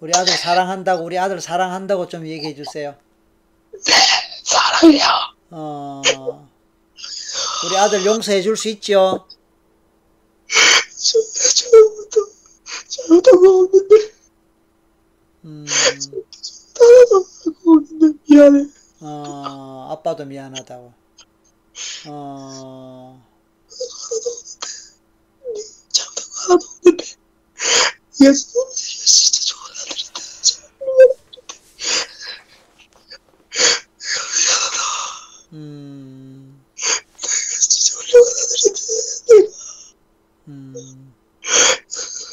우리 0.00 0.12
아들 0.16 0.32
사랑한다고 0.32 1.04
우리 1.04 1.18
아들 1.18 1.38
사랑한다고 1.38 2.08
좀 2.08 2.26
얘기해 2.26 2.54
주세요. 2.54 2.96
사랑해요. 4.42 5.04
어. 5.50 6.00
우리 7.66 7.76
아들 7.76 8.06
용서해 8.06 8.40
줄 8.40 8.56
수 8.56 8.70
있죠? 8.70 9.26
잘못한 10.96 12.24
잘못한 12.88 13.40
거 13.40 13.58
없는데 13.58 14.14
음. 15.44 15.66
잘못한 15.66 17.54
거 17.62 17.72
없는데 17.72 18.18
미안해. 18.34 18.68
어, 19.00 19.88
아빠도 19.92 20.24
미안하다고. 20.24 20.92
어, 22.06 23.22
거 26.14 26.52
하나도 26.52 26.66
없는데 26.66 27.04
얘 28.22 28.32
진짜 28.32 29.40
좋은 29.46 29.70
아들인데 29.70 30.20
음, 35.52 36.64
진짜 37.60 38.00
훌륭한 38.00 38.32
아들인데 38.42 39.54
음, 40.48 41.14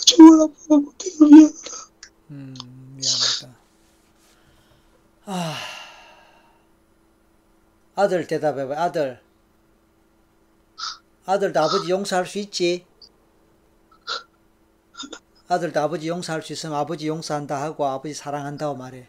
좋은 0.08 0.42
아빠가 0.42 0.78
못해서 0.78 1.26
미안하다. 1.26 1.92
음, 2.32 2.56
미안하다. 2.98 3.56
아, 5.26 5.56
아들 8.02 8.26
대답해봐, 8.26 8.82
아들. 8.82 9.20
아들도 11.26 11.60
아버지 11.60 11.92
용서할 11.92 12.26
수 12.26 12.40
있지? 12.40 12.84
아들도 15.48 15.80
아버지 15.80 16.08
용서할 16.08 16.42
수 16.42 16.54
있으면 16.54 16.78
아버지 16.78 17.08
용서한다 17.08 17.62
하고 17.62 17.86
아버지 17.86 18.16
사랑한다고 18.16 18.76
말해. 18.76 19.08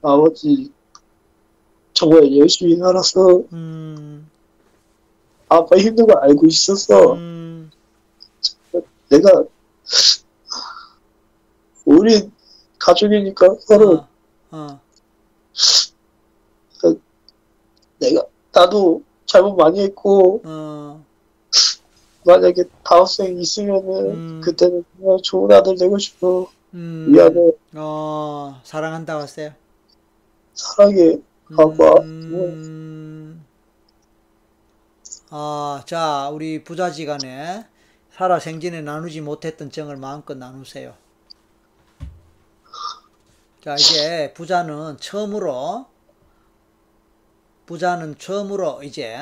아버지 0.00 0.72
정말 1.92 2.34
열심히 2.38 2.76
살아서 2.76 3.42
음, 3.52 4.30
아빠 5.50 5.76
힘든 5.76 6.06
거 6.06 6.18
알고 6.20 6.46
있었어. 6.46 7.14
음, 7.14 7.70
내가 9.10 9.44
우리 11.84 12.30
가족이니까 12.78 13.56
서로 13.60 13.96
어, 13.96 14.08
어, 14.52 14.80
내가 17.98 18.24
나도 18.52 19.02
잘못 19.26 19.54
많이 19.54 19.80
했고 19.82 20.42
어, 20.44 21.04
만약에 22.24 22.64
다학생 22.84 23.38
있으면은 23.40 24.10
음. 24.10 24.40
그때는 24.42 24.84
정말 24.96 25.18
좋은 25.22 25.52
아들 25.52 25.76
되고 25.76 25.98
싶어. 25.98 26.50
음, 26.74 27.08
미안해. 27.10 27.52
어, 27.76 28.60
사랑한다고 28.64 29.22
했어요. 29.22 29.52
사랑해. 30.54 31.18
아빠. 31.56 32.02
음, 32.02 33.44
아, 35.30 35.82
자, 35.86 36.28
우리 36.30 36.62
부자지간에 36.64 37.66
살아 38.12 38.38
생전에 38.38 38.82
나누지 38.82 39.20
못했던 39.20 39.70
정을 39.70 39.96
마음껏 39.96 40.36
나누세요. 40.36 40.94
자, 43.64 43.74
이제 43.74 44.32
부자는 44.34 44.98
처음으로, 44.98 45.86
부자는 47.68 48.16
처음으로 48.18 48.82
이제 48.82 49.18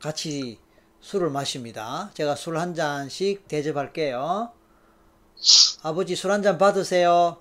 같이 0.00 0.60
술을 1.00 1.30
마십니다. 1.30 2.10
제가 2.14 2.34
술 2.36 2.58
한 2.58 2.74
잔씩 2.74 3.48
대접할게요. 3.48 4.52
아버지 5.82 6.14
술 6.16 6.30
한 6.32 6.42
잔 6.42 6.58
받으세요. 6.58 7.38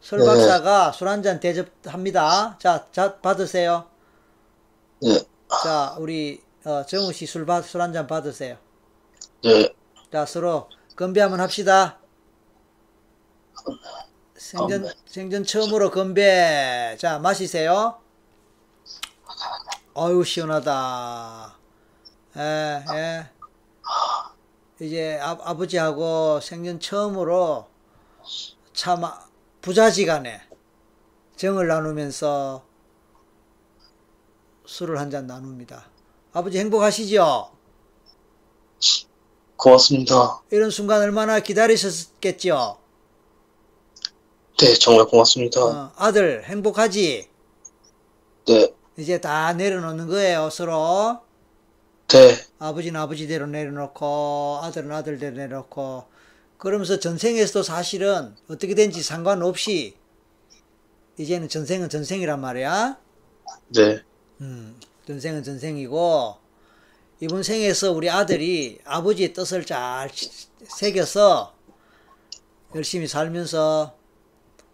설 0.00 0.20
네. 0.20 0.26
박사가 0.26 0.92
술 0.92 1.08
한 1.08 1.22
잔 1.22 1.40
대접합니다. 1.40 2.58
자, 2.60 2.86
자 2.92 3.18
받으세요. 3.20 3.88
네, 5.02 5.20
자, 5.64 5.96
우리 5.98 6.40
어, 6.64 6.84
정우 6.86 7.12
씨술술한잔 7.12 8.06
받으세요. 8.06 8.58
네, 9.42 9.74
자, 10.12 10.24
서로 10.26 10.68
건배 10.96 11.20
한번 11.20 11.40
합시다. 11.40 11.98
생전. 14.36 14.88
생전 15.06 15.44
처음으로 15.44 15.90
건배. 15.90 16.96
자, 17.00 17.18
마시세요. 17.18 18.00
아유 19.96 20.24
시원하다. 20.24 21.56
예, 22.36 22.84
예. 22.94 23.30
이제 24.84 25.18
아, 25.22 25.38
아버지하고 25.42 26.40
생전 26.40 26.80
처음으로 26.80 27.66
참 28.72 29.04
아- 29.04 29.24
부자지간에 29.62 30.40
정을 31.36 31.68
나누면서 31.68 32.64
술을 34.66 34.98
한 34.98 35.10
잔 35.10 35.26
나눕니다. 35.26 35.84
아버지 36.32 36.58
행복하시죠? 36.58 37.52
고맙습니다. 39.56 40.42
이런 40.50 40.70
순간 40.70 41.00
얼마나 41.02 41.38
기다리셨겠죠? 41.38 42.78
네, 44.58 44.74
정말 44.74 45.06
고맙습니다. 45.06 45.64
어, 45.64 45.92
아들 45.96 46.44
행복하지? 46.44 47.28
네, 48.46 48.73
이제 48.96 49.20
다 49.20 49.52
내려놓는 49.52 50.06
거예요, 50.06 50.50
서로. 50.50 51.20
네, 52.08 52.36
아버지는 52.58 53.00
아버지대로 53.00 53.46
내려놓고, 53.46 54.60
아들은 54.62 54.92
아들대로 54.92 55.36
내려놓고. 55.36 56.04
그러면서 56.58 56.98
전생에서도 57.00 57.62
사실은 57.62 58.34
어떻게 58.48 58.74
된지 58.74 59.02
상관없이, 59.02 59.96
이제는 61.18 61.48
전생은 61.48 61.88
전생이란 61.88 62.40
말이야. 62.40 62.98
네, 63.74 64.02
음, 64.40 64.78
전생은 65.06 65.42
전생이고, 65.42 66.36
이번 67.20 67.42
생에서 67.42 67.92
우리 67.92 68.10
아들이 68.10 68.78
아버지의 68.84 69.32
뜻을 69.32 69.64
잘 69.64 70.10
치- 70.10 70.48
새겨서 70.64 71.54
열심히 72.74 73.06
살면서 73.06 73.96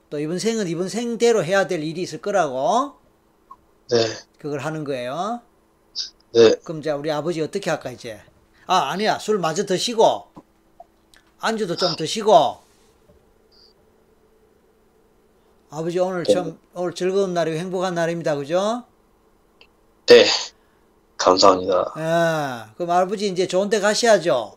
또 0.09 0.19
이번 0.19 0.39
생은 0.39 0.67
이번 0.67 0.89
생대로 0.89 1.45
해야 1.45 1.67
될 1.69 1.83
일이 1.85 2.03
있을 2.03 2.21
거라고 2.21 2.95
네, 3.91 4.07
그걸 4.39 4.61
하는 4.61 4.85
거예요. 4.85 5.41
네, 6.33 6.55
그럼 6.65 6.81
이제 6.81 6.91
우리 6.93 7.11
아버지 7.11 7.41
어떻게 7.41 7.71
할까 7.71 7.91
이제? 7.91 8.21
아 8.67 8.91
아니야 8.91 9.19
술 9.19 9.39
마저 9.39 9.67
드시고 9.67 10.27
안주도 11.41 11.75
좀 11.75 11.97
드시고 11.97 12.59
아버지 15.71 15.99
오늘 15.99 16.25
참 16.25 16.59
오늘 16.75 16.95
즐거운 16.95 17.35
날이고 17.35 17.57
행복한 17.59 17.95
날입니다 17.95 18.37
그죠? 18.37 18.85
네. 20.07 20.27
감사합니다. 21.17 21.95
예. 21.99 22.73
그럼 22.77 22.91
아버지 22.91 23.29
이제 23.29 23.47
좋은 23.47 23.69
데 23.69 23.79
가셔야죠. 23.79 24.57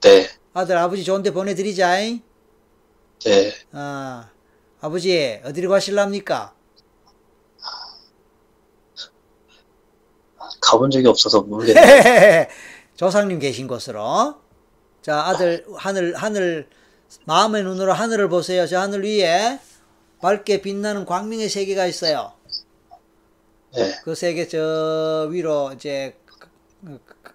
네, 0.00 0.28
아들 0.52 0.76
아버지 0.76 1.04
좋은 1.04 1.22
데 1.22 1.30
보내드리자. 1.30 1.96
네. 1.96 3.52
아, 3.72 4.30
아버지 4.80 5.40
어디로 5.44 5.70
가실랍니까? 5.70 6.53
가본 10.64 10.90
적이 10.90 11.08
없어서 11.08 11.42
모르겠네요. 11.42 12.46
조상님 12.96 13.38
계신 13.38 13.66
곳으로. 13.68 14.36
자, 15.02 15.20
아들, 15.26 15.64
하늘, 15.76 16.14
하늘, 16.14 16.68
마음의 17.26 17.62
눈으로 17.64 17.92
하늘을 17.92 18.28
보세요. 18.28 18.66
저 18.66 18.78
하늘 18.80 19.04
위에 19.04 19.58
밝게 20.20 20.62
빛나는 20.62 21.04
광명의 21.04 21.48
세계가 21.48 21.86
있어요. 21.86 22.32
네. 23.76 23.92
그 24.04 24.14
세계 24.14 24.48
저 24.48 25.28
위로 25.30 25.72
이제 25.74 26.16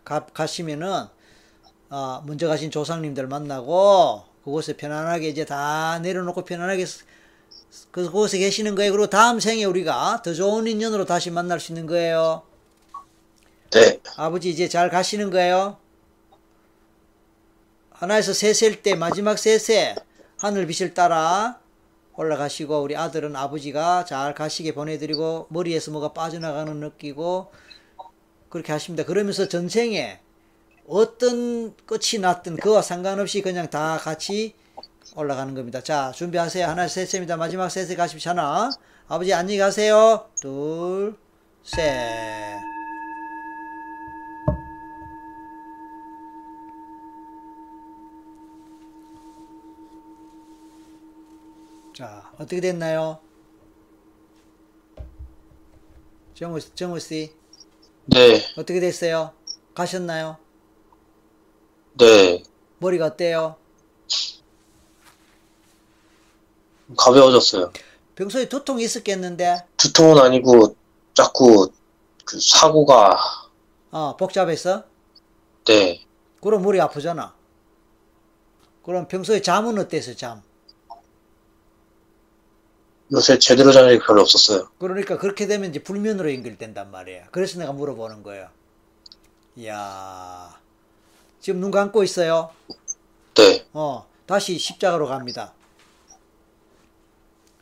가, 0.03 0.25
가시면은, 0.25 1.05
어, 1.89 2.23
먼저 2.25 2.47
가신 2.47 2.71
조상님들 2.71 3.27
만나고, 3.27 4.23
그곳에 4.43 4.73
편안하게 4.73 5.27
이제 5.30 5.45
다 5.45 5.99
내려놓고 5.99 6.45
편안하게 6.45 6.86
스- 6.86 7.03
그곳에 7.91 8.39
계시는 8.39 8.73
거예요. 8.75 8.91
그리고 8.91 9.07
다음 9.07 9.39
생에 9.39 9.63
우리가 9.65 10.21
더 10.23 10.34
좋은 10.34 10.65
인연으로 10.65 11.05
다시 11.05 11.30
만날 11.30 11.59
수 11.59 11.71
있는 11.71 11.86
거예요. 11.86 12.41
네. 13.72 13.99
아버지 14.17 14.49
이제 14.49 14.67
잘 14.67 14.89
가시는 14.89 15.30
거예요? 15.30 15.78
하나에서 17.91 18.34
셋일 18.34 18.82
때 18.82 18.95
마지막 18.95 19.38
셋에 19.38 19.93
하늘 20.38 20.65
빛을 20.65 20.93
따라 20.95 21.59
올라가시고 22.15 22.82
우리 22.82 22.95
아들은 22.95 23.36
아버지가 23.36 24.05
잘 24.05 24.34
가시게 24.34 24.74
보내드리고 24.74 25.47
머리에서 25.49 25.91
뭐가 25.91 26.13
빠져나가는 26.13 26.74
느끼고 26.80 27.51
그렇게 28.49 28.72
하십니다. 28.72 29.05
그러면서 29.05 29.47
전생에 29.47 30.20
어떤 30.88 31.76
끝이 31.86 32.20
났든 32.20 32.57
그와 32.57 32.82
상관없이 32.82 33.41
그냥 33.41 33.70
다 33.70 33.97
같이 33.97 34.55
올라가는 35.15 35.53
겁니다. 35.53 35.82
자 35.82 36.11
준비하세요. 36.11 36.65
하나 36.65 36.88
셋입니다. 36.88 37.38
마지막 37.38 37.70
셋에 37.70 37.95
가십시오. 37.95 38.32
하나 38.32 38.72
아버지 39.07 39.32
안녕히 39.32 39.59
가세요. 39.59 40.28
둘 40.41 41.15
셋. 41.63 42.59
자, 51.99 52.28
어떻게 52.39 52.61
됐나요? 52.61 53.19
정우, 56.33 56.57
정우 56.73 56.97
씨, 56.99 57.33
네. 58.05 58.41
어떻게 58.57 58.79
됐어요? 58.79 59.33
가셨나요? 59.73 60.37
네. 61.97 62.41
머리가 62.77 63.07
어때요? 63.07 63.57
가벼워졌어요. 66.97 67.73
평소에 68.15 68.47
두통이 68.47 68.83
있었겠는데, 68.85 69.65
두통은 69.75 70.17
아니고 70.17 70.77
자꾸 71.13 71.69
그 72.23 72.39
사고가 72.39 73.17
어, 73.91 74.15
복잡했어? 74.15 74.85
네. 75.65 76.05
그럼 76.41 76.61
머리 76.61 76.79
아프잖아. 76.79 77.35
그럼 78.81 79.09
평소에 79.09 79.41
잠은 79.41 79.77
어땠어, 79.77 80.15
잠? 80.15 80.41
요새 83.12 83.39
제대로 83.39 83.72
자는 83.72 83.97
게 83.97 84.05
별로 84.05 84.22
없었어요. 84.22 84.70
그러니까 84.78 85.18
그렇게 85.18 85.47
되면 85.47 85.70
이제 85.70 85.82
불면으로 85.82 86.32
연결된단 86.34 86.91
말이에요. 86.91 87.26
그래서 87.32 87.57
내가 87.60 87.72
물어보는 87.72 88.22
거예요. 88.24 88.49
이야, 89.55 90.60
지금 91.41 91.60
눈 91.60 91.72
감고 91.72 92.03
있어요? 92.03 92.51
네. 93.36 93.66
어, 93.74 94.07
다시 94.26 94.57
십자가로 94.57 95.07
갑니다. 95.07 95.53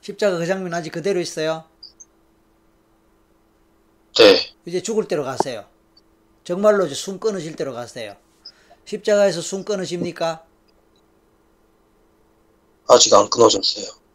십자가 0.01 0.37
그 0.37 0.45
장면 0.45 0.73
아직 0.73 0.89
그대로 0.91 1.19
있어요? 1.19 1.63
네. 4.17 4.53
이제 4.65 4.81
죽을 4.81 5.07
대로 5.07 5.23
가세요. 5.23 5.65
정말로 6.43 6.85
이제 6.85 6.95
숨 6.95 7.19
끊어질 7.19 7.55
대로 7.55 7.73
가세요. 7.73 8.17
십자가에서 8.85 9.41
숨 9.41 9.63
끊어집니까? 9.63 10.45
아직 12.89 13.13
안 13.13 13.29
끊어졌어요. 13.29 14.06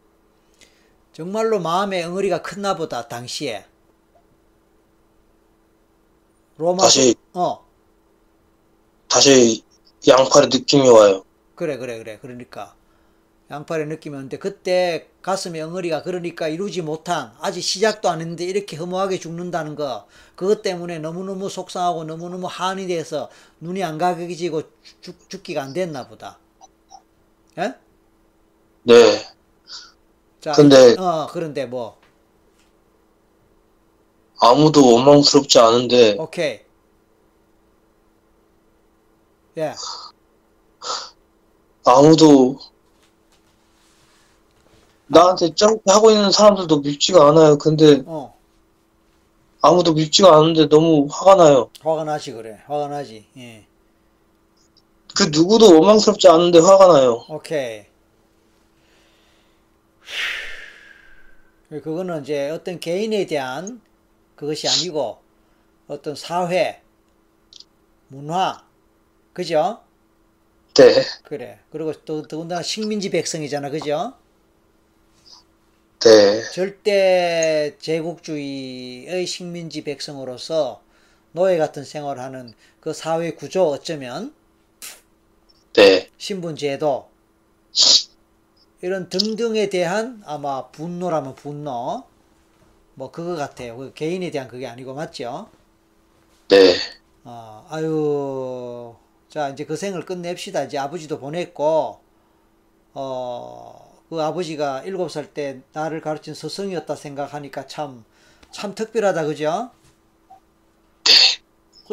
정말로 1.13 1.61
마음의 1.61 2.05
엉어리가 2.05 2.43
컸나 2.43 2.75
보다, 2.77 3.09
당시에. 3.09 3.67
로마, 6.57 6.83
다시 6.83 7.15
어, 7.35 7.65
다시 9.09 9.63
양팔의 10.09 10.49
느낌이 10.53 10.89
와요. 10.89 11.25
그래, 11.55 11.77
그래, 11.77 11.99
그래. 11.99 12.19
그러니까. 12.21 12.75
양팔의 13.51 13.87
느낌이 13.89 14.17
오는데, 14.17 14.39
그때 14.39 15.09
가슴에 15.21 15.61
엉어리가 15.61 16.03
그러니까 16.03 16.49
이루지 16.49 16.83
못한, 16.83 17.33
아직 17.41 17.61
시작도 17.61 18.09
안 18.09 18.21
했는데 18.21 18.45
이렇게 18.45 18.77
허무하게 18.77 19.19
죽는다는 19.19 19.75
거, 19.77 20.07
그것 20.35 20.63
때문에 20.63 20.99
너무너무 20.99 21.51
속상하고 21.51 22.05
너무너무 22.05 22.47
한이 22.47 22.87
돼서 22.87 23.29
눈이 23.61 23.85
안 23.85 23.99
가격지고 23.99 24.63
죽, 25.03 25.29
죽기가 25.29 25.63
안 25.63 25.75
됐나 25.75 26.09
보다. 26.09 26.39
예? 27.59 27.75
네. 28.85 29.33
자, 30.43 30.51
근데- 30.53 30.97
어, 30.99 31.29
그런데 31.31 31.67
뭐, 31.67 31.97
아무도 34.41 34.85
원망스럽지 34.95 35.61
않은데 35.61 36.17
오케이. 36.19 36.59
예, 39.57 39.73
아무도 41.85 42.59
나한테 45.07 45.55
저렇게 45.55 45.83
하고 45.87 46.11
있는 46.11 46.33
사람들도 46.33 46.81
밉지가 46.81 47.29
않아요. 47.29 47.57
근데 47.59 48.03
어, 48.07 48.35
아무도 49.61 49.93
밉지가 49.93 50.35
않은데 50.37 50.69
너무 50.69 51.07
화가 51.09 51.37
나요. 51.37 51.71
화가 51.81 52.03
나지, 52.03 52.33
그래. 52.33 52.61
화가 52.67 52.89
나지. 52.89 53.27
예, 53.37 53.65
그 55.15 55.31
누구도 55.31 55.67
원망스럽지 55.79 56.27
않은데 56.27 56.59
화가 56.59 56.89
나요. 56.89 57.25
오케이. 57.29 57.85
그거는 61.69 62.23
이제 62.23 62.51
어떤 62.51 62.81
개인에 62.81 63.27
대한 63.27 63.81
그것이 64.37 64.69
아니고 64.69 65.19
어떤 65.87 66.15
사회, 66.15 66.83
문화, 68.09 68.65
그죠? 69.33 69.83
네. 70.75 71.03
그래. 71.25 71.59
그리고 71.71 71.93
또 72.05 72.23
더군다나 72.23 72.63
식민지 72.63 73.11
백성이잖아, 73.11 73.71
그죠? 73.71 74.15
네. 76.01 76.43
절대 76.51 77.77
제국주의의 77.79 79.25
식민지 79.25 79.85
백성으로서 79.85 80.83
노예 81.31 81.57
같은 81.59 81.85
생활하는 81.85 82.55
그 82.81 82.93
사회 82.93 83.33
구조 83.33 83.69
어쩌면 83.69 84.35
네. 85.75 86.09
신분 86.19 86.57
제도 86.57 87.09
이런 88.83 89.09
등등에 89.09 89.69
대한 89.71 90.23
아마 90.27 90.67
분노라면 90.69 91.35
분노 91.37 92.05
뭐 92.95 93.11
그거 93.11 93.37
같아요. 93.37 93.77
그 93.77 93.93
개인에 93.95 94.31
대한 94.31 94.49
그게 94.49 94.67
아니고 94.67 94.95
맞죠? 94.95 95.49
네. 96.49 96.75
어, 97.25 97.67
아유 97.71 98.95
자 99.29 99.49
이제 99.51 99.65
그 99.65 99.77
생을 99.77 100.05
끝냅시다. 100.05 100.65
이제 100.65 100.79
아버지도 100.79 101.19
보냈고 101.19 102.01
어, 102.95 103.99
그 104.11 104.21
아버지가 104.23 104.83
일곱 104.83 105.11
살 105.11 105.33
때 105.33 105.61
나를 105.73 106.01
가르친 106.01 106.35
스승이었다 106.35 106.95
생각하니까 106.97 107.67
참 107.67 108.05
참 108.53 108.75
특별하다 108.75 109.25
그죠? 109.25 109.71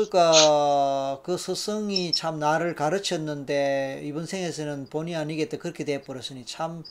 그러니까 0.07 1.19
그 1.23 1.37
스승이 1.37 2.13
참 2.13 2.39
나를 2.39 2.73
가르쳤는데 2.75 4.01
이번 4.05 4.25
생에서는 4.25 4.87
본의 4.89 5.15
아니겠다 5.15 5.57
그렇게 5.57 5.83
돼 5.83 6.01
버렸으니 6.01 6.45
참 6.45 6.83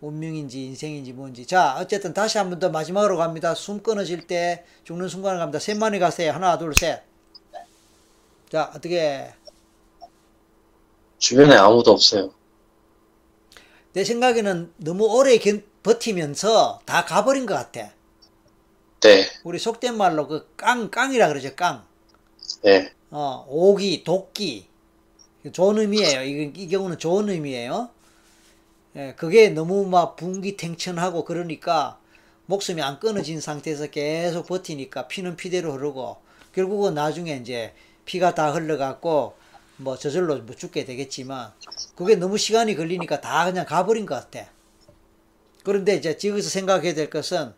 운명인지 0.00 0.64
인생인지 0.66 1.12
뭔지. 1.12 1.46
자 1.46 1.76
어쨌든 1.78 2.12
다시 2.14 2.38
한 2.38 2.50
번 2.50 2.58
더 2.58 2.70
마지막으로 2.70 3.16
갑니다. 3.18 3.54
숨 3.54 3.82
끊어질 3.82 4.26
때 4.26 4.64
죽는 4.84 5.08
순간을 5.08 5.38
갑니다. 5.38 5.58
셋만이 5.60 5.98
가세요. 6.00 6.32
하나 6.32 6.58
둘셋자 6.58 7.02
어떻게? 8.74 9.32
주변에 11.18 11.54
아무도 11.56 11.92
없어요. 11.92 12.32
내 13.92 14.04
생각에는 14.04 14.72
너무 14.78 15.06
오래 15.06 15.38
견- 15.38 15.64
버티면서 15.82 16.80
다 16.84 17.04
가버린 17.04 17.46
것 17.46 17.54
같아. 17.54 17.90
네. 19.00 19.26
우리 19.44 19.58
속된 19.58 19.96
말로 19.96 20.26
그 20.28 20.48
깡 20.56 20.90
깡이라 20.90 21.28
그러죠 21.28 21.54
깡 21.56 21.84
네. 22.62 22.92
어, 23.10 23.44
오기, 23.48 24.04
도끼. 24.04 24.68
좋은 25.52 25.78
의미예요. 25.78 26.22
이, 26.22 26.52
이 26.54 26.68
경우는 26.68 26.98
좋은 26.98 27.28
의미예요. 27.28 27.88
예, 28.96 29.14
그게 29.16 29.48
너무 29.48 29.86
막 29.86 30.16
분기탱천하고 30.16 31.24
그러니까 31.24 31.98
목숨이 32.46 32.82
안 32.82 32.98
끊어진 32.98 33.40
상태에서 33.40 33.86
계속 33.86 34.46
버티니까 34.46 35.06
피는 35.06 35.36
피대로 35.36 35.72
흐르고 35.72 36.18
결국은 36.52 36.94
나중에 36.94 37.36
이제 37.36 37.72
피가 38.04 38.34
다 38.34 38.52
흘러갖고 38.52 39.34
뭐 39.76 39.96
저절로 39.96 40.36
뭐 40.38 40.56
죽게 40.56 40.84
되겠지만 40.84 41.52
그게 41.94 42.16
너무 42.16 42.36
시간이 42.36 42.74
걸리니까 42.74 43.20
다 43.20 43.44
그냥 43.44 43.64
가버린 43.64 44.04
것 44.04 44.16
같아. 44.16 44.50
그런데 45.62 45.94
이제 45.94 46.18
여기서 46.24 46.50
생각해야 46.50 46.94
될 46.94 47.08
것은 47.08 47.54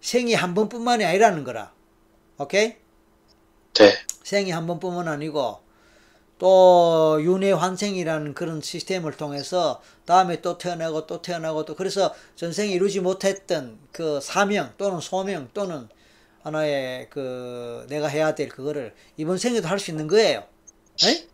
생이 0.00 0.34
한 0.34 0.54
번뿐만이 0.54 1.04
아니라는 1.04 1.44
거라. 1.44 1.72
오케이? 2.36 2.74
네. 3.74 3.94
생이 4.24 4.50
한 4.50 4.66
번뿐만 4.66 5.08
아니고 5.08 5.60
또 6.38 7.18
윤회 7.22 7.52
환생이라는 7.52 8.34
그런 8.34 8.60
시스템을 8.60 9.16
통해서 9.16 9.80
다음에 10.06 10.40
또 10.40 10.58
태어나고 10.58 11.06
또 11.06 11.22
태어나고 11.22 11.64
또 11.64 11.76
그래서 11.76 12.14
전생에 12.36 12.72
이루지 12.72 13.00
못했던 13.00 13.78
그 13.92 14.20
사명 14.20 14.72
또는 14.76 15.00
소명 15.00 15.48
또는 15.54 15.88
하나의 16.42 17.08
그 17.10 17.86
내가 17.88 18.08
해야 18.08 18.34
될 18.34 18.48
그거를 18.48 18.94
이번 19.16 19.38
생에도 19.38 19.68
할 19.68 19.78
수 19.78 19.90
있는 19.92 20.08
거예요. 20.08 20.44
에? 21.04 21.28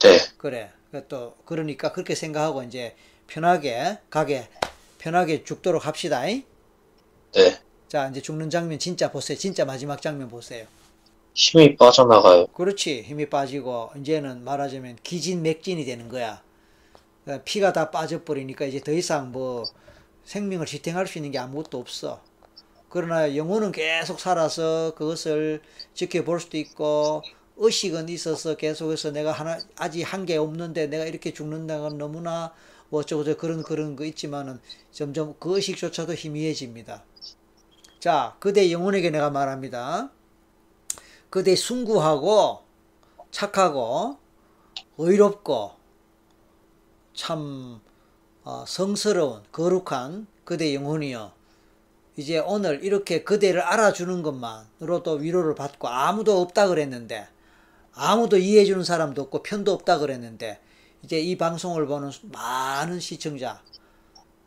네. 0.00 0.18
그래. 0.38 0.70
그또 0.90 1.36
그러니까 1.44 1.92
그렇게 1.92 2.14
생각하고 2.14 2.62
이제 2.62 2.96
편하게 3.26 3.98
가게 4.10 4.48
편하게 4.98 5.44
죽도록 5.44 5.86
합시다. 5.86 6.26
잉? 6.26 6.44
네. 7.34 7.60
자 7.88 8.08
이제 8.08 8.22
죽는 8.22 8.50
장면 8.50 8.78
진짜 8.78 9.10
보세요. 9.12 9.36
진짜 9.38 9.64
마지막 9.66 10.00
장면 10.00 10.28
보세요. 10.30 10.66
힘이 11.34 11.76
빠져나가요. 11.76 12.46
그렇지 12.54 13.02
힘이 13.02 13.28
빠지고 13.28 13.90
이제는 13.98 14.44
말하자면 14.44 14.98
기진맥진이 15.02 15.84
되는 15.84 16.08
거야. 16.08 16.42
그러니까 17.24 17.44
피가 17.44 17.72
다 17.72 17.90
빠져버리니까 17.90 18.66
이제 18.66 18.80
더 18.80 18.92
이상 18.92 19.32
뭐 19.32 19.70
생명을 20.24 20.66
지탱할 20.66 21.06
수 21.06 21.18
있는 21.18 21.30
게 21.32 21.38
아무것도 21.38 21.78
없어. 21.78 22.22
그러나 22.88 23.36
영혼은 23.36 23.72
계속 23.72 24.20
살아서 24.20 24.94
그것을 24.96 25.62
지켜볼 25.94 26.40
수도 26.40 26.58
있고 26.58 27.22
의식은 27.56 28.08
있어서 28.10 28.56
계속해서 28.56 29.12
내가 29.12 29.32
하나 29.32 29.58
아직 29.76 30.02
한 30.04 30.26
게 30.26 30.36
없는데 30.38 30.88
내가 30.88 31.06
이렇게 31.06 31.32
죽는다는 31.34 31.82
건 31.82 31.98
너무나 31.98 32.54
뭐 32.90 33.00
어쩌고저쩌고 33.00 33.40
그런 33.40 33.62
그런 33.64 33.96
거 33.96 34.04
있지만은 34.06 34.60
점점 34.92 35.34
그 35.40 35.56
의식조차도 35.56 36.14
희미해집니다. 36.14 37.04
자 38.00 38.36
그대 38.40 38.70
영혼에게 38.72 39.10
내가 39.10 39.30
말합니다. 39.30 40.10
그대 41.32 41.56
순구하고 41.56 42.62
착하고 43.30 44.18
의롭고 44.98 45.70
참 47.14 47.80
어, 48.44 48.66
성스러운 48.68 49.42
거룩한 49.50 50.26
그대 50.44 50.74
영혼이여. 50.74 51.32
이제 52.18 52.38
오늘 52.38 52.84
이렇게 52.84 53.24
그대를 53.24 53.62
알아주는 53.62 54.22
것만으로도 54.22 55.12
위로를 55.12 55.54
받고 55.54 55.88
아무도 55.88 56.38
없다 56.42 56.68
그랬는데 56.68 57.26
아무도 57.94 58.36
이해해주는 58.36 58.84
사람도 58.84 59.22
없고 59.22 59.42
편도 59.42 59.72
없다 59.72 60.00
그랬는데 60.00 60.60
이제 61.02 61.18
이 61.18 61.38
방송을 61.38 61.86
보는 61.86 62.10
많은 62.30 63.00
시청자 63.00 63.62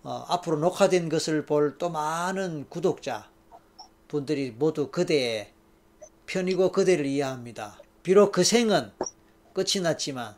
어, 0.03 0.23
앞으로 0.27 0.59
녹화된 0.59 1.09
것을 1.09 1.47
볼 1.47 1.79
또 1.79 1.89
많은 1.89 2.67
구독자 2.69 3.27
분들이 4.07 4.51
모두 4.51 4.91
그대의 4.91 5.54
편이고 6.25 6.71
그대를 6.71 7.05
이해합니다. 7.05 7.79
비록 8.03 8.31
그 8.31 8.43
생은 8.43 8.91
끝이 9.53 9.81
났지만 9.81 10.35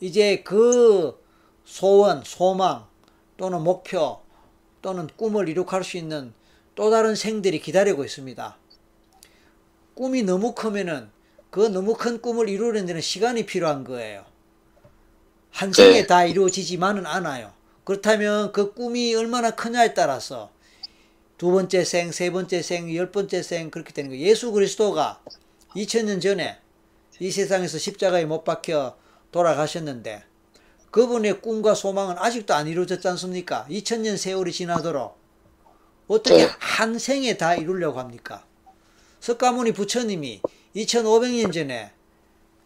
이제 0.00 0.42
그 0.42 1.22
소원, 1.64 2.22
소망 2.24 2.86
또는 3.36 3.62
목표 3.62 4.20
또는 4.82 5.08
꿈을 5.16 5.48
이룩할 5.48 5.84
수 5.84 5.96
있는 5.96 6.32
또 6.74 6.90
다른 6.90 7.14
생들이 7.14 7.60
기다리고 7.60 8.04
있습니다. 8.04 8.56
꿈이 9.94 10.22
너무 10.22 10.54
크면은 10.54 11.10
그 11.50 11.60
너무 11.60 11.94
큰 11.94 12.20
꿈을 12.20 12.48
이루는 12.48 12.86
데는 12.86 13.00
시간이 13.00 13.46
필요한 13.46 13.84
거예요. 13.84 14.24
한 15.50 15.72
생에 15.72 16.02
네. 16.02 16.06
다 16.06 16.24
이루어지지만은 16.24 17.06
않아요. 17.06 17.52
그렇다면 17.84 18.52
그 18.52 18.74
꿈이 18.74 19.14
얼마나 19.14 19.50
크냐에 19.50 19.94
따라서 19.94 20.50
두 21.38 21.52
번째 21.52 21.84
생, 21.84 22.10
세 22.10 22.30
번째 22.32 22.62
생, 22.62 22.94
열 22.96 23.12
번째 23.12 23.42
생 23.44 23.70
그렇게 23.70 23.92
되는 23.92 24.10
거예요. 24.10 24.26
예수 24.26 24.50
그리스도가 24.50 25.22
2000년 25.76 26.20
전에 26.20 26.58
이 27.20 27.30
세상에서 27.30 27.78
십자가에 27.78 28.24
못 28.24 28.42
박혀 28.42 28.96
돌아가셨는데 29.30 30.24
그분의 30.90 31.40
꿈과 31.40 31.74
소망은 31.74 32.16
아직도 32.18 32.54
안 32.54 32.66
이루어졌지 32.66 33.06
않습니까? 33.06 33.66
2000년 33.70 34.16
세월이 34.16 34.52
지나도록 34.52 35.16
어떻게 36.08 36.46
네. 36.46 36.50
한 36.58 36.98
생에 36.98 37.36
다 37.36 37.54
이루려고 37.54 38.00
합니까? 38.00 38.44
석가모니 39.20 39.72
부처님이 39.72 40.42
2500년 40.74 41.52
전에 41.52 41.92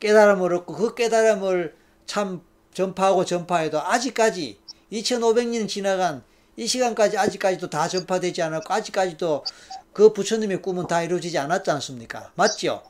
깨달음을 0.00 0.54
얻고 0.54 0.74
그 0.74 0.94
깨달음을 0.94 1.74
참 2.06 2.40
전파하고 2.72 3.26
전파해도 3.26 3.82
아직까지 3.82 4.58
2500년 4.92 5.68
지나간 5.68 6.24
이 6.62 6.66
시간까지 6.68 7.18
아직까지도 7.18 7.70
다 7.70 7.88
전파되지 7.88 8.40
않았고 8.42 8.72
아직까지도 8.72 9.44
그 9.92 10.12
부처님의 10.12 10.62
꿈은 10.62 10.86
다 10.86 11.02
이루어지지 11.02 11.36
않았지 11.38 11.70
않습니까? 11.72 12.30
맞죠? 12.36 12.82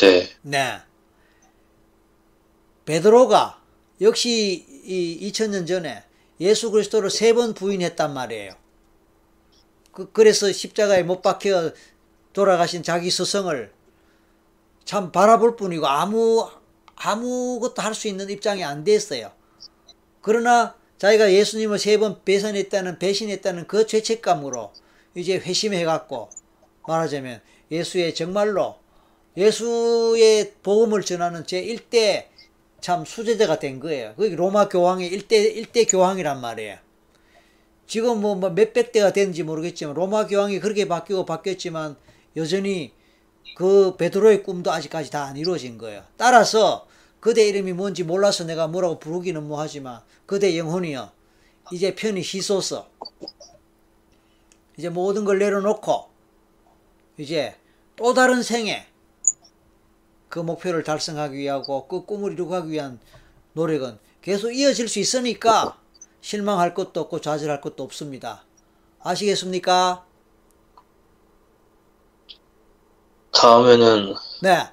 네. 0.00 0.28
네. 0.42 0.78
베드로가 2.86 3.60
역시 4.00 4.64
이 4.84 5.30
2000년 5.30 5.66
전에 5.66 6.04
예수 6.40 6.70
그리스도를 6.70 7.10
세 7.10 7.34
번 7.34 7.52
부인했단 7.52 8.14
말이에요. 8.14 8.52
그, 9.92 10.10
그래서 10.12 10.50
십자가에 10.50 11.02
못 11.02 11.20
박혀 11.22 11.72
돌아가신 12.32 12.82
자기 12.82 13.10
스승을 13.10 13.72
참 14.84 15.12
바라볼 15.12 15.56
뿐이고 15.56 15.86
아무 15.86 16.48
아무것도 16.96 17.82
할 17.82 17.94
수 17.94 18.08
있는 18.08 18.30
입장이 18.30 18.64
안 18.64 18.84
됐어요. 18.84 19.32
그러나 20.22 20.77
자기가 20.98 21.32
예수님을 21.32 21.78
세 21.78 21.98
번 21.98 22.22
배신했다는 22.24 22.98
배신했다는 22.98 23.66
그 23.66 23.86
죄책감으로 23.86 24.72
이제 25.14 25.38
회심해 25.38 25.84
갖고 25.84 26.28
말하자면 26.86 27.40
예수의 27.70 28.14
정말로 28.14 28.76
예수의 29.36 30.54
복음을 30.62 31.02
전하는 31.02 31.46
제 31.46 31.62
1대 31.62 32.26
참 32.80 33.04
수제자가 33.04 33.58
된 33.58 33.78
거예요. 33.80 34.14
그게 34.16 34.34
로마 34.34 34.68
교황의 34.68 35.10
1대 35.10 35.54
1대 35.56 35.88
교황이란 35.90 36.40
말이에요. 36.40 36.78
지금 37.86 38.20
뭐, 38.20 38.34
뭐 38.34 38.50
몇백 38.50 38.92
대가 38.92 39.12
됐는지 39.12 39.42
모르겠지만 39.44 39.94
로마 39.94 40.26
교황이 40.26 40.58
그렇게 40.60 40.86
바뀌고 40.88 41.24
바뀌었지만 41.24 41.96
여전히 42.36 42.92
그 43.56 43.96
베드로의 43.96 44.42
꿈도 44.42 44.72
아직까지 44.72 45.10
다 45.10 45.24
안 45.24 45.36
이루어진 45.36 45.78
거예요. 45.78 46.02
따라서 46.16 46.86
그대 47.28 47.46
이름이 47.46 47.74
뭔지 47.74 48.04
몰라서 48.04 48.44
내가 48.44 48.68
뭐라고 48.68 48.98
부르기는 48.98 49.46
뭐하지만 49.46 50.00
그대 50.24 50.56
영혼이여 50.56 51.12
이제 51.70 51.94
편히 51.94 52.22
쉬소서. 52.22 52.88
이제 54.78 54.88
모든 54.88 55.26
걸 55.26 55.38
내려놓고 55.38 56.08
이제 57.18 57.54
또 57.96 58.14
다른 58.14 58.42
생에 58.42 58.86
그 60.30 60.38
목표를 60.38 60.84
달성하기 60.84 61.36
위하고 61.36 61.86
그 61.86 62.06
꿈을 62.06 62.32
이루기 62.32 62.70
위한 62.70 62.98
노력은 63.52 63.98
계속 64.22 64.50
이어질 64.50 64.88
수 64.88 64.98
있으니까 64.98 65.78
실망할 66.22 66.72
것도 66.72 66.98
없고 66.98 67.20
좌절할 67.20 67.60
것도 67.60 67.82
없습니다. 67.82 68.46
아시겠습니까? 69.00 70.02
다음에는 73.32 74.14
네, 74.40 74.70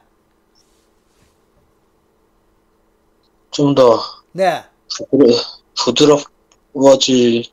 좀더 3.56 4.02
네, 4.34 4.62
부드러, 4.90 6.20
부드러워질, 6.74 7.46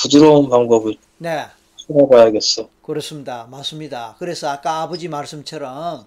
부드러운 0.00 0.48
방법을 0.48 0.94
네. 1.18 1.46
찾아봐야겠어. 1.76 2.68
그렇습니다. 2.80 3.48
맞습니다. 3.50 4.14
그래서 4.20 4.48
아까 4.48 4.82
아버지 4.82 5.08
말씀처럼 5.08 6.06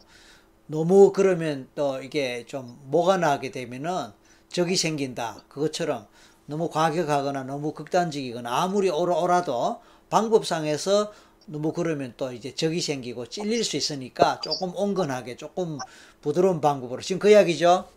너무 0.67 1.11
그러면 1.11 1.67
또 1.75 2.01
이게 2.01 2.45
좀 2.47 2.79
뭐가 2.85 3.17
나게 3.17 3.51
되면은 3.51 4.13
적이 4.47 4.77
생긴다. 4.77 5.43
그것처럼 5.49 6.07
너무 6.45 6.69
과격하거나 6.69 7.43
너무 7.43 7.73
극단적이거나 7.73 8.63
아무리 8.63 8.89
오라, 8.89 9.17
오라도 9.17 9.81
방법상에서 10.09 11.11
너무 11.47 11.73
그러면 11.73 12.13
또 12.15 12.31
이제 12.31 12.55
적이 12.55 12.79
생기고 12.79 13.25
찔릴 13.25 13.65
수 13.65 13.75
있으니까 13.75 14.39
조금 14.39 14.71
온건하게 14.73 15.35
조금 15.35 15.77
부드러운 16.21 16.61
방법으로 16.61 17.01
지금 17.01 17.19
그 17.19 17.29
이야기죠. 17.29 17.95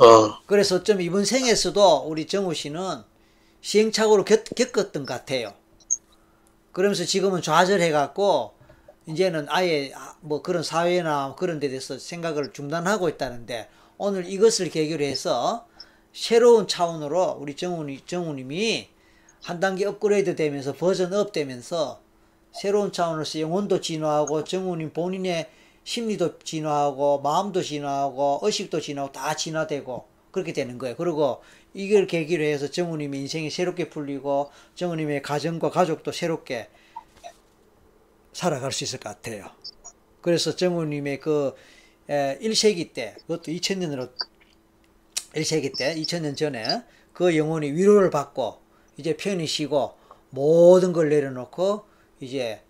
어, 0.00 0.40
그래서 0.46 0.76
어쩜 0.76 1.02
이번 1.02 1.26
생에서도 1.26 2.04
우리 2.06 2.26
정우 2.26 2.54
씨는 2.54 3.02
시행착오를 3.60 4.24
겪, 4.24 4.44
겪었던 4.56 5.04
것 5.04 5.12
같아요. 5.12 5.52
그러면서 6.72 7.04
지금은 7.04 7.42
좌절해갖고 7.42 8.54
이제는 9.06 9.46
아예 9.50 9.92
뭐 10.20 10.40
그런 10.40 10.62
사회나 10.62 11.34
그런 11.38 11.60
데 11.60 11.68
대해서 11.68 11.98
생각을 11.98 12.54
중단하고 12.54 13.10
있다는데 13.10 13.68
오늘 13.98 14.24
이것을 14.26 14.70
계기로 14.70 15.04
해서 15.04 15.66
새로운 16.14 16.66
차원으로 16.66 17.36
우리 17.38 17.54
정훈이, 17.54 18.06
정우님이 18.06 18.88
한 19.42 19.60
단계 19.60 19.84
업그레이드 19.84 20.34
되면서 20.34 20.72
버전업 20.72 21.32
되면서 21.32 22.00
새로운 22.52 22.90
차원으로서 22.90 23.40
영혼도 23.40 23.82
진화하고 23.82 24.44
정우님 24.44 24.94
본인의 24.94 25.50
심리도 25.90 26.38
진화하고 26.38 27.20
마음도 27.20 27.60
진화하고 27.62 28.38
의식도 28.44 28.80
진화하고 28.80 29.12
다 29.12 29.34
진화되고 29.34 30.06
그렇게 30.30 30.52
되는 30.52 30.78
거예요. 30.78 30.94
그리고 30.94 31.42
이걸 31.74 32.06
계기로 32.06 32.44
해서 32.44 32.70
정우님의 32.70 33.22
인생이 33.22 33.50
새롭게 33.50 33.90
풀리고 33.90 34.52
정우님의 34.76 35.22
가정과 35.22 35.70
가족도 35.70 36.12
새롭게 36.12 36.68
살아갈 38.32 38.70
수 38.70 38.84
있을 38.84 39.00
것 39.00 39.08
같아요. 39.08 39.50
그래서 40.20 40.54
정우님의 40.54 41.18
그 41.18 41.56
에, 42.08 42.38
1세기 42.38 42.92
때, 42.92 43.16
그것도 43.22 43.50
2000년으로 43.50 44.12
1세기 45.34 45.76
때, 45.76 45.96
2000년 45.96 46.36
전에 46.36 46.84
그 47.12 47.36
영혼이 47.36 47.72
위로를 47.72 48.10
받고 48.10 48.60
이제 48.96 49.16
편히 49.16 49.44
쉬고 49.44 49.94
모든 50.30 50.92
걸 50.92 51.08
내려놓고 51.08 51.82
이제 52.20 52.62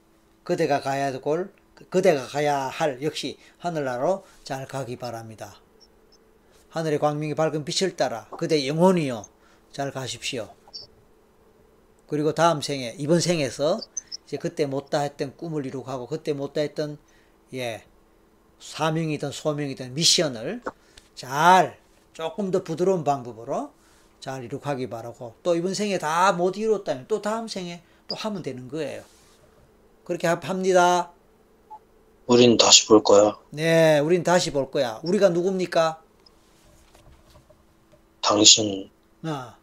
그대가 0.42 0.80
가야 0.80 1.12
될 1.12 1.20
곳, 1.20 1.59
그대가 1.88 2.26
가야 2.26 2.58
할 2.68 3.02
역시 3.02 3.38
하늘나라로 3.58 4.24
잘 4.44 4.66
가기 4.66 4.96
바랍니다. 4.96 5.56
하늘의 6.70 6.98
광명이 6.98 7.34
밝은 7.34 7.64
빛을 7.64 7.96
따라 7.96 8.28
그대 8.36 8.66
영혼이요 8.66 9.26
잘 9.72 9.90
가십시오. 9.90 10.48
그리고 12.06 12.34
다음 12.34 12.60
생에 12.60 12.94
이번 12.98 13.20
생에서 13.20 13.80
이제 14.26 14.36
그때 14.36 14.66
못다 14.66 15.00
했던 15.00 15.36
꿈을 15.36 15.66
이루고 15.66 16.06
그때 16.06 16.32
못다 16.32 16.60
했던 16.60 16.98
예 17.54 17.84
사명이든 18.60 19.32
소명이든 19.32 19.94
미션을 19.94 20.62
잘 21.14 21.78
조금 22.12 22.50
더 22.50 22.62
부드러운 22.62 23.04
방법으로 23.04 23.72
잘 24.20 24.44
이룩하기 24.44 24.88
바라고 24.90 25.34
또 25.42 25.56
이번 25.56 25.74
생에 25.74 25.98
다 25.98 26.32
못 26.32 26.56
이뤘다면 26.56 27.06
또 27.08 27.22
다음 27.22 27.48
생에 27.48 27.82
또 28.06 28.14
하면 28.16 28.42
되는 28.42 28.68
거예요. 28.68 29.02
그렇게 30.04 30.26
합- 30.26 30.44
합니다. 30.48 31.12
우린 32.30 32.56
다시 32.56 32.86
볼 32.86 33.02
거야. 33.02 33.36
네, 33.50 33.98
우린 33.98 34.22
다시 34.22 34.52
볼 34.52 34.70
거야. 34.70 35.00
우리가 35.02 35.30
누굽니까? 35.30 36.00
당신, 38.20 38.88
아, 39.24 39.56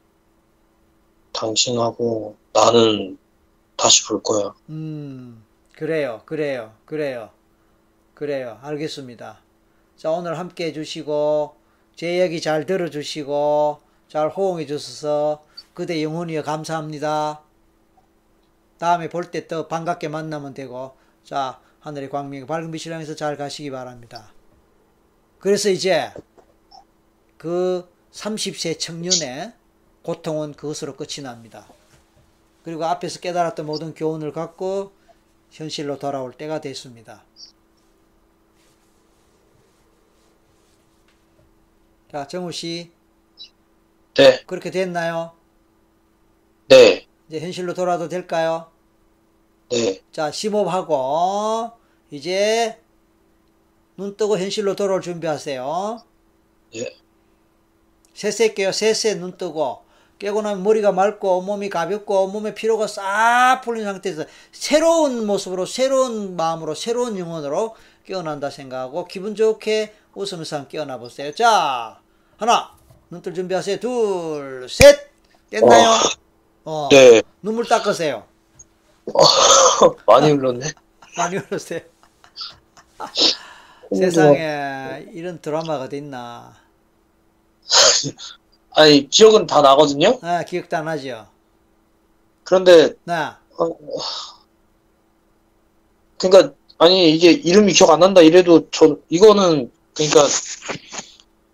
당신하고 1.32 2.36
나는 2.52 3.18
다시 3.78 4.04
볼 4.04 4.22
거야. 4.22 4.54
음, 4.68 5.46
그래요, 5.78 6.24
그래요, 6.26 6.74
그래요, 6.86 7.30
그래요. 8.14 8.60
알겠습니다. 8.62 9.40
자, 9.96 10.12
오늘 10.12 10.38
함께 10.38 10.66
해주시고, 10.66 11.56
제 11.96 12.18
이야기 12.18 12.42
잘 12.42 12.66
들어주시고, 12.66 13.80
잘 14.10 14.28
호응해 14.28 14.66
주셔서, 14.66 15.42
그대 15.74 16.04
영혼이여 16.04 16.44
감사합니다. 16.44 17.40
다음에 18.78 19.08
볼 19.08 19.32
때 19.32 19.48
또 19.48 19.70
반갑게 19.70 20.10
만나면 20.10 20.54
되고, 20.54 20.98
자, 21.24 21.62
하늘의 21.88 22.10
광명이 22.10 22.46
밝은 22.46 22.70
빛을 22.72 22.94
향해서 22.94 23.16
잘 23.16 23.38
가시기 23.38 23.72
바랍니다. 23.72 24.34
그래서 25.40 25.70
이제, 25.70 26.12
그 27.38 27.90
30세 28.12 28.78
청년의 28.78 29.54
고통은 30.02 30.54
그것으로 30.54 30.98
끝이 30.98 31.24
납니다. 31.24 31.66
그리고 32.64 32.84
앞에서 32.84 33.22
깨달았던 33.22 33.66
모든 33.66 33.94
교훈을 33.94 34.34
갖고 34.34 34.92
현실로 35.52 35.98
돌아올 35.98 36.34
때가 36.34 36.60
됐습니다. 36.60 37.24
자, 42.12 42.28
정우 42.28 42.52
씨, 42.52 42.92
네, 44.16 44.44
그렇게 44.46 44.72
됐나요? 44.72 45.32
네, 46.68 47.08
이제 47.30 47.40
현실로 47.40 47.74
돌아도 47.74 48.10
될까요? 48.10 48.77
네, 49.70 50.02
자, 50.12 50.32
심호흡하고, 50.32 51.72
이제, 52.10 52.80
눈 53.98 54.16
뜨고 54.16 54.38
현실로 54.38 54.76
돌아올 54.76 55.02
준비하세요. 55.02 56.02
예. 56.76 56.96
셋세 58.14 58.54
깨요. 58.54 58.72
셋세 58.72 59.16
눈 59.16 59.38
뜨고. 59.38 59.82
깨고 60.20 60.42
나면 60.42 60.64
머리가 60.64 60.92
맑고, 60.94 61.42
몸이 61.42 61.70
가볍고, 61.70 62.28
몸의 62.28 62.56
피로가 62.56 62.88
싹 62.88 63.62
풀린 63.64 63.84
상태에서 63.84 64.24
새로운 64.52 65.28
모습으로, 65.28 65.66
새로운 65.66 66.36
마음으로, 66.36 66.74
새로운 66.74 67.18
영혼으로 67.20 67.76
깨어난다 68.06 68.50
생각하고, 68.50 69.06
기분 69.06 69.36
좋게 69.36 69.94
웃으면서 70.16 70.68
깨어나 70.68 70.98
보세요. 70.98 71.36
자, 71.36 72.00
하나, 72.38 72.72
눈뜰 73.10 73.34
준비하세요. 73.34 73.80
둘, 73.80 74.68
셋! 74.70 75.12
깼나요? 75.52 75.98
어, 76.66 76.88
네. 76.92 77.22
눈물 77.42 77.66
닦으세요. 77.66 78.26
많이 80.06 80.32
흘렀네. 80.32 80.68
많이 81.18 81.38
울으세요. 81.38 81.82
세상에 83.94 85.08
이런 85.14 85.42
드라마가 85.42 85.88
있나. 85.94 86.56
아니, 88.72 89.10
기억은 89.10 89.48
다 89.48 89.62
나거든요? 89.62 90.20
아, 90.22 90.44
기억도 90.44 90.78
안 90.78 90.88
하죠. 90.88 91.28
그런데, 92.44 92.94
나, 93.04 93.40
그니까, 96.18 96.54
아니, 96.78 97.14
이게 97.14 97.32
이름이 97.32 97.74
기억 97.74 97.90
안 97.90 98.00
난다 98.00 98.22
이래도, 98.22 98.70
저, 98.70 98.98
이거는, 99.10 99.72
그니까, 99.96 100.28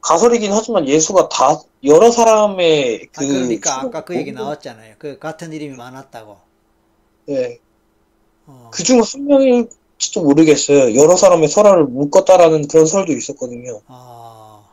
가설이긴 0.01 0.51
하지만 0.51 0.87
예수가 0.87 1.29
다, 1.29 1.61
여러 1.85 2.11
사람의 2.11 3.09
아, 3.15 3.19
그. 3.19 3.27
그러니까 3.27 3.81
아까 3.81 4.03
그 4.03 4.15
얘기 4.15 4.31
나왔잖아요. 4.31 4.95
그 4.99 5.19
같은 5.19 5.53
이름이 5.53 5.75
많았다고. 5.75 6.37
네. 7.26 7.59
어. 8.45 8.69
그중 8.71 9.01
한 9.01 9.26
명일지도 9.26 10.21
모르겠어요. 10.24 10.95
여러 10.95 11.15
사람의 11.15 11.47
설화를 11.47 11.86
묶었다라는 11.86 12.67
그런 12.67 12.86
설도 12.86 13.13
있었거든요. 13.13 13.82
아, 13.88 14.63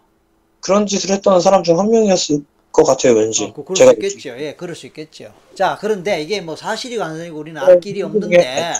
그런 0.61 0.87
짓을 0.87 1.11
했던 1.11 1.41
사람 1.41 1.63
중 1.63 1.79
한 1.79 1.91
명이었을 1.91 2.45
것 2.73 2.85
같아요, 2.85 3.15
왠지. 3.15 3.45
어, 3.45 3.53
그, 3.53 3.65
그럴 3.65 3.75
제가 3.75 3.93
수 3.93 3.93
있겠죠. 3.93 4.31
예, 4.39 4.55
그럴 4.57 4.75
수 4.77 4.87
있겠죠. 4.87 5.35
자, 5.55 5.79
그런데 5.81 6.23
이게 6.23 6.41
뭐 6.41 6.57
사실이고 6.57 7.03
아니고 7.03 7.39
우리는 7.39 7.61
네, 7.65 7.73
알 7.73 7.81
길이 7.81 8.03
없는데, 8.03 8.75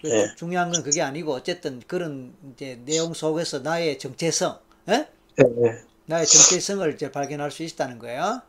그 0.00 0.08
네. 0.08 0.34
중요한 0.36 0.70
건 0.70 0.82
그게 0.82 1.02
아니고, 1.02 1.32
어쨌든 1.34 1.82
그런 1.86 2.34
이제 2.52 2.80
내용 2.84 3.14
속에서 3.14 3.60
나의 3.60 3.98
정체성, 3.98 4.58
예? 4.90 5.08
네, 5.36 5.44
네. 5.56 5.82
나의 6.06 6.26
정체성을 6.26 6.94
이제 6.94 7.10
발견할 7.10 7.50
수 7.50 7.62
있다는 7.62 7.98
거예요. 7.98 8.42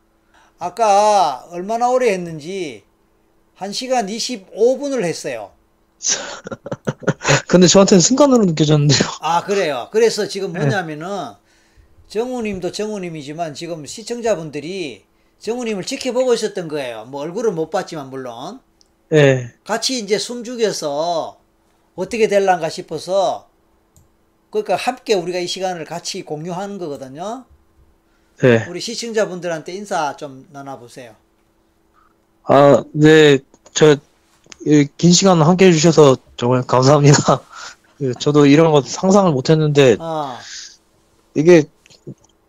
아까 0.59 1.45
얼마나 1.51 1.89
오래 1.89 2.11
했는지 2.13 2.83
1시간 3.57 4.09
25분을 4.09 5.03
했어요. 5.03 5.51
근데 7.47 7.67
저한테는 7.67 8.01
순간으로 8.01 8.45
느껴졌는데요. 8.45 8.99
아, 9.21 9.43
그래요. 9.43 9.89
그래서 9.91 10.27
지금 10.27 10.53
네. 10.53 10.59
뭐냐면은 10.59 11.33
정우님도 12.07 12.71
정우님이지만 12.71 13.53
지금 13.53 13.85
시청자분들이 13.85 15.05
정우님을 15.39 15.83
지켜보고 15.83 16.33
있었던 16.33 16.67
거예요. 16.67 17.05
뭐 17.05 17.21
얼굴은 17.21 17.55
못 17.55 17.69
봤지만 17.69 18.09
물론. 18.09 18.59
예. 19.13 19.53
같이 19.63 19.99
이제 19.99 20.17
숨죽여서 20.17 21.39
어떻게 21.95 22.27
될란가 22.27 22.69
싶어서 22.69 23.49
그러니까 24.49 24.75
함께 24.75 25.13
우리가 25.13 25.39
이 25.39 25.47
시간을 25.47 25.85
같이 25.85 26.23
공유하는 26.23 26.77
거거든요. 26.77 27.45
네. 28.41 28.65
우리 28.67 28.79
시청자분들한테 28.79 29.73
인사 29.73 30.15
좀 30.15 30.47
나눠보세요. 30.51 31.15
아, 32.47 32.83
네. 32.93 33.39
저, 33.73 33.95
이긴 34.65 35.11
시간 35.11 35.41
함께 35.41 35.67
해주셔서 35.67 36.17
정말 36.37 36.63
감사합니다. 36.63 37.41
그, 37.97 38.13
저도 38.19 38.45
이런 38.45 38.71
거 38.71 38.81
상상을 38.81 39.31
못 39.31 39.49
했는데, 39.49 39.97
어, 39.99 40.37
이게 41.35 41.63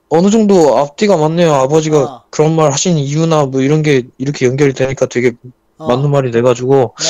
어느 0.09 0.30
정도 0.30 0.78
앞뒤가 0.78 1.16
맞네요. 1.16 1.53
아버지가 1.53 2.03
어. 2.03 2.24
그런 2.30 2.55
말 2.55 2.72
하신 2.72 2.97
이유나 2.97 3.47
뭐 3.47 3.61
이런 3.61 3.82
게 3.82 4.05
이렇게 4.18 4.47
연결이 4.47 4.72
되니까 4.72 5.07
되게 5.07 5.32
어, 5.78 5.88
맞는 5.88 6.11
말이 6.11 6.30
돼가지고, 6.30 6.94
네. 6.99 7.07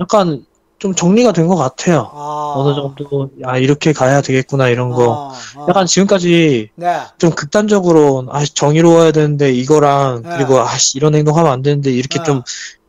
약간 0.00 0.44
좀 0.84 0.94
정리가 0.94 1.32
된 1.32 1.48
것 1.48 1.56
같아요. 1.56 2.10
아, 2.12 2.52
어느 2.56 2.74
정도, 2.74 3.30
아, 3.44 3.56
이렇게 3.56 3.94
가야 3.94 4.20
되겠구나, 4.20 4.68
이런 4.68 4.90
거. 4.90 5.12
어, 5.12 5.32
어. 5.56 5.66
약간 5.66 5.86
지금까지 5.86 6.68
네. 6.76 7.00
좀 7.16 7.30
극단적으로, 7.30 8.26
아, 8.28 8.44
정의로워야 8.44 9.12
되는데, 9.12 9.50
이거랑, 9.50 10.24
네. 10.24 10.28
그리고, 10.34 10.58
아, 10.58 10.68
이런 10.94 11.14
행동하면 11.14 11.50
안 11.50 11.62
되는데, 11.62 11.90
이렇게 11.90 12.18
네. 12.18 12.24
좀 12.24 12.42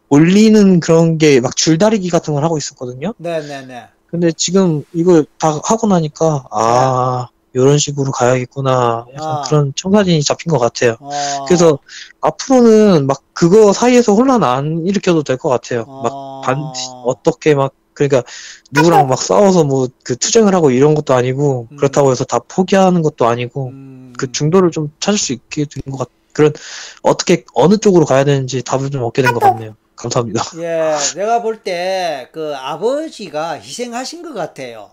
올리는 0.09 0.81
그런 0.81 1.17
게 1.17 1.39
막 1.39 1.55
줄다리기 1.55 2.09
같은 2.09 2.33
걸 2.33 2.43
하고 2.43 2.57
있었거든요. 2.57 3.13
네, 3.17 3.39
네, 3.39 3.65
네. 3.65 3.85
근데 4.07 4.29
지금 4.35 4.83
이걸 4.93 5.25
다 5.39 5.57
하고 5.63 5.87
나니까, 5.87 6.43
아, 6.51 7.29
이런 7.53 7.77
식으로 7.77 8.11
가야겠구나. 8.11 9.05
약간 9.15 9.37
아. 9.37 9.41
그런 9.47 9.71
청사진이 9.77 10.21
잡힌 10.25 10.51
것 10.51 10.59
같아요. 10.59 10.97
어, 10.99 11.45
그래서 11.47 11.79
앞으로는 12.19 13.07
막 13.07 13.21
그거 13.33 13.71
사이에서 13.71 14.13
혼란 14.13 14.43
안 14.43 14.83
일으켜도 14.85 15.23
될 15.23 15.37
것 15.37 15.47
같아요. 15.47 15.85
막 15.87 16.11
어, 16.13 16.41
반, 16.43 16.57
어떻게 17.05 17.55
막, 17.55 17.71
그러니까 17.95 18.23
누구랑 18.71 19.07
막 19.07 19.21
싸워서 19.21 19.63
뭐 19.63 19.87
그 20.03 20.15
투쟁을 20.17 20.53
하고 20.53 20.71
이런 20.71 20.95
것도 20.95 21.13
아니고, 21.13 21.67
음. 21.71 21.77
그렇다고 21.77 22.11
해서 22.11 22.23
다 22.25 22.39
포기하는 22.39 23.01
것도 23.01 23.25
아니고, 23.27 23.67
음, 23.69 24.13
그 24.17 24.31
중도를 24.31 24.71
좀 24.71 24.91
찾을 24.99 25.17
수 25.19 25.33
있게 25.33 25.65
된 25.65 25.81
것 25.91 25.97
같, 25.99 26.09
그런, 26.33 26.53
어떻게, 27.01 27.45
어느 27.53 27.77
쪽으로 27.77 28.05
가야 28.05 28.23
되는지 28.25 28.61
답을 28.63 28.89
좀 28.91 29.03
얻게 29.03 29.21
된 29.21 29.33
것 29.33 29.39
같네요. 29.39 29.75
감사합니다. 29.95 30.43
예, 30.61 30.95
내가 31.15 31.41
볼 31.41 31.63
때 31.63 32.29
그 32.33 32.53
아버지가 32.55 33.53
희생하신 33.61 34.21
것 34.23 34.33
같아요. 34.33 34.91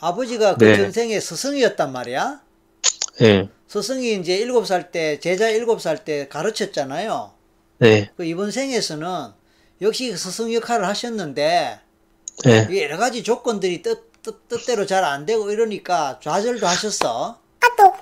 아버지가 0.00 0.56
그 0.56 0.64
네. 0.64 0.76
전생에 0.76 1.18
스승이었단 1.20 1.92
말이야. 1.92 2.40
네, 3.20 3.48
스승이 3.68 4.14
이제 4.20 4.36
일곱 4.36 4.66
살 4.66 4.90
때, 4.92 5.18
제자 5.20 5.48
일곱 5.48 5.80
살 5.80 6.04
때 6.04 6.28
가르쳤잖아요. 6.28 7.32
네, 7.78 8.10
그 8.16 8.24
이번 8.24 8.50
생에서는 8.50 9.06
역시 9.80 10.10
그 10.10 10.16
스승 10.16 10.52
역할을 10.52 10.86
하셨는데, 10.86 11.78
네. 12.44 12.82
여러 12.82 12.96
가지 12.96 13.22
조건들이 13.22 13.82
뜻, 13.82 14.10
뜻, 14.22 14.48
뜻대로 14.48 14.86
잘 14.86 15.04
안 15.04 15.26
되고 15.26 15.50
이러니까 15.50 16.18
좌절도 16.22 16.66
하셨어. 16.66 17.38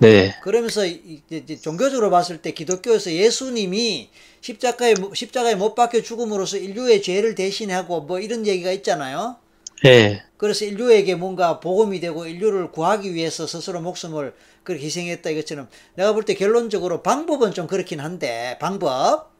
네. 0.00 0.34
그러면서 0.42 0.84
이- 0.86 1.22
이제 1.26 1.36
이제 1.38 1.56
종교적으로 1.60 2.10
봤을 2.10 2.38
때 2.42 2.52
기독교에서 2.52 3.10
예수님이 3.12 4.10
십자가에 4.40 4.94
못- 4.94 5.14
십자가에 5.14 5.54
못 5.54 5.74
박혀 5.74 6.02
죽음으로써 6.02 6.56
인류의 6.56 7.02
죄를 7.02 7.34
대신하고 7.34 8.00
뭐 8.02 8.18
이런 8.20 8.46
얘기가 8.46 8.70
있잖아요. 8.72 9.36
네. 9.84 10.22
그래서 10.36 10.64
인류에게 10.64 11.14
뭔가 11.16 11.58
복음이 11.60 12.00
되고 12.00 12.26
인류를 12.26 12.70
구하기 12.72 13.14
위해서 13.14 13.46
스스로 13.46 13.80
목숨을 13.80 14.34
그렇게 14.64 14.84
희생했다 14.84 15.30
이것처럼 15.30 15.68
내가 15.94 16.12
볼 16.12 16.24
때 16.24 16.34
결론적으로 16.34 17.02
방법은 17.02 17.52
좀 17.52 17.66
그렇긴 17.66 18.00
한데 18.00 18.56
방법 18.60 19.31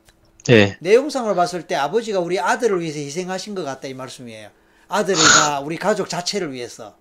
네. 0.44 0.76
내용상으로 0.80 1.34
봤을 1.34 1.66
때 1.66 1.74
아버지가 1.74 2.20
우리 2.20 2.40
아들을 2.40 2.80
위해서 2.80 2.98
희생하신 2.98 3.54
것 3.54 3.64
같다 3.64 3.88
이 3.88 3.94
말씀이에요. 3.94 4.50
아들이나 4.88 5.60
우리 5.60 5.76
가족 5.76 6.08
자체를 6.08 6.52
위해서. 6.52 6.94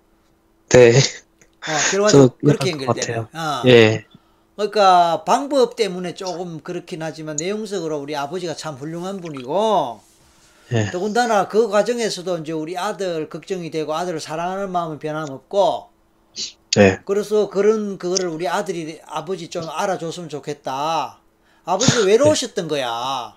네. 0.70 0.94
어, 0.98 1.92
결과적으로 1.92 2.30
저 2.30 2.36
그렇게 2.46 2.72
연결되네. 2.72 3.18
어. 3.18 3.28
예. 3.68 4.06
그러니까 4.56 5.24
방법 5.24 5.76
때문에 5.76 6.14
조금 6.14 6.60
그렇긴 6.60 7.02
하지만 7.02 7.36
내용적으로 7.36 8.00
우리 8.00 8.16
아버지가 8.16 8.56
참 8.56 8.76
훌륭한 8.76 9.20
분이고 9.22 10.02
예. 10.74 10.92
더군다나 10.92 11.48
그 11.48 11.68
과정에서도 11.68 12.40
이제 12.40 12.52
우리 12.52 12.78
아들 12.78 13.30
걱정이 13.30 13.72
되고 13.72 13.94
아들을 13.94 14.20
사랑하는 14.20 14.72
마음은 14.72 15.00
변함없고 15.00 15.90
네. 16.76 17.00
그래서 17.06 17.50
그런 17.50 17.98
그거를 17.98 18.30
우리 18.30 18.48
아들이 18.48 19.02
아버지 19.06 19.50
좀 19.50 19.70
알아줬으면 19.70 20.30
좋겠다. 20.30 21.21
아버지가 21.66 22.06
외로우셨던 22.06 22.68
거야. 22.68 23.36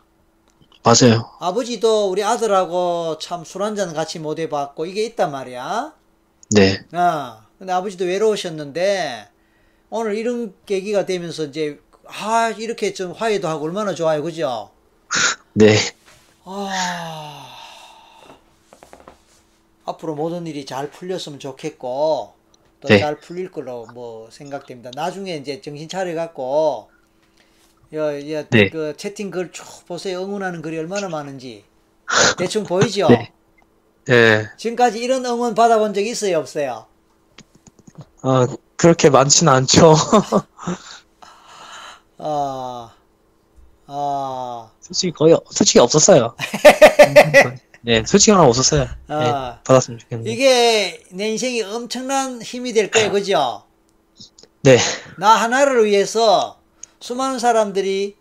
맞아요. 0.82 1.30
아버지도 1.40 2.10
우리 2.10 2.22
아들하고 2.22 3.18
참 3.18 3.44
술 3.44 3.62
한잔 3.62 3.94
같이 3.94 4.18
못 4.18 4.38
해봤고 4.38 4.86
이게 4.86 5.04
있단 5.04 5.30
말이야. 5.30 5.94
네. 6.50 6.78
아, 6.92 7.46
근데 7.58 7.72
아버지도 7.72 8.04
외로우셨는데 8.04 9.28
오늘 9.90 10.16
이런 10.16 10.54
계기가 10.66 11.06
되면서 11.06 11.44
이제 11.44 11.80
아 12.06 12.50
이렇게 12.56 12.92
좀 12.92 13.12
화해도 13.12 13.48
하고 13.48 13.64
얼마나 13.64 13.94
좋아요, 13.94 14.22
그죠? 14.22 14.70
네. 15.54 15.76
아 16.44 17.56
앞으로 19.86 20.14
모든 20.14 20.46
일이 20.46 20.66
잘 20.66 20.90
풀렸으면 20.90 21.38
좋겠고 21.38 22.34
또 22.80 22.88
네. 22.88 22.98
잘 22.98 23.16
풀릴 23.18 23.50
걸로 23.50 23.86
뭐 23.94 24.28
생각됩니다. 24.30 24.90
나중에 24.94 25.36
이제 25.36 25.60
정신 25.62 25.88
차려 25.88 26.14
갖고 26.14 26.90
여 27.94 28.30
여 28.30 28.44
네. 28.50 28.70
그 28.70 28.96
채팅 28.96 29.30
글 29.30 29.52
쭉 29.52 29.64
보세요. 29.86 30.22
응원하는 30.24 30.62
글이 30.62 30.78
얼마나 30.78 31.08
많은지 31.08 31.64
대충 32.38 32.64
보이죠? 32.64 33.08
네. 33.08 33.32
예. 34.10 34.50
지금까지 34.58 34.98
이런 35.00 35.24
응원 35.24 35.54
받아본 35.54 35.94
적 35.94 36.00
있어요, 36.02 36.38
없어요? 36.38 36.86
아, 38.22 38.46
그렇게 38.76 39.10
많지는 39.10 39.52
않죠. 39.52 39.94
아, 42.18 42.92
아, 43.86 44.70
솔직히 44.80 45.12
거의, 45.12 45.36
솔직히 45.50 45.78
없었어요. 45.78 46.34
네, 47.82 48.02
솔직히 48.06 48.30
하나 48.30 48.44
없었어요. 48.44 48.84
네, 48.84 48.88
아. 49.08 49.60
받았으면 49.64 49.98
좋겠는데. 50.00 50.30
이게 50.30 51.02
내 51.10 51.28
인생이 51.30 51.62
엄청난 51.62 52.40
힘이 52.40 52.72
될 52.72 52.90
거예요, 52.90 53.10
그죠? 53.10 53.64
네. 54.62 54.78
나 55.18 55.34
하나를 55.36 55.84
위해서 55.84 56.58
수많은 57.04 57.38
사람들이 57.38 58.16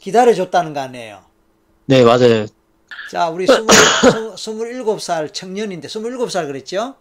기다려줬다는 0.00 0.72
거 0.72 0.80
아니에요. 0.80 1.20
네, 1.84 2.02
맞아요. 2.02 2.46
자, 3.10 3.28
우리 3.28 3.46
스물, 3.46 3.66
스- 3.74 4.34
스물일곱 4.42 5.02
살 5.02 5.30
청년인데, 5.30 5.88
스물일곱 5.88 6.30
살 6.32 6.46
그랬죠? 6.46 6.94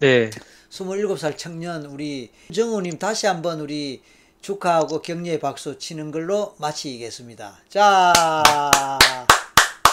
네. 0.00 0.28
스물일곱 0.68 1.20
살 1.20 1.36
청년, 1.36 1.86
우리 1.86 2.32
정우님 2.52 2.98
다시 2.98 3.28
한번 3.28 3.60
우리 3.60 4.02
축하하고 4.40 5.02
격려의 5.02 5.38
박수 5.38 5.78
치는 5.78 6.10
걸로 6.10 6.56
마치겠습니다. 6.58 7.58
자, 7.68 8.12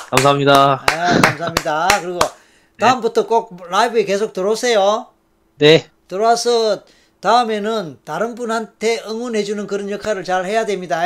감사합니다. 0.09 0.85
아, 0.89 1.21
감사합니다. 1.21 1.87
그리고 2.01 2.17
다음부터 2.79 3.27
꼭 3.27 3.55
라이브에 3.69 4.05
계속 4.05 4.33
들어오세요. 4.33 5.05
네. 5.59 5.91
들어와서 6.07 6.81
다음에는 7.23 7.99
다른 8.03 8.35
분한테 8.35 9.01
응원해주는 9.07 9.65
그런 9.65 9.89
역할을 9.89 10.25
잘 10.25 10.45
해야 10.45 10.65
됩니다. 10.65 11.03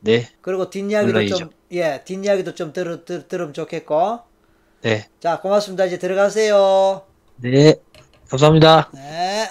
네. 0.00 0.28
그리고 0.42 0.68
뒷이야기도 0.68 1.12
물론이죠. 1.14 1.36
좀, 1.36 1.50
예, 1.72 2.02
뒷이야기도 2.04 2.54
좀 2.54 2.74
들어, 2.74 3.06
들, 3.06 3.26
들으면 3.26 3.54
좋겠고. 3.54 4.20
네. 4.82 5.06
자, 5.18 5.40
고맙습니다. 5.40 5.86
이제 5.86 5.98
들어가세요. 5.98 7.06
네. 7.36 7.74
감사합니다. 8.28 8.90
네. 8.92 9.48